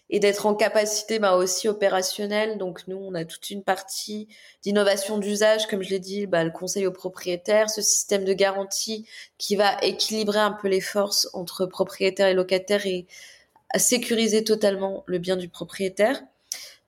et 0.08 0.20
d'être 0.20 0.46
en 0.46 0.54
capacité 0.54 1.18
bah, 1.18 1.36
aussi 1.36 1.68
opérationnelle. 1.68 2.58
Donc, 2.58 2.86
nous, 2.86 2.96
on 2.96 3.14
a 3.14 3.24
toute 3.24 3.50
une 3.50 3.64
partie 3.64 4.28
d'innovation 4.62 5.18
d'usage, 5.18 5.66
comme 5.66 5.82
je 5.82 5.90
l'ai 5.90 5.98
dit, 5.98 6.26
bah, 6.26 6.44
le 6.44 6.52
conseil 6.52 6.86
aux 6.86 6.92
propriétaires, 6.92 7.68
ce 7.68 7.82
système 7.82 8.24
de 8.24 8.32
garantie 8.32 9.08
qui 9.36 9.56
va 9.56 9.76
équilibrer 9.82 10.38
un 10.38 10.52
peu 10.52 10.68
les 10.68 10.80
forces 10.80 11.28
entre 11.32 11.66
propriétaires 11.66 12.28
et 12.28 12.34
locataires 12.34 12.86
et 12.86 13.06
sécuriser 13.76 14.44
totalement 14.44 15.02
le 15.06 15.18
bien 15.18 15.36
du 15.36 15.48
propriétaire 15.48 16.22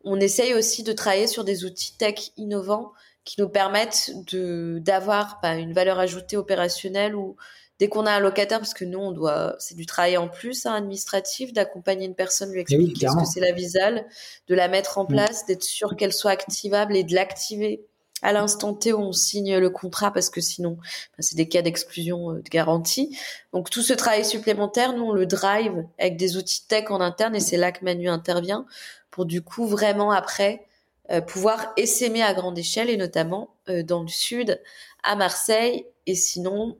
on 0.09 0.19
essaye 0.21 0.55
aussi 0.55 0.83
de 0.83 0.93
travailler 0.93 1.27
sur 1.27 1.45
des 1.45 1.65
outils 1.65 1.97
tech 1.97 2.33
innovants 2.37 2.93
qui 3.25 3.41
nous 3.41 3.49
permettent 3.49 4.11
de 4.33 4.79
d'avoir 4.81 5.39
bah, 5.43 5.55
une 5.57 5.75
valeur 5.75 5.99
ajoutée 5.99 6.37
opérationnelle 6.37 7.15
ou 7.15 7.37
dès 7.79 7.89
qu'on 7.89 8.07
a 8.07 8.13
un 8.13 8.21
locataire, 8.21 8.59
parce 8.59 8.75
que 8.75 8.85
nous, 8.85 8.99
on 8.99 9.13
doit, 9.13 9.55
c'est 9.59 9.77
du 9.77 9.87
travail 9.87 10.17
en 10.17 10.29
plus 10.29 10.67
hein, 10.67 10.75
administratif, 10.75 11.53
d'accompagner 11.53 12.07
une 12.07 12.15
personne, 12.15 12.51
lui 12.51 12.59
eh 12.59 12.63
expliquer 12.63 13.09
ce 13.09 13.17
que 13.17 13.31
c'est 13.31 13.41
la 13.41 13.53
visale, 13.53 14.07
de 14.49 14.55
la 14.55 14.69
mettre 14.69 14.99
en 14.99 15.05
mm. 15.05 15.09
place, 15.09 15.47
d'être 15.47 15.63
sûr 15.63 15.95
qu'elle 15.97 16.13
soit 16.13 16.31
activable 16.31 16.97
et 16.97 17.05
de 17.05 17.15
l'activer 17.15 17.83
à 18.21 18.33
l'instant 18.33 18.75
T 18.75 18.93
où 18.93 18.99
on 18.99 19.13
signe 19.13 19.59
le 19.59 19.71
contrat, 19.71 20.13
parce 20.13 20.29
que 20.29 20.41
sinon, 20.41 20.79
bah, 20.81 21.21
c'est 21.21 21.37
des 21.37 21.49
cas 21.49 21.63
d'exclusion 21.63 22.33
euh, 22.33 22.43
de 22.43 22.49
garantie. 22.49 23.17
Donc 23.53 23.71
tout 23.71 23.83
ce 23.83 23.93
travail 23.93 24.25
supplémentaire, 24.25 24.93
nous, 24.93 25.05
on 25.05 25.13
le 25.13 25.27
drive 25.27 25.85
avec 26.01 26.17
des 26.17 26.37
outils 26.37 26.67
tech 26.67 26.91
en 26.91 27.01
interne, 27.01 27.37
et 27.37 27.41
c'est 27.41 27.57
là 27.57 27.71
que 27.71 27.85
Manu 27.85 28.09
intervient 28.09 28.67
pour 29.11 29.27
du 29.27 29.43
coup 29.43 29.67
vraiment 29.67 30.11
après 30.11 30.67
euh, 31.11 31.21
pouvoir 31.21 31.73
essaimer 31.77 32.23
à 32.23 32.35
grande 32.35 32.59
échelle 32.59 32.91
et 32.91 32.97
notamment 32.99 33.55
euh, 33.69 33.83
dans 33.83 34.03
le 34.03 34.09
sud, 34.09 34.61
à 35.03 35.17
Marseille 35.17 35.87
et 36.07 36.15
sinon 36.15 36.77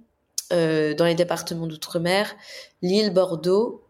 euh, 0.53 0.95
dans 0.95 1.07
les 1.07 1.15
départements 1.15 1.67
d'outre-mer, 1.67 2.35
Lille, 2.83 3.11
Bordeaux 3.11 3.85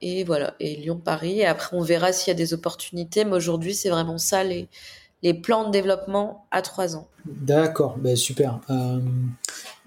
et 0.00 0.22
voilà 0.24 0.54
et 0.60 0.76
Lyon, 0.76 1.00
Paris. 1.04 1.40
Et 1.40 1.46
après 1.46 1.76
on 1.76 1.82
verra 1.82 2.12
s'il 2.12 2.28
y 2.28 2.30
a 2.30 2.34
des 2.34 2.54
opportunités, 2.54 3.24
mais 3.24 3.34
aujourd'hui 3.34 3.74
c'est 3.74 3.90
vraiment 3.90 4.18
ça 4.18 4.44
les 4.44 4.68
les 5.22 5.34
plans 5.34 5.66
de 5.66 5.70
développement 5.70 6.46
à 6.50 6.62
trois 6.62 6.96
ans. 6.96 7.08
D'accord, 7.24 7.96
ben 7.98 8.16
super. 8.16 8.60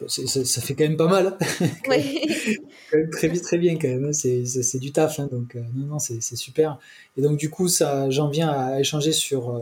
ça, 0.08 0.62
fait 0.62 0.76
quand 0.76 0.86
même 0.86 0.98
pas 0.98 1.08
mal. 1.08 1.38
Oui. 1.90 2.28
très 3.12 3.28
vite, 3.28 3.44
très 3.44 3.58
bien 3.58 3.76
quand 3.76 3.88
même. 3.88 4.06
Hein. 4.06 4.14
C'est 4.14 4.80
du 4.80 4.92
taf, 4.92 5.20
hein, 5.20 5.28
donc 5.32 5.56
non, 5.56 5.88
non, 5.88 6.00
c'est 6.00 6.22
super. 6.36 6.80
Et 7.18 7.22
donc 7.22 7.38
du 7.38 7.50
coup, 7.50 7.68
ça, 7.68 8.10
j'en 8.10 8.30
viens 8.30 8.50
à 8.50 8.80
échanger 8.80 9.12
sur 9.12 9.62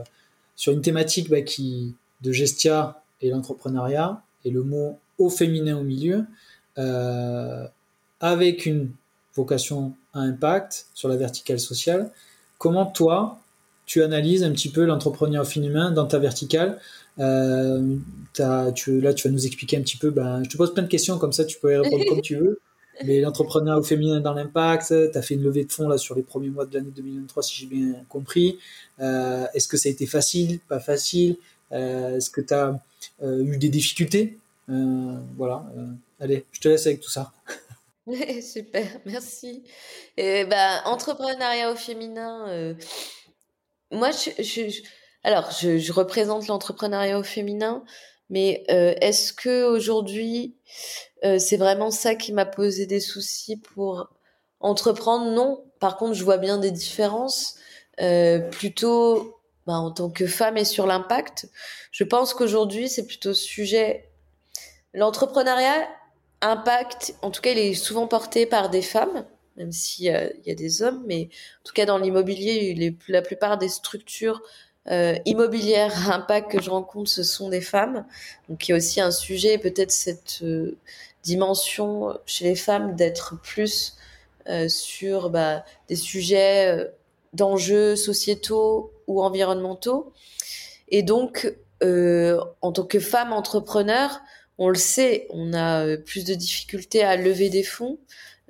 sur 0.55 0.71
une 0.71 0.81
thématique 0.81 1.29
bah, 1.29 1.41
qui 1.41 1.95
de 2.21 2.31
Gestia 2.31 3.01
et 3.21 3.29
l'entrepreneuriat 3.29 4.21
et 4.45 4.51
le 4.51 4.63
mot 4.63 4.99
au 5.17 5.29
féminin 5.29 5.77
au 5.77 5.83
milieu, 5.83 6.25
avec 8.19 8.65
une 8.65 8.91
vocation 9.35 9.93
à 10.13 10.19
impact 10.19 10.87
sur 10.93 11.09
la 11.09 11.17
verticale 11.17 11.59
sociale. 11.59 12.11
Comment 12.57 12.85
toi, 12.85 13.39
tu 13.85 14.01
analyses 14.01 14.43
un 14.43 14.51
petit 14.51 14.69
peu 14.69 14.85
l'entrepreneuriat 14.85 15.43
féminin 15.43 15.91
dans 15.91 16.05
ta 16.05 16.19
verticale 16.19 16.79
euh, 17.19 17.95
tu, 18.75 19.01
Là, 19.01 19.13
tu 19.13 19.27
vas 19.27 19.31
nous 19.31 19.45
expliquer 19.45 19.77
un 19.77 19.81
petit 19.81 19.97
peu. 19.97 20.09
Ben, 20.09 20.43
je 20.43 20.49
te 20.49 20.57
pose 20.57 20.73
plein 20.73 20.83
de 20.83 20.87
questions, 20.87 21.17
comme 21.17 21.33
ça 21.33 21.45
tu 21.45 21.59
peux 21.59 21.73
y 21.73 21.77
répondre 21.77 22.05
comme 22.07 22.21
tu 22.21 22.35
veux. 22.35 22.59
Mais 23.05 23.19
l'entrepreneuriat 23.21 23.81
féminin 23.81 24.19
dans 24.19 24.33
l'impact, 24.33 24.93
tu 25.11 25.17
as 25.17 25.21
fait 25.21 25.33
une 25.33 25.43
levée 25.43 25.65
de 25.65 25.71
fonds 25.71 25.87
là 25.87 25.97
sur 25.97 26.13
les 26.15 26.21
premiers 26.21 26.49
mois 26.49 26.65
de 26.65 26.75
l'année 26.75 26.91
2023, 26.95 27.43
si 27.43 27.61
j'ai 27.61 27.65
bien 27.65 27.95
compris. 28.07 28.59
Euh, 28.99 29.45
est-ce 29.55 29.67
que 29.67 29.77
ça 29.77 29.89
a 29.89 29.91
été 29.91 30.05
facile, 30.05 30.59
pas 30.59 30.79
facile? 30.79 31.37
Euh, 31.71 32.17
Est-ce 32.17 32.29
que 32.29 32.41
tu 32.41 32.53
as 32.53 32.79
eu 33.21 33.57
des 33.57 33.69
difficultés? 33.69 34.37
Voilà. 34.67 35.65
allez, 36.19 36.45
je 36.51 36.59
te 36.59 36.67
laisse 36.67 36.85
avec 36.85 37.01
tout 37.01 37.09
ça. 37.09 37.31
Super, 38.41 38.85
merci. 39.05 39.63
Et 40.15 40.45
ben, 40.45 40.81
entrepreneuriat 40.85 41.71
au 41.71 41.75
féminin, 41.75 42.75
moi, 43.93 44.11
je, 44.11 44.81
alors, 45.23 45.51
je, 45.51 45.91
représente 45.91 46.47
l'entrepreneuriat 46.47 47.17
au 47.17 47.23
féminin, 47.23 47.83
mais 48.29 48.63
euh, 48.69 48.93
est-ce 49.01 49.33
que 49.33 49.63
aujourd'hui, 49.63 50.55
euh, 51.23 51.39
c'est 51.39 51.57
vraiment 51.57 51.91
ça 51.91 52.15
qui 52.15 52.33
m'a 52.33 52.45
posé 52.45 52.85
des 52.85 52.99
soucis 52.99 53.57
pour 53.57 54.09
entreprendre? 54.59 55.31
Non. 55.31 55.63
Par 55.79 55.97
contre, 55.97 56.13
je 56.13 56.23
vois 56.23 56.37
bien 56.37 56.57
des 56.57 56.71
différences. 56.71 57.55
plutôt, 58.51 59.37
ben, 59.67 59.77
en 59.77 59.91
tant 59.91 60.09
que 60.09 60.27
femme 60.27 60.57
et 60.57 60.65
sur 60.65 60.87
l'impact, 60.87 61.47
je 61.91 62.03
pense 62.03 62.33
qu'aujourd'hui, 62.33 62.89
c'est 62.89 63.05
plutôt 63.05 63.33
sujet. 63.33 64.09
L'entrepreneuriat 64.93 65.87
impact, 66.41 67.15
en 67.21 67.31
tout 67.31 67.41
cas, 67.41 67.51
il 67.51 67.57
est 67.57 67.73
souvent 67.73 68.07
porté 68.07 68.45
par 68.45 68.69
des 68.69 68.81
femmes, 68.81 69.25
même 69.57 69.71
s'il 69.71 70.05
y 70.05 70.09
a 70.09 70.55
des 70.55 70.81
hommes, 70.81 71.03
mais 71.05 71.29
en 71.61 71.63
tout 71.63 71.73
cas, 71.73 71.85
dans 71.85 71.97
l'immobilier, 71.97 72.95
la 73.07 73.21
plupart 73.21 73.57
des 73.57 73.69
structures 73.69 74.41
euh, 74.91 75.15
immobilières 75.25 76.11
à 76.11 76.15
impact 76.15 76.51
que 76.51 76.61
je 76.61 76.69
rencontre, 76.69 77.09
ce 77.09 77.23
sont 77.23 77.49
des 77.49 77.61
femmes. 77.61 78.05
Donc, 78.49 78.67
il 78.67 78.71
y 78.71 78.73
a 78.73 78.77
aussi 78.77 78.99
un 78.99 79.11
sujet, 79.11 79.57
peut-être 79.57 79.91
cette 79.91 80.39
euh, 80.43 80.77
dimension 81.23 82.17
chez 82.25 82.45
les 82.45 82.55
femmes 82.55 82.95
d'être 82.95 83.39
plus 83.41 83.95
euh, 84.49 84.67
sur 84.67 85.29
bah, 85.29 85.63
des 85.87 85.95
sujets 85.95 86.67
euh, 86.67 86.87
d'enjeux 87.33 87.95
sociétaux 87.95 88.91
ou 89.07 89.23
environnementaux. 89.23 90.11
Et 90.89 91.03
donc, 91.03 91.53
en 91.81 92.71
tant 92.71 92.85
que 92.85 92.99
femme 92.99 93.33
entrepreneur, 93.33 94.21
on 94.57 94.69
le 94.69 94.75
sait, 94.75 95.27
on 95.29 95.53
a 95.53 95.85
euh, 95.85 95.97
plus 95.97 96.25
de 96.25 96.33
difficultés 96.33 97.03
à 97.03 97.15
lever 97.15 97.49
des 97.49 97.63
fonds, 97.63 97.97
euh, 97.97 98.01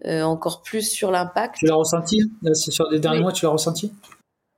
encore 0.06 0.62
plus 0.62 0.90
sur 0.90 1.12
l'impact. 1.12 1.56
Tu 1.60 1.66
l'as 1.66 1.76
ressenti 1.76 2.20
C'est 2.54 2.72
sur 2.72 2.90
les 2.90 3.00
derniers 3.00 3.22
mois, 3.22 3.32
tu 3.32 3.46
l'as 3.46 3.52
ressenti? 3.52 3.92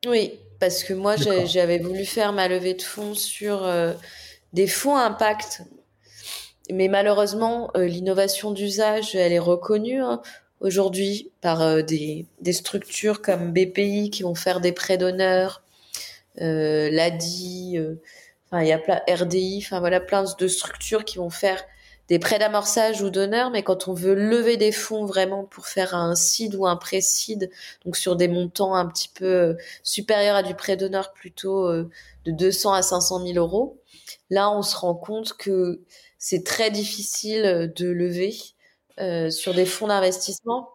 Oui, 0.08 0.40
parce 0.60 0.84
que 0.84 0.94
moi, 0.94 1.16
j'avais 1.16 1.80
voulu 1.80 2.06
faire 2.06 2.34
ma 2.34 2.48
levée 2.48 2.74
de 2.74 2.82
fonds 2.82 3.14
sur 3.14 3.66
euh, 3.66 3.94
des 4.54 4.68
fonds 4.68 4.98
impact. 4.98 5.64
Mais 6.72 6.88
malheureusement, 6.88 7.72
l'innovation 7.76 8.52
d'usage, 8.52 9.14
elle 9.16 9.34
est 9.34 9.40
reconnue 9.40 10.02
hein, 10.02 10.22
aujourd'hui 10.62 11.32
par 11.42 11.84
des, 11.84 12.26
des, 12.42 12.54
structures 12.54 13.22
comme 13.22 13.52
BPI 13.52 14.10
qui 14.10 14.24
vont 14.24 14.34
faire 14.34 14.62
des 14.62 14.72
prêts 14.72 14.98
d'honneur, 14.98 15.62
l'ADI, 16.38 17.78
il 18.62 18.68
y 18.68 18.72
a 18.72 18.80
plein 18.80 19.02
RDI, 19.08 19.62
enfin 19.64 19.80
voilà, 19.80 20.00
plein 20.00 20.24
de 20.38 20.48
structures 20.48 21.06
qui 21.06 21.18
vont 21.18 21.30
faire 21.30 21.64
des 22.08 22.20
prêts 22.20 22.40
d'amorçage 22.40 23.02
ou 23.02 23.10
d'honneur, 23.10 23.50
mais 23.50 23.64
quand 23.64 23.88
on 23.88 23.94
veut 23.94 24.14
lever 24.14 24.58
des 24.58 24.72
fonds 24.72 25.06
vraiment 25.06 25.44
pour 25.44 25.68
faire 25.68 25.96
un 25.96 26.16
seed 26.16 26.56
ou 26.56 26.68
un 26.68 26.76
pré-seed, 26.76 27.50
donc 27.84 27.98
sur 27.98 28.16
des 28.16 28.28
montants 28.28 28.76
un 28.76 28.86
petit 28.88 29.10
peu 29.10 29.26
euh, 29.26 29.54
supérieurs 29.84 30.36
à 30.36 30.44
du 30.44 30.56
prêt 30.56 30.78
d'honneur 30.78 31.14
plutôt 31.14 31.68
euh, 31.68 31.90
de 32.26 32.32
200 32.32 32.74
à 32.74 32.82
500 32.82 33.26
000 33.26 33.38
euros, 33.38 33.80
là 34.30 34.52
on 34.52 34.62
se 34.62 34.76
rend 34.76 34.96
compte 34.96 35.34
que 35.34 35.82
c'est 36.20 36.44
très 36.44 36.72
difficile 36.72 37.74
de 37.76 37.88
lever 37.88 38.36
euh, 39.00 39.30
sur 39.30 39.54
des 39.54 39.66
fonds 39.66 39.88
d'investissement. 39.88 40.70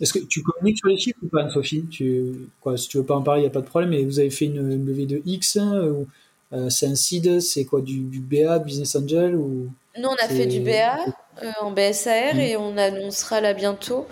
Est-ce 0.00 0.12
que 0.12 0.20
tu 0.20 0.42
communiques 0.42 0.78
sur 0.78 0.88
les 0.88 0.96
chiffres 0.96 1.18
ou 1.22 1.28
pas, 1.28 1.50
Sophie 1.50 1.84
tu, 1.90 2.48
quoi, 2.60 2.76
Si 2.76 2.88
tu 2.88 2.98
veux 2.98 3.04
pas 3.04 3.16
en 3.16 3.22
parler, 3.22 3.40
il 3.40 3.44
n'y 3.44 3.48
a 3.48 3.52
pas 3.52 3.60
de 3.60 3.66
problème, 3.66 3.90
mais 3.90 4.04
vous 4.04 4.20
avez 4.20 4.30
fait 4.30 4.44
une, 4.44 4.86
levée 4.86 5.06
de 5.06 5.20
X 5.26 5.56
ou 5.56 6.06
euh, 6.52 6.70
c'est 6.70 6.86
un 6.86 6.94
seed, 6.94 7.40
c'est 7.40 7.64
quoi 7.64 7.80
du, 7.80 8.20
BA, 8.20 8.58
Business 8.60 8.96
Angel 8.96 9.34
ou? 9.34 9.68
Nous, 9.98 10.08
on 10.08 10.14
a 10.14 10.28
fait 10.28 10.46
du 10.46 10.60
BA 10.60 10.98
euh, 11.42 11.52
en 11.60 11.70
BSAR 11.70 12.34
mm. 12.34 12.40
et 12.40 12.56
on 12.56 12.76
annoncera 12.76 13.40
là 13.40 13.54
bientôt. 13.54 14.06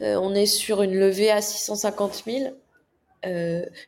Euh, 0.00 0.16
on 0.16 0.34
est 0.34 0.46
sur 0.46 0.82
une 0.82 0.94
levée 0.94 1.30
à 1.30 1.40
650 1.40 2.24
000, 2.26 2.54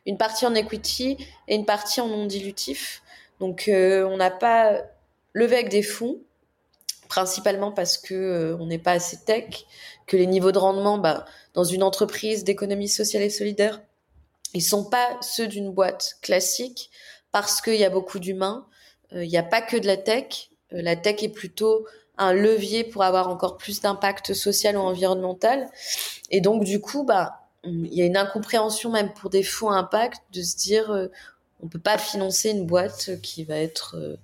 une 0.05 0.17
partie 0.17 0.45
en 0.45 0.55
equity 0.55 1.17
et 1.47 1.55
une 1.55 1.65
partie 1.65 2.01
en 2.01 2.07
non 2.07 2.25
dilutif. 2.25 3.01
Donc, 3.39 3.65
on 3.69 4.17
n'a 4.17 4.31
pas 4.31 4.81
levé 5.33 5.55
avec 5.55 5.69
des 5.69 5.83
fonds, 5.83 6.19
principalement 7.09 7.71
parce 7.73 7.97
que 7.97 8.55
on 8.59 8.65
n'est 8.67 8.79
pas 8.79 8.93
assez 8.93 9.17
tech, 9.25 9.65
que 10.07 10.15
les 10.15 10.27
niveaux 10.27 10.53
de 10.53 10.57
rendement, 10.57 10.97
bah, 10.97 11.25
dans 11.53 11.65
une 11.65 11.83
entreprise 11.83 12.43
d'économie 12.43 12.87
sociale 12.87 13.23
et 13.23 13.29
solidaire, 13.29 13.81
ils 14.55 14.61
sont 14.61 14.85
pas 14.85 15.17
ceux 15.21 15.47
d'une 15.47 15.71
boîte 15.71 16.15
classique 16.21 16.89
parce 17.31 17.59
qu'il 17.59 17.75
y 17.75 17.83
a 17.83 17.89
beaucoup 17.89 18.19
d'humains. 18.19 18.65
Euh, 19.13 19.25
il 19.25 19.29
n'y 19.29 19.37
a 19.37 19.43
pas 19.43 19.61
que 19.61 19.75
de 19.75 19.85
la 19.85 19.97
tech. 19.97 20.49
Euh, 20.73 20.81
la 20.81 20.95
tech 20.95 21.23
est 21.23 21.29
plutôt 21.29 21.85
un 22.17 22.33
levier 22.33 22.83
pour 22.83 23.03
avoir 23.03 23.29
encore 23.29 23.57
plus 23.57 23.81
d'impact 23.81 24.33
social 24.33 24.77
ou 24.77 24.81
environnemental. 24.81 25.67
Et 26.31 26.41
donc, 26.41 26.63
du 26.63 26.79
coup, 26.79 27.03
bah, 27.03 27.41
il 27.63 27.93
y 27.93 28.01
a 28.01 28.05
une 28.05 28.17
incompréhension 28.17 28.91
même 28.91 29.13
pour 29.13 29.29
des 29.29 29.43
fonds 29.43 29.71
impact 29.71 30.21
de 30.31 30.41
se 30.41 30.55
dire 30.55 30.91
euh, 30.91 31.07
on 31.61 31.67
peut 31.67 31.79
pas 31.79 31.97
financer 31.97 32.51
une 32.51 32.65
boîte 32.65 33.21
qui 33.21 33.43
va 33.43 33.57
être 33.57 34.17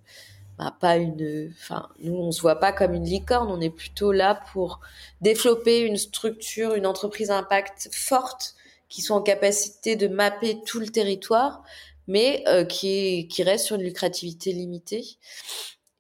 bah, 0.60 0.76
pas 0.80 0.98
une 0.98 1.52
enfin 1.60 1.89
nous 2.04 2.14
on 2.14 2.32
se 2.32 2.39
voit 2.39 2.60
pas 2.60 2.72
comme 2.72 2.94
une 2.94 3.06
licorne 3.06 3.50
on 3.50 3.60
est 3.62 3.72
plutôt 3.72 4.12
là 4.12 4.39
pour 4.54 4.80
développer 5.22 5.80
une 5.80 5.98
structure 5.98 6.76
une 6.76 6.86
entreprise 6.86 7.32
impact 7.32 7.89
forte 7.92 8.54
qui 8.89 9.02
soit 9.02 9.16
en 9.16 9.24
capacité 9.24 9.96
de 9.96 10.08
mapper 10.08 10.62
tout 10.64 10.80
le 10.80 10.89
territoire 10.89 11.64
mais 12.08 12.44
euh, 12.48 12.66
qui, 12.66 13.28
qui 13.30 13.44
reste 13.44 13.66
sur 13.66 13.76
une 13.78 13.84
lucrativité 13.84 14.52
limitée. 14.52 15.06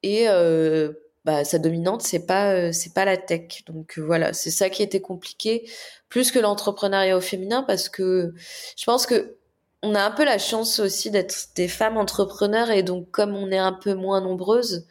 Et 0.03 0.29
euh, 0.29 0.93
bah, 1.25 1.43
sa 1.43 1.59
dominante, 1.59 2.01
c'est 2.01 2.25
pas 2.25 2.53
euh, 2.53 2.71
c'est 2.71 2.93
pas 2.93 3.05
la 3.05 3.17
tech. 3.17 3.63
Donc 3.67 3.99
voilà, 3.99 4.33
c'est 4.33 4.51
ça 4.51 4.69
qui 4.69 4.83
était 4.83 5.01
compliqué, 5.01 5.69
plus 6.09 6.31
que 6.31 6.39
l'entrepreneuriat 6.39 7.17
au 7.17 7.21
féminin, 7.21 7.63
parce 7.63 7.89
que 7.89 8.33
je 8.77 8.85
pense 8.85 9.05
que 9.05 9.37
on 9.83 9.95
a 9.95 10.01
un 10.03 10.11
peu 10.11 10.25
la 10.25 10.37
chance 10.37 10.79
aussi 10.79 11.11
d'être 11.11 11.49
des 11.55 11.67
femmes 11.67 11.97
entrepreneurs 11.97 12.69
et 12.71 12.83
donc 12.83 13.09
comme 13.11 13.35
on 13.35 13.51
est 13.51 13.57
un 13.57 13.73
peu 13.73 13.95
moins 13.95 14.21
nombreuses, 14.21 14.87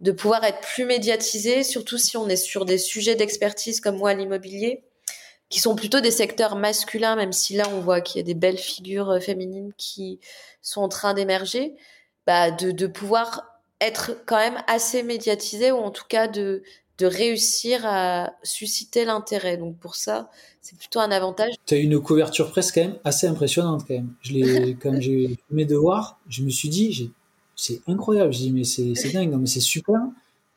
de 0.00 0.12
pouvoir 0.12 0.44
être 0.44 0.60
plus 0.60 0.84
médiatisées, 0.84 1.62
surtout 1.62 1.98
si 1.98 2.16
on 2.16 2.28
est 2.28 2.36
sur 2.36 2.64
des 2.64 2.78
sujets 2.78 3.16
d'expertise 3.16 3.80
comme 3.80 3.96
moi 3.96 4.14
l'immobilier 4.14 4.84
qui 5.50 5.60
sont 5.60 5.74
plutôt 5.74 6.00
des 6.00 6.12
secteurs 6.12 6.56
masculins, 6.56 7.16
même 7.16 7.32
si 7.32 7.56
là 7.56 7.64
on 7.74 7.80
voit 7.80 8.00
qu'il 8.00 8.20
y 8.20 8.20
a 8.20 8.24
des 8.24 8.34
belles 8.34 8.56
figures 8.56 9.10
euh, 9.10 9.20
féminines 9.20 9.72
qui 9.76 10.20
sont 10.62 10.80
en 10.80 10.88
train 10.88 11.12
d'émerger, 11.12 11.74
bah 12.26 12.50
de, 12.52 12.70
de 12.70 12.86
pouvoir 12.86 13.49
être 13.80 14.12
quand 14.26 14.36
même 14.36 14.62
assez 14.66 15.02
médiatisé 15.02 15.72
ou 15.72 15.78
en 15.78 15.90
tout 15.90 16.04
cas 16.08 16.28
de 16.28 16.62
de 17.00 17.06
réussir 17.06 17.80
à 17.86 18.34
susciter 18.42 19.06
l'intérêt. 19.06 19.56
Donc 19.56 19.78
pour 19.78 19.96
ça, 19.96 20.30
c'est 20.60 20.76
plutôt 20.76 21.00
un 21.00 21.10
avantage. 21.10 21.54
Tu 21.64 21.74
as 21.74 21.78
eu 21.78 21.82
une 21.84 21.98
couverture 21.98 22.50
presse 22.50 22.70
quand 22.70 22.82
même 22.82 22.98
assez 23.04 23.26
impressionnante 23.26 23.84
quand 23.88 23.94
même. 23.94 24.12
Je 24.20 24.72
quand 24.82 25.00
j'ai 25.00 25.28
fait 25.28 25.38
mes 25.50 25.64
devoirs, 25.64 26.18
je 26.28 26.42
me 26.42 26.50
suis 26.50 26.68
dit 26.68 27.10
c'est 27.56 27.80
incroyable. 27.86 28.32
Je 28.32 28.38
dis 28.38 28.52
mais 28.52 28.64
c'est 28.64 29.12
dingue, 29.12 29.30
non 29.30 29.38
mais 29.38 29.46
c'est 29.46 29.60
super. 29.60 29.98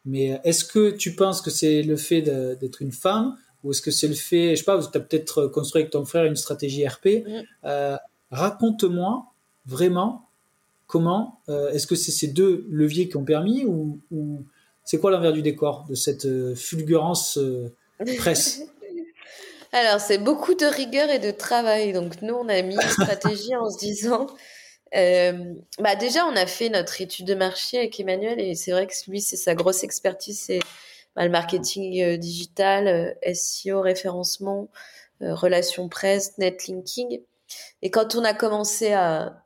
Mais 0.05 0.39
est-ce 0.43 0.65
que 0.65 0.91
tu 0.91 1.15
penses 1.15 1.41
que 1.41 1.49
c'est 1.49 1.81
le 1.81 1.95
fait 1.95 2.21
d'être 2.21 2.81
une 2.81 2.91
femme 2.91 3.37
ou 3.63 3.71
est-ce 3.71 3.81
que 3.81 3.91
c'est 3.91 4.09
le 4.09 4.15
fait, 4.15 4.51
je 4.51 4.59
sais 4.59 4.65
pas, 4.65 4.77
tu 4.77 4.97
as 4.97 5.01
peut-être 5.01 5.47
construit 5.47 5.81
avec 5.81 5.91
ton 5.91 6.03
frère 6.03 6.25
une 6.25 6.35
stratégie 6.35 6.85
RP. 6.85 7.23
Mm. 7.25 7.41
Euh, 7.63 7.97
raconte-moi 8.31 9.25
vraiment 9.65 10.27
comment, 10.93 11.41
euh, 11.49 11.71
est-ce 11.71 11.87
que 11.87 11.95
c'est 11.95 12.11
ces 12.11 12.27
deux 12.27 12.67
leviers 12.69 13.09
qui 13.09 13.17
ont 13.17 13.25
permis 13.25 13.65
ou, 13.65 13.99
c'est 14.85 14.99
quoi 14.99 15.09
l'envers 15.09 15.33
du 15.33 15.41
décor 15.41 15.87
de 15.89 15.95
cette 15.95 16.25
euh, 16.25 16.53
fulgurance 16.53 17.39
presse? 18.19 18.61
Alors, 19.71 19.99
c'est 19.99 20.19
beaucoup 20.19 20.53
de 20.53 20.67
rigueur 20.67 21.09
et 21.09 21.17
de 21.17 21.31
travail. 21.31 21.93
Donc, 21.93 22.21
nous, 22.21 22.35
on 22.35 22.47
a 22.47 22.61
mis 22.61 22.75
une 22.75 22.81
stratégie 22.81 23.55
en 23.55 23.71
se 23.71 23.79
disant, 23.79 24.27
bah 24.93 25.95
déjà, 25.95 26.27
on 26.27 26.35
a 26.35 26.45
fait 26.45 26.69
notre 26.69 27.01
étude 27.01 27.25
de 27.25 27.33
marché 27.33 27.79
avec 27.79 27.99
Emmanuel 27.99 28.39
et 28.39 28.53
c'est 28.53 28.69
vrai 28.69 28.85
que 28.85 28.93
lui, 29.07 29.19
c'est 29.19 29.35
sa 29.35 29.55
grosse 29.55 29.83
expertise, 29.83 30.39
c'est 30.39 30.59
bah, 31.15 31.25
le 31.25 31.31
marketing 31.31 32.17
digital, 32.17 33.17
SEO, 33.33 33.81
référencement, 33.81 34.69
relations 35.21 35.89
presse, 35.89 36.37
netlinking. 36.37 37.21
Et 37.81 37.89
quand 37.89 38.13
on 38.13 38.23
a 38.23 38.35
commencé 38.35 38.93
à 38.93 39.42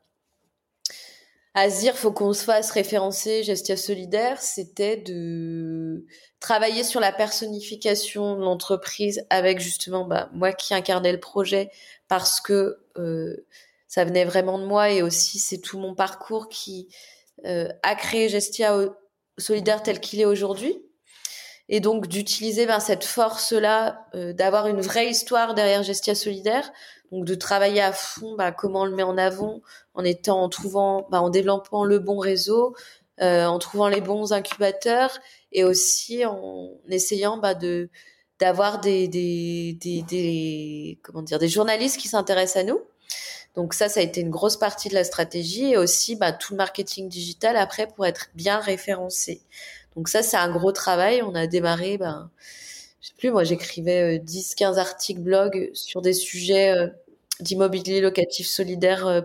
à 1.58 1.70
se 1.70 1.80
dire 1.80 1.96
faut 1.96 2.12
qu'on 2.12 2.32
se 2.32 2.44
fasse 2.44 2.70
référencer 2.70 3.42
Gestia 3.42 3.76
Solidaire, 3.76 4.40
c'était 4.40 4.96
de 4.96 6.04
travailler 6.40 6.84
sur 6.84 7.00
la 7.00 7.10
personnification 7.10 8.36
de 8.36 8.42
l'entreprise 8.42 9.26
avec 9.28 9.58
justement 9.58 10.04
bah, 10.04 10.30
moi 10.32 10.52
qui 10.52 10.72
incarnais 10.72 11.12
le 11.12 11.20
projet 11.20 11.70
parce 12.06 12.40
que 12.40 12.78
euh, 12.96 13.44
ça 13.88 14.04
venait 14.04 14.24
vraiment 14.24 14.58
de 14.58 14.66
moi 14.66 14.90
et 14.90 15.02
aussi 15.02 15.40
c'est 15.40 15.58
tout 15.58 15.78
mon 15.78 15.94
parcours 15.94 16.48
qui 16.48 16.88
euh, 17.44 17.68
a 17.82 17.96
créé 17.96 18.28
Gestia 18.28 18.76
Solidaire 19.36 19.82
tel 19.82 19.98
qu'il 19.98 20.20
est 20.20 20.26
aujourd'hui. 20.26 20.80
Et 21.70 21.80
donc 21.80 22.06
d'utiliser 22.06 22.66
ben, 22.66 22.80
cette 22.80 23.04
force-là, 23.04 24.06
euh, 24.14 24.32
d'avoir 24.32 24.68
une 24.68 24.80
vraie 24.80 25.08
histoire 25.08 25.54
derrière 25.54 25.82
Gestia 25.82 26.14
Solidaire, 26.14 26.72
donc 27.12 27.24
de 27.24 27.34
travailler 27.34 27.80
à 27.80 27.92
fond, 27.92 28.36
bah, 28.36 28.52
comment 28.52 28.82
on 28.82 28.84
le 28.84 28.94
met 28.94 29.02
en 29.02 29.16
avant, 29.16 29.60
en 29.94 30.04
étant, 30.04 30.42
en 30.42 30.48
trouvant, 30.48 31.06
bah, 31.10 31.20
en 31.22 31.30
développant 31.30 31.84
le 31.84 31.98
bon 31.98 32.18
réseau, 32.18 32.74
euh, 33.20 33.46
en 33.46 33.58
trouvant 33.58 33.88
les 33.88 34.00
bons 34.00 34.32
incubateurs 34.32 35.18
et 35.52 35.64
aussi 35.64 36.24
en 36.24 36.70
essayant 36.88 37.36
bah, 37.38 37.54
de 37.54 37.88
d'avoir 38.38 38.80
des, 38.80 39.08
des, 39.08 39.76
des, 39.80 40.02
des, 40.02 40.98
comment 41.02 41.22
dire 41.22 41.40
des 41.40 41.48
journalistes 41.48 41.96
qui 41.96 42.06
s'intéressent 42.06 42.62
à 42.62 42.64
nous. 42.64 42.80
Donc 43.56 43.74
ça, 43.74 43.88
ça 43.88 43.98
a 43.98 44.02
été 44.04 44.20
une 44.20 44.30
grosse 44.30 44.56
partie 44.56 44.88
de 44.88 44.94
la 44.94 45.02
stratégie 45.02 45.72
et 45.72 45.76
aussi 45.76 46.14
bah, 46.14 46.30
tout 46.30 46.52
le 46.52 46.58
marketing 46.58 47.08
digital 47.08 47.56
après 47.56 47.88
pour 47.88 48.06
être 48.06 48.28
bien 48.36 48.60
référencé. 48.60 49.42
Donc 49.96 50.08
ça, 50.08 50.22
c'est 50.22 50.36
un 50.36 50.52
gros 50.52 50.70
travail. 50.70 51.22
On 51.22 51.34
a 51.34 51.48
démarré, 51.48 51.98
ben, 51.98 52.30
je 53.00 53.08
sais 53.08 53.14
plus, 53.16 53.30
moi 53.30 53.44
j'écrivais 53.44 54.18
10, 54.18 54.52
euh, 54.52 54.54
15 54.56 54.78
articles 54.78 55.20
blog 55.20 55.70
sur 55.72 56.02
des 56.02 56.12
sujets 56.12 56.76
euh, 56.76 56.88
d'immobilier 57.40 58.00
locatif 58.00 58.46
solidaire 58.46 59.06
euh, 59.06 59.20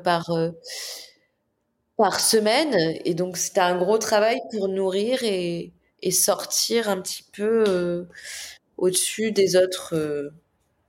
par 1.98 2.20
semaine 2.20 3.00
et 3.06 3.14
donc 3.14 3.38
c'était 3.38 3.62
un 3.62 3.78
gros 3.78 3.98
travail 3.98 4.40
pour 4.52 4.68
nourrir 4.68 5.24
et, 5.24 5.72
sortir 6.12 6.90
un 6.90 7.00
petit 7.00 7.24
peu 7.32 8.06
au-dessus 8.78 9.32
des 9.32 9.56
autres 9.56 9.96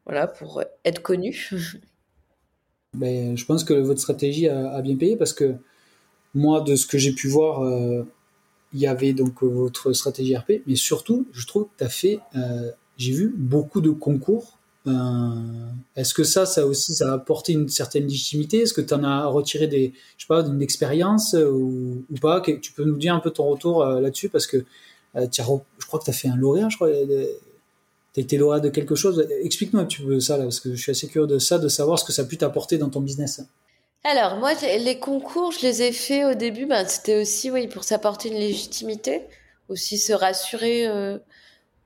voilà 0.07 0.27
pour 0.27 0.65
être 0.85 1.03
connu. 1.03 1.51
ben, 2.95 3.37
je 3.37 3.45
pense 3.45 3.63
que 3.63 3.75
votre 3.75 4.01
stratégie 4.01 4.49
a, 4.49 4.83
bien 4.83 4.97
payé 4.97 5.17
parce 5.17 5.33
que 5.33 5.55
moi 6.35 6.63
de 6.63 6.75
ce 6.75 6.85
que 6.89 6.99
j'ai 6.99 7.13
pu 7.13 7.29
voir 7.29 7.63
il 8.75 8.81
y 8.81 8.87
avait 8.87 9.13
donc 9.13 9.43
votre 9.43 9.93
stratégie 9.93 10.37
RP 10.37 10.63
mais 10.67 10.77
surtout 10.77 11.27
je 11.33 11.47
trouve 11.47 11.65
que 11.65 11.79
tu 11.79 11.85
as 11.85 11.89
fait 11.89 12.21
j'ai 12.97 13.13
vu 13.13 13.35
beaucoup 13.37 13.81
de 13.81 13.91
concours. 13.91 14.59
Euh, 14.87 14.91
est-ce 15.97 16.13
que 16.13 16.25
ça, 16.25 16.45
ça 16.47 16.67
aussi, 16.67 16.95
ça 16.95 17.11
a 17.11 17.15
apporté 17.15 17.53
une 17.53 17.69
certaine 17.69 18.05
légitimité? 18.05 18.61
Est-ce 18.61 18.75
que 18.75 18.81
tu 18.81 18.93
en 18.95 19.03
as 19.03 19.27
retiré 19.27 19.67
des, 19.67 19.93
je 20.17 20.25
sais 20.25 20.29
pas, 20.29 20.43
d'une 20.43 20.61
expérience 20.63 21.35
euh, 21.35 21.51
ou, 21.51 22.05
pas? 22.21 22.41
Tu 22.41 22.73
peux 22.73 22.85
nous 22.85 22.97
dire 22.97 23.15
un 23.15 23.21
peu 23.21 23.31
ton 23.31 23.49
retour 23.49 23.83
euh, 23.83 24.01
là-dessus 24.01 24.29
parce 24.29 24.47
que 24.47 24.65
je 25.15 25.43
crois 25.87 26.01
que 26.01 26.05
tu 26.05 26.11
as 26.11 26.15
fait 26.15 26.29
un 26.29 26.37
lauréat, 26.37 26.69
je 26.69 26.77
crois. 26.77 26.91
Tu 26.91 28.21
as 28.21 28.23
été 28.23 28.37
lauréat 28.37 28.61
de 28.61 28.69
quelque 28.69 28.95
chose. 28.95 29.27
Explique-nous 29.43 29.81
un 29.81 29.85
petit 29.85 30.03
peu 30.03 30.21
ça, 30.21 30.37
là, 30.37 30.45
parce 30.45 30.61
que 30.61 30.75
je 30.75 30.81
suis 30.81 30.91
assez 30.91 31.09
curieux 31.09 31.27
de 31.27 31.39
ça, 31.39 31.59
de 31.59 31.69
savoir 31.69 31.99
ce 31.99 32.05
que 32.05 32.13
ça 32.13 32.23
a 32.23 32.25
pu 32.25 32.37
t'apporter 32.37 32.79
dans 32.79 32.91
ton 32.91 33.01
business. 33.01 33.41
Alors, 34.05 34.37
moi, 34.37 34.53
les 34.63 34.99
concours, 34.99 35.53
je 35.53 35.63
les 35.63 35.83
ai 35.83 35.93
faits 35.93 36.25
au 36.25 36.35
début, 36.35 36.67
ben, 36.67 36.87
c'était 36.87 37.21
aussi, 37.21 37.51
oui, 37.51 37.69
pour 37.69 37.85
s'apporter 37.85 38.29
une 38.29 38.39
légitimité, 38.39 39.23
aussi 39.69 39.99
se 39.99 40.13
rassurer 40.13 40.87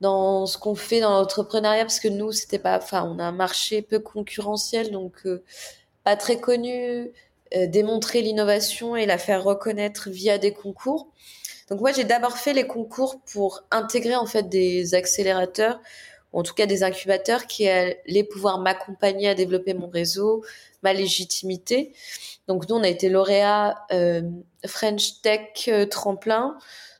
dans 0.01 0.45
ce 0.45 0.57
qu'on 0.57 0.75
fait 0.75 1.01
dans 1.01 1.11
l'entrepreneuriat 1.11 1.83
parce 1.83 1.99
que 1.99 2.07
nous 2.07 2.31
c'était 2.31 2.59
pas 2.59 2.77
enfin 2.77 3.03
on 3.03 3.19
a 3.19 3.23
un 3.23 3.31
marché 3.31 3.81
peu 3.81 3.99
concurrentiel 3.99 4.91
donc 4.91 5.13
euh, 5.25 5.43
pas 6.03 6.15
très 6.15 6.39
connu 6.39 7.11
euh, 7.55 7.67
démontrer 7.67 8.21
l'innovation 8.21 8.95
et 8.95 9.05
la 9.05 9.17
faire 9.17 9.43
reconnaître 9.43 10.09
via 10.09 10.37
des 10.37 10.53
concours. 10.53 11.07
Donc 11.69 11.81
moi 11.81 11.91
j'ai 11.91 12.03
d'abord 12.03 12.37
fait 12.37 12.53
les 12.53 12.67
concours 12.67 13.19
pour 13.31 13.63
intégrer 13.71 14.15
en 14.15 14.25
fait 14.25 14.49
des 14.49 14.95
accélérateurs 14.95 15.79
en 16.31 16.43
tout 16.43 16.53
cas 16.53 16.65
des 16.65 16.83
incubateurs 16.83 17.47
qui 17.47 17.67
allaient 17.67 18.23
pouvoir 18.23 18.59
m'accompagner 18.59 19.29
à 19.29 19.35
développer 19.35 19.73
mon 19.73 19.89
réseau 19.89 20.43
ma 20.83 20.93
légitimité 20.93 21.93
donc 22.47 22.67
nous 22.69 22.75
on 22.75 22.83
a 22.83 22.87
été 22.87 23.09
lauréat 23.09 23.85
euh, 23.91 24.21
French 24.65 25.21
Tech 25.21 25.69
Tremplin 25.89 26.57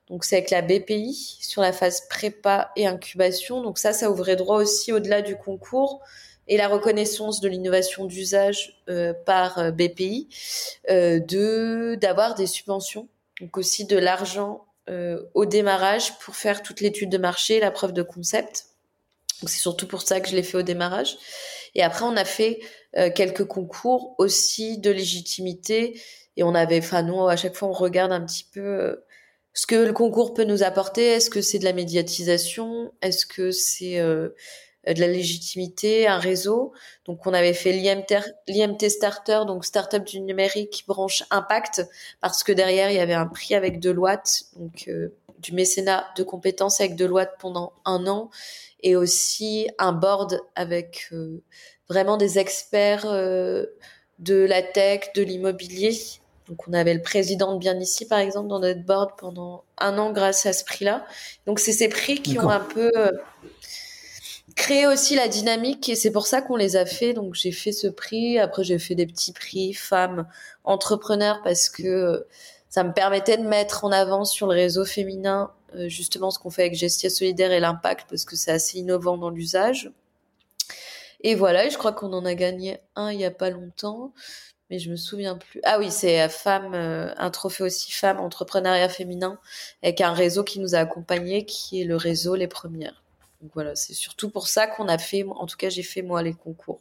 donc 0.10 0.24
c'est 0.24 0.38
avec 0.38 0.50
la 0.50 0.62
BPI 0.62 1.38
sur 1.40 1.62
la 1.62 1.72
phase 1.72 2.08
prépa 2.10 2.72
et 2.76 2.88
incubation. 2.88 3.62
Donc 3.62 3.78
ça, 3.78 3.94
ça 3.94 4.10
ouvrait 4.10 4.36
droit 4.36 4.58
aussi 4.58 4.92
au-delà 4.92 5.22
du 5.22 5.36
concours 5.36 6.02
et 6.48 6.58
la 6.58 6.68
reconnaissance 6.68 7.42
de 7.42 7.48
l'innovation 7.48 8.06
d'usage 8.06 8.82
euh, 8.90 9.14
par 9.14 9.60
euh, 9.60 9.72
BPI, 9.72 10.28
euh, 10.90 11.20
de 11.20 11.96
d'avoir 12.02 12.34
des 12.34 12.48
subventions, 12.48 13.08
donc 13.40 13.58
aussi 13.58 13.86
de 13.86 13.98
l'argent 13.98 14.66
au 15.36 15.46
démarrage 15.46 16.18
pour 16.18 16.36
faire 16.36 16.64
toute 16.64 16.82
l'étude 16.82 17.12
de 17.12 17.20
marché, 17.20 17.60
la 17.60 17.70
preuve 17.70 17.94
de 17.94 18.02
concept. 18.02 18.69
C'est 19.46 19.60
surtout 19.60 19.88
pour 19.88 20.02
ça 20.02 20.20
que 20.20 20.30
je 20.30 20.36
l'ai 20.36 20.44
fait 20.44 20.58
au 20.58 20.62
démarrage. 20.62 21.18
Et 21.76 21.84
après, 21.84 22.06
on 22.06 22.18
a 22.18 22.26
fait 22.26 22.60
quelques 23.16 23.46
concours 23.46 24.16
aussi 24.18 24.78
de 24.80 24.92
légitimité. 24.92 26.02
Et 26.36 26.44
on 26.44 26.56
avait, 26.56 26.80
enfin 26.80 27.04
nous, 27.04 27.28
à 27.28 27.36
chaque 27.36 27.56
fois, 27.56 27.68
on 27.68 27.74
regarde 27.74 28.12
un 28.12 28.26
petit 28.26 28.46
peu 28.52 29.04
ce 29.54 29.68
que 29.68 29.76
le 29.76 29.94
concours 29.94 30.34
peut 30.34 30.46
nous 30.46 30.64
apporter. 30.64 31.06
Est-ce 31.06 31.30
que 31.30 31.42
c'est 31.42 31.60
de 31.60 31.66
la 31.66 31.74
médiatisation? 31.74 32.94
Est-ce 33.02 33.26
que 33.26 33.52
c'est 33.52 34.00
euh, 34.00 34.30
de 34.88 35.00
la 35.00 35.08
légitimité, 35.08 36.08
un 36.08 36.18
réseau? 36.18 36.72
Donc 37.06 37.26
on 37.28 37.34
avait 37.34 37.54
fait 37.54 37.74
l'IMT 37.74 38.90
Starter, 38.90 39.42
donc 39.48 39.66
Startup 39.66 40.04
du 40.04 40.22
numérique 40.22 40.86
branche 40.88 41.24
impact, 41.32 41.86
parce 42.22 42.44
que 42.44 42.52
derrière 42.52 42.90
il 42.92 42.96
y 42.96 43.00
avait 43.00 43.14
un 43.14 43.28
prix 43.28 43.56
avec 43.56 43.80
Deloitte, 43.80 44.44
donc 44.56 44.86
euh, 44.88 45.10
du 45.40 45.54
mécénat 45.54 46.08
de 46.18 46.24
compétences 46.24 46.80
avec 46.80 46.96
Deloitte 46.96 47.36
pendant 47.40 47.74
un 47.86 48.08
an, 48.08 48.30
et 48.82 48.96
aussi 48.96 49.68
un 49.78 49.92
board 49.92 50.42
avec 50.56 51.08
euh, 51.12 51.42
vraiment 51.90 52.18
des 52.18 52.40
experts 52.40 53.06
de 53.06 54.36
la 54.36 54.62
tech, 54.62 55.12
de 55.16 55.22
l'immobilier 55.22 55.98
donc 56.50 56.68
on 56.68 56.74
avait 56.74 56.96
le 56.96 57.02
président 57.02 57.54
de 57.54 57.60
Bien 57.60 57.80
Ici, 57.80 58.08
par 58.08 58.20
exemple, 58.20 58.48
dans 58.48 58.60
notre 58.60 58.84
board 58.84 59.12
pendant 59.18 59.64
un 59.78 59.98
an 60.00 60.12
grâce 60.12 60.48
à 60.48 60.54
ce 60.54 60.66
prix-là. 60.66 61.06
Donc 61.46 61.60
c'est 61.60 61.72
ces 61.72 61.88
prix 61.88 62.22
qui 62.22 62.40
ont 62.40 62.50
un 62.50 62.60
peu 62.60 62.92
euh, 62.98 63.12
créé 64.56 64.88
aussi 64.88 65.16
la 65.16 65.28
dynamique 65.28 65.88
et 65.90 65.96
c'est 65.96 66.12
pour 66.12 66.26
ça 66.26 66.42
qu'on 66.42 66.56
les 66.56 66.76
a 66.76 66.88
fait. 66.88 67.14
Donc 67.14 67.36
j'ai 67.36 67.52
fait 67.52 67.72
ce 67.72 67.88
prix. 67.88 68.40
Après 68.40 68.64
j'ai 68.64 68.80
fait 68.80 68.96
des 68.96 69.06
petits 69.06 69.32
prix 69.32 69.74
femmes 69.74 70.28
entrepreneurs 70.64 71.42
parce 71.44 71.70
que 71.70 71.84
euh, 71.84 72.28
ça 72.70 72.84
me 72.84 72.94
permettait 72.94 73.38
de 73.38 73.44
mettre 73.44 73.84
en 73.84 73.92
avant 73.92 74.26
sur 74.26 74.48
le 74.48 74.54
réseau 74.54 74.86
féminin 74.86 75.52
euh, 75.76 75.88
justement 75.90 76.32
ce 76.32 76.40
qu'on 76.40 76.50
fait 76.50 76.64
avec 76.64 76.76
Gestia 76.76 77.10
Solidaire 77.10 77.52
et 77.52 77.60
l'impact 77.60 78.10
parce 78.10 78.26
que 78.26 78.36
c'est 78.36 78.52
assez 78.52 78.80
innovant 78.80 79.18
dans 79.18 79.30
l'usage. 79.30 79.92
Et 81.22 81.36
voilà, 81.36 81.68
je 81.68 81.78
crois 81.78 81.92
qu'on 81.92 82.14
en 82.14 82.26
a 82.26 82.34
gagné 82.34 82.80
un 82.96 83.12
il 83.12 83.18
n'y 83.18 83.26
a 83.26 83.32
pas 83.32 83.50
longtemps 83.50 84.14
mais 84.70 84.80
je 84.80 84.92
me 84.92 84.96
souviens 84.96 85.36
plus. 85.36 85.62
Ah 85.64 85.80
oui, 85.80 85.90
c'est 85.90 86.30
femme, 86.30 86.74
euh, 86.74 87.12
un 87.18 87.32
trophée 87.32 87.64
aussi 87.64 87.92
femme 87.92 88.20
entrepreneuriat 88.20 88.90
féminin 88.90 89.40
avec 89.82 90.02
un 90.02 90.14
réseau 90.14 90.44
qui 90.44 90.60
nous 90.60 90.76
a 90.76 90.80
accompagnés, 90.80 91.46
qui 91.46 91.82
est 91.82 91.86
le 91.86 91.96
réseau 91.96 92.36
Les 92.36 92.48
Premières. 92.48 93.04
Donc 93.42 93.52
voilà, 93.54 93.76
c'est 93.76 93.94
surtout 93.94 94.30
pour 94.30 94.48
ça 94.48 94.68
qu'on 94.68 94.88
a 94.88 94.98
fait, 94.98 95.24
en 95.24 95.46
tout 95.46 95.58
cas 95.58 95.70
j'ai 95.70 95.84
fait 95.84 96.02
moi 96.02 96.22
les 96.22 96.34
concours. 96.34 96.80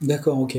D'accord, 0.00 0.38
ok. 0.38 0.58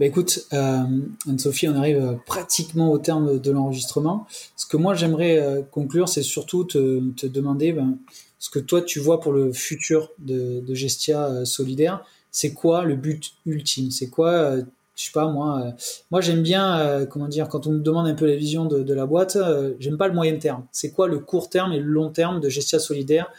Bah 0.00 0.06
écoute, 0.06 0.46
euh, 0.52 0.84
Anne-Sophie, 1.28 1.68
on 1.68 1.76
arrive 1.76 2.04
euh, 2.04 2.14
pratiquement 2.26 2.90
au 2.90 2.98
terme 2.98 3.38
de 3.38 3.50
l'enregistrement. 3.52 4.26
Ce 4.56 4.66
que 4.66 4.76
moi 4.76 4.94
j'aimerais 4.94 5.38
euh, 5.38 5.62
conclure, 5.62 6.08
c'est 6.08 6.22
surtout 6.22 6.64
te, 6.64 7.10
te 7.12 7.26
demander 7.26 7.72
ben, 7.72 7.98
ce 8.38 8.50
que 8.50 8.58
toi 8.58 8.82
tu 8.82 8.98
vois 8.98 9.20
pour 9.20 9.32
le 9.32 9.52
futur 9.52 10.10
de, 10.18 10.60
de 10.60 10.74
Gestia 10.74 11.44
Solidaire. 11.44 12.04
C'est 12.32 12.52
quoi 12.52 12.84
le 12.84 12.96
but 12.96 13.34
ultime? 13.46 13.92
C'est 13.92 14.08
quoi 14.08 14.58
je 14.96 15.04
sais 15.04 15.12
pas 15.12 15.28
moi 15.28 15.60
euh, 15.60 15.70
moi 16.10 16.20
j'aime 16.20 16.42
bien 16.42 16.78
euh, 16.78 17.06
comment 17.06 17.28
dire 17.28 17.48
quand 17.48 17.66
on 17.66 17.72
me 17.72 17.80
demande 17.80 18.06
un 18.06 18.14
peu 18.14 18.26
la 18.26 18.36
vision 18.36 18.64
de, 18.64 18.94
la 18.94 19.06
boîte 19.06 19.36
euh, 19.36 19.74
j'aime 19.80 19.96
pas 19.96 20.08
le 20.08 20.14
moyen 20.14 20.36
terme 20.38 20.64
c'est 20.72 20.92
quoi 20.92 21.08
le 21.08 21.18
court 21.18 21.50
terme 21.50 21.72
et 21.72 21.78
le 21.78 21.86
long 21.86 22.10
terme 22.10 22.40
de 22.40 22.48
Gestia 22.48 22.78
Solidaire 22.78 23.30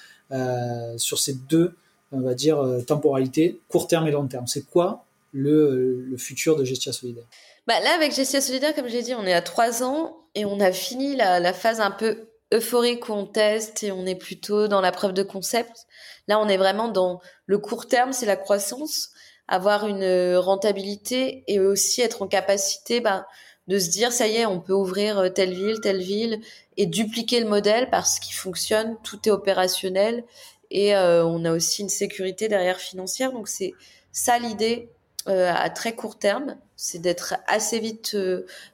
sur 0.97 1.19
ces 1.19 1.33
deux 1.33 1.75
on 2.11 2.19
va 2.21 2.33
dire 2.33 2.57
temporalités 2.87 3.59
court 3.69 3.87
terme 3.87 4.07
et 4.07 4.11
long 4.11 4.27
terme? 4.27 4.47
C'est 4.47 4.67
quoi 4.67 5.05
le, 5.36 6.15
futur 6.17 6.55
de 6.55 6.63
Gestia 6.63 6.93
Solidaire 6.93 7.25
bah 7.67 7.79
là 7.81 7.93
avec 7.93 8.13
Gestia 8.13 8.39
Solidaire 8.39 8.73
comme 8.73 8.88
j'ai 8.88 9.01
dit 9.01 9.13
on 9.13 9.25
est 9.25 9.33
à 9.33 9.41
trois 9.41 9.83
ans 9.83 10.15
et 10.33 10.45
on 10.45 10.59
a 10.59 10.71
fini 10.71 11.15
la, 11.15 11.53
phase 11.53 11.81
un 11.81 11.91
peu 11.91 12.29
euphorique 12.53 13.09
où 13.09 13.13
on 13.13 13.25
teste 13.25 13.83
et 13.83 13.91
on 13.91 14.05
est 14.05 14.15
plutôt 14.15 14.67
dans 14.67 14.81
la 14.81 14.91
preuve 14.91 15.13
de 15.13 15.23
concept 15.23 15.88
là 16.27 16.39
on 16.39 16.47
est 16.47 16.57
vraiment 16.57 16.88
dans 16.88 17.19
le 17.47 17.57
court 17.57 17.88
terme 17.88 18.13
c'est 18.13 18.25
la 18.25 18.38
croissance 18.38 19.09
avoir 19.47 19.88
une 19.88 20.03
euh, 20.03 20.39
rentabilité 20.39 21.43
et 21.47 21.59
aussi 21.59 22.01
être 22.01 22.21
en 22.21 22.27
capacité 22.27 23.01
bah, 23.01 23.27
de 23.67 23.77
se 23.77 23.89
dire 23.89 24.11
ça 24.11 24.27
y 24.27 24.38
est, 24.38 24.45
on 24.45 24.61
peut 24.61 24.73
ouvrir 24.73 25.31
telle 25.33 25.53
ville, 25.53 25.81
telle 25.81 26.01
ville 26.01 26.39
et 26.77 26.86
dupliquer 26.86 27.41
le 27.41 27.47
modèle 27.47 27.89
parce 27.89 28.19
qu'il 28.19 28.36
fonctionne, 28.36 28.95
tout 29.03 29.19
est 29.25 29.31
opérationnel 29.31 30.23
et 30.71 30.95
on 30.95 31.45
a 31.45 31.51
aussi 31.51 31.81
une 31.81 31.89
sécurité 31.89 32.47
derrière 32.47 32.79
financière. 32.79 33.31
Donc 33.31 33.47
c'est 33.47 33.73
ça 34.11 34.38
l'idée 34.39 34.89
à 35.28 35.69
très 35.71 35.95
court 35.95 36.19
terme, 36.19 36.55
c'est 36.76 36.99
d'être 36.99 37.36
assez 37.47 37.80
vite 37.80 38.15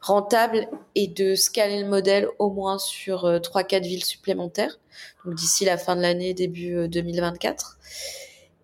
rentable 0.01 0.67
et 0.95 1.07
de 1.07 1.35
scaler 1.35 1.81
le 1.81 1.87
modèle 1.87 2.27
au 2.39 2.49
moins 2.49 2.77
sur 2.77 3.39
trois 3.41 3.63
quatre 3.63 3.85
villes 3.85 4.03
supplémentaires. 4.03 4.79
Donc 5.23 5.35
d'ici 5.35 5.63
la 5.63 5.77
fin 5.77 5.95
de 5.95 6.01
l'année, 6.01 6.33
début 6.33 6.89
2024. 6.89 7.77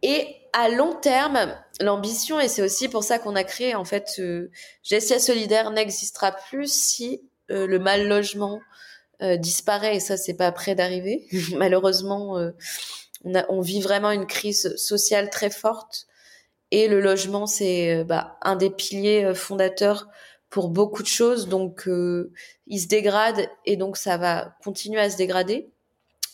Et 0.03 0.35
à 0.53 0.69
long 0.69 0.95
terme, 0.95 1.55
l'ambition, 1.81 2.39
et 2.39 2.47
c'est 2.47 2.61
aussi 2.61 2.89
pour 2.89 3.03
ça 3.03 3.19
qu'on 3.19 3.35
a 3.35 3.43
créé, 3.43 3.75
en 3.75 3.85
fait, 3.85 4.15
euh, 4.19 4.49
Gestia 4.83 5.19
Solidaire 5.19 5.69
n'existera 5.71 6.31
plus 6.31 6.71
si 6.71 7.21
euh, 7.51 7.67
le 7.67 7.79
mal 7.79 8.07
logement 8.07 8.59
euh, 9.21 9.37
disparaît, 9.37 9.97
et 9.97 9.99
ça, 9.99 10.17
c'est 10.17 10.35
pas 10.35 10.51
près 10.51 10.75
d'arriver. 10.75 11.27
Malheureusement, 11.55 12.37
euh, 12.37 12.51
on 13.49 13.61
vit 13.61 13.81
vraiment 13.81 14.11
une 14.11 14.27
crise 14.27 14.75
sociale 14.77 15.29
très 15.29 15.49
forte, 15.49 16.07
et 16.71 16.87
le 16.87 16.99
logement, 16.99 17.47
c'est 17.47 18.03
bah, 18.03 18.37
un 18.41 18.55
des 18.55 18.69
piliers 18.69 19.33
fondateurs 19.33 20.07
pour 20.49 20.69
beaucoup 20.69 21.03
de 21.03 21.07
choses, 21.07 21.47
donc 21.47 21.89
il 22.67 22.79
se 22.79 22.87
dégrade, 22.87 23.49
et 23.65 23.75
donc 23.75 23.97
ça 23.97 24.17
va 24.17 24.55
continuer 24.63 24.99
à 24.99 25.09
se 25.09 25.17
dégrader. 25.17 25.69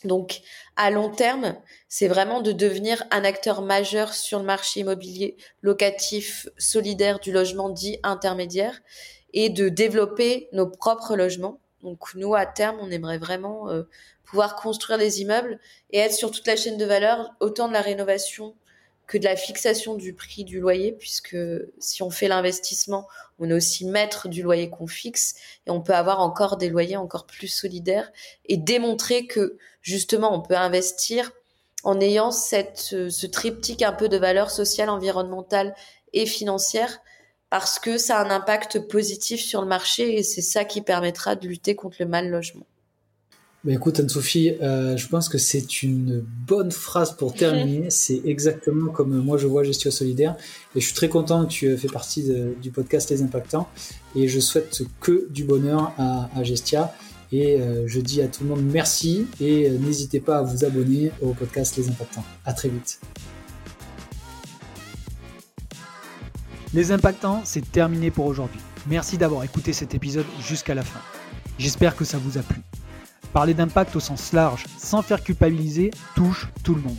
Donc, 0.03 0.41
à 0.75 0.91
long 0.91 1.09
terme, 1.09 1.55
c'est 1.87 2.07
vraiment 2.07 2.41
de 2.41 2.51
devenir 2.51 3.03
un 3.11 3.23
acteur 3.23 3.61
majeur 3.61 4.13
sur 4.13 4.39
le 4.39 4.45
marché 4.45 4.81
immobilier 4.81 5.37
locatif 5.61 6.47
solidaire 6.57 7.19
du 7.19 7.31
logement 7.31 7.69
dit 7.69 7.99
intermédiaire 8.03 8.81
et 9.33 9.49
de 9.49 9.69
développer 9.69 10.49
nos 10.51 10.67
propres 10.67 11.15
logements. 11.15 11.59
Donc, 11.81 12.13
nous, 12.15 12.35
à 12.35 12.45
terme, 12.45 12.77
on 12.81 12.91
aimerait 12.91 13.17
vraiment 13.17 13.69
euh, 13.69 13.83
pouvoir 14.25 14.55
construire 14.55 14.99
des 14.99 15.21
immeubles 15.21 15.59
et 15.91 15.99
être 15.99 16.13
sur 16.13 16.31
toute 16.31 16.47
la 16.47 16.55
chaîne 16.55 16.77
de 16.77 16.85
valeur, 16.85 17.31
autant 17.39 17.67
de 17.67 17.73
la 17.73 17.81
rénovation 17.81 18.55
que 19.07 19.17
de 19.17 19.25
la 19.25 19.35
fixation 19.35 19.95
du 19.95 20.13
prix 20.13 20.43
du 20.43 20.59
loyer, 20.59 20.93
puisque 20.93 21.37
si 21.79 22.03
on 22.03 22.09
fait 22.09 22.27
l'investissement, 22.27 23.07
on 23.39 23.49
est 23.49 23.53
aussi 23.53 23.85
maître 23.85 24.27
du 24.27 24.41
loyer 24.41 24.69
qu'on 24.69 24.87
fixe 24.87 25.35
et 25.67 25.71
on 25.71 25.81
peut 25.81 25.93
avoir 25.93 26.19
encore 26.21 26.57
des 26.57 26.69
loyers 26.69 26.97
encore 26.97 27.25
plus 27.25 27.47
solidaires 27.47 28.11
et 28.45 28.57
démontrer 28.57 29.27
que 29.27 29.57
justement 29.81 30.33
on 30.33 30.41
peut 30.41 30.55
investir 30.55 31.31
en 31.83 31.99
ayant 31.99 32.31
cette, 32.31 33.09
ce 33.09 33.25
triptyque 33.27 33.81
un 33.81 33.91
peu 33.91 34.07
de 34.07 34.17
valeur 34.17 34.49
sociale, 34.49 34.89
environnementale 34.89 35.75
et 36.13 36.25
financière 36.25 36.99
parce 37.49 37.77
que 37.77 37.97
ça 37.97 38.17
a 38.17 38.25
un 38.25 38.31
impact 38.31 38.79
positif 38.87 39.41
sur 39.41 39.61
le 39.61 39.67
marché 39.67 40.17
et 40.17 40.23
c'est 40.23 40.41
ça 40.41 40.65
qui 40.65 40.81
permettra 40.81 41.35
de 41.35 41.47
lutter 41.47 41.75
contre 41.75 41.97
le 41.99 42.07
mal 42.07 42.29
logement. 42.29 42.65
Bah 43.63 43.71
écoute 43.71 43.97
Anne-Sophie, 43.97 44.57
euh, 44.61 44.97
je 44.97 45.07
pense 45.07 45.29
que 45.29 45.37
c'est 45.37 45.83
une 45.83 46.19
bonne 46.19 46.69
phrase 46.69 47.15
pour 47.15 47.33
terminer. 47.35 47.89
C'est 47.89 48.21
exactement 48.25 48.91
comme 48.91 49.17
moi 49.23 49.37
je 49.37 49.47
vois 49.47 49.63
Gestion 49.63 49.89
Solidaire. 49.89 50.35
Et 50.75 50.81
je 50.81 50.85
suis 50.85 50.95
très 50.95 51.07
content 51.07 51.45
que 51.45 51.49
tu 51.49 51.77
fais 51.77 51.87
partie 51.87 52.29
du 52.61 52.71
podcast 52.71 53.09
Les 53.09 53.21
Impactants. 53.21 53.69
Et 54.15 54.27
je 54.27 54.41
souhaite 54.41 54.81
que 54.99 55.27
du 55.29 55.45
bonheur 55.45 55.93
à, 55.97 56.29
à 56.35 56.43
Gestia. 56.43 56.93
Et 57.31 57.59
euh, 57.59 57.87
je 57.87 57.99
dis 57.99 58.21
à 58.21 58.27
tout 58.27 58.43
le 58.43 58.49
monde 58.49 58.63
merci 58.63 59.25
et 59.39 59.67
euh, 59.67 59.77
n'hésitez 59.79 60.19
pas 60.19 60.37
à 60.37 60.41
vous 60.43 60.65
abonner 60.65 61.11
au 61.19 61.33
podcast 61.33 61.75
Les 61.77 61.89
Impactants. 61.89 62.23
À 62.45 62.53
très 62.53 62.69
vite. 62.69 62.99
Les 66.75 66.91
Impactants, 66.91 67.41
c'est 67.43 67.71
terminé 67.71 68.11
pour 68.11 68.25
aujourd'hui. 68.25 68.59
Merci 68.87 69.17
d'avoir 69.17 69.43
écouté 69.43 69.73
cet 69.73 69.95
épisode 69.95 70.25
jusqu'à 70.47 70.75
la 70.75 70.83
fin. 70.83 70.99
J'espère 71.57 71.95
que 71.95 72.03
ça 72.05 72.19
vous 72.19 72.37
a 72.37 72.41
plu. 72.41 72.61
Parler 73.33 73.55
d'impact 73.55 73.95
au 73.95 73.99
sens 73.99 74.31
large, 74.31 74.65
sans 74.77 75.01
faire 75.01 75.23
culpabiliser, 75.23 75.89
touche 76.15 76.49
tout 76.63 76.75
le 76.75 76.81
monde. 76.81 76.97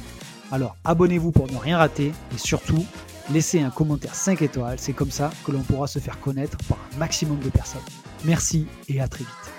Alors 0.51 0.77
abonnez-vous 0.85 1.31
pour 1.31 1.51
ne 1.51 1.57
rien 1.57 1.79
rater 1.79 2.13
et 2.35 2.39
surtout, 2.39 2.85
laissez 3.31 3.61
un 3.61 3.71
commentaire 3.71 4.17
5 4.17 4.43
étoiles, 4.43 4.79
c'est 4.79 4.93
comme 4.93 5.13
ça 5.13 5.31
que 5.47 5.53
l'on 5.53 5.63
pourra 5.63 5.87
se 5.87 6.01
faire 6.01 6.19
connaître 6.21 6.59
par 6.69 6.79
un 6.93 6.99
maximum 6.99 7.39
de 7.39 7.51
personnes. 7.51 7.81
Merci 8.25 8.67
et 8.89 9.01
à 9.01 9.07
très 9.07 9.25
vite. 9.25 9.54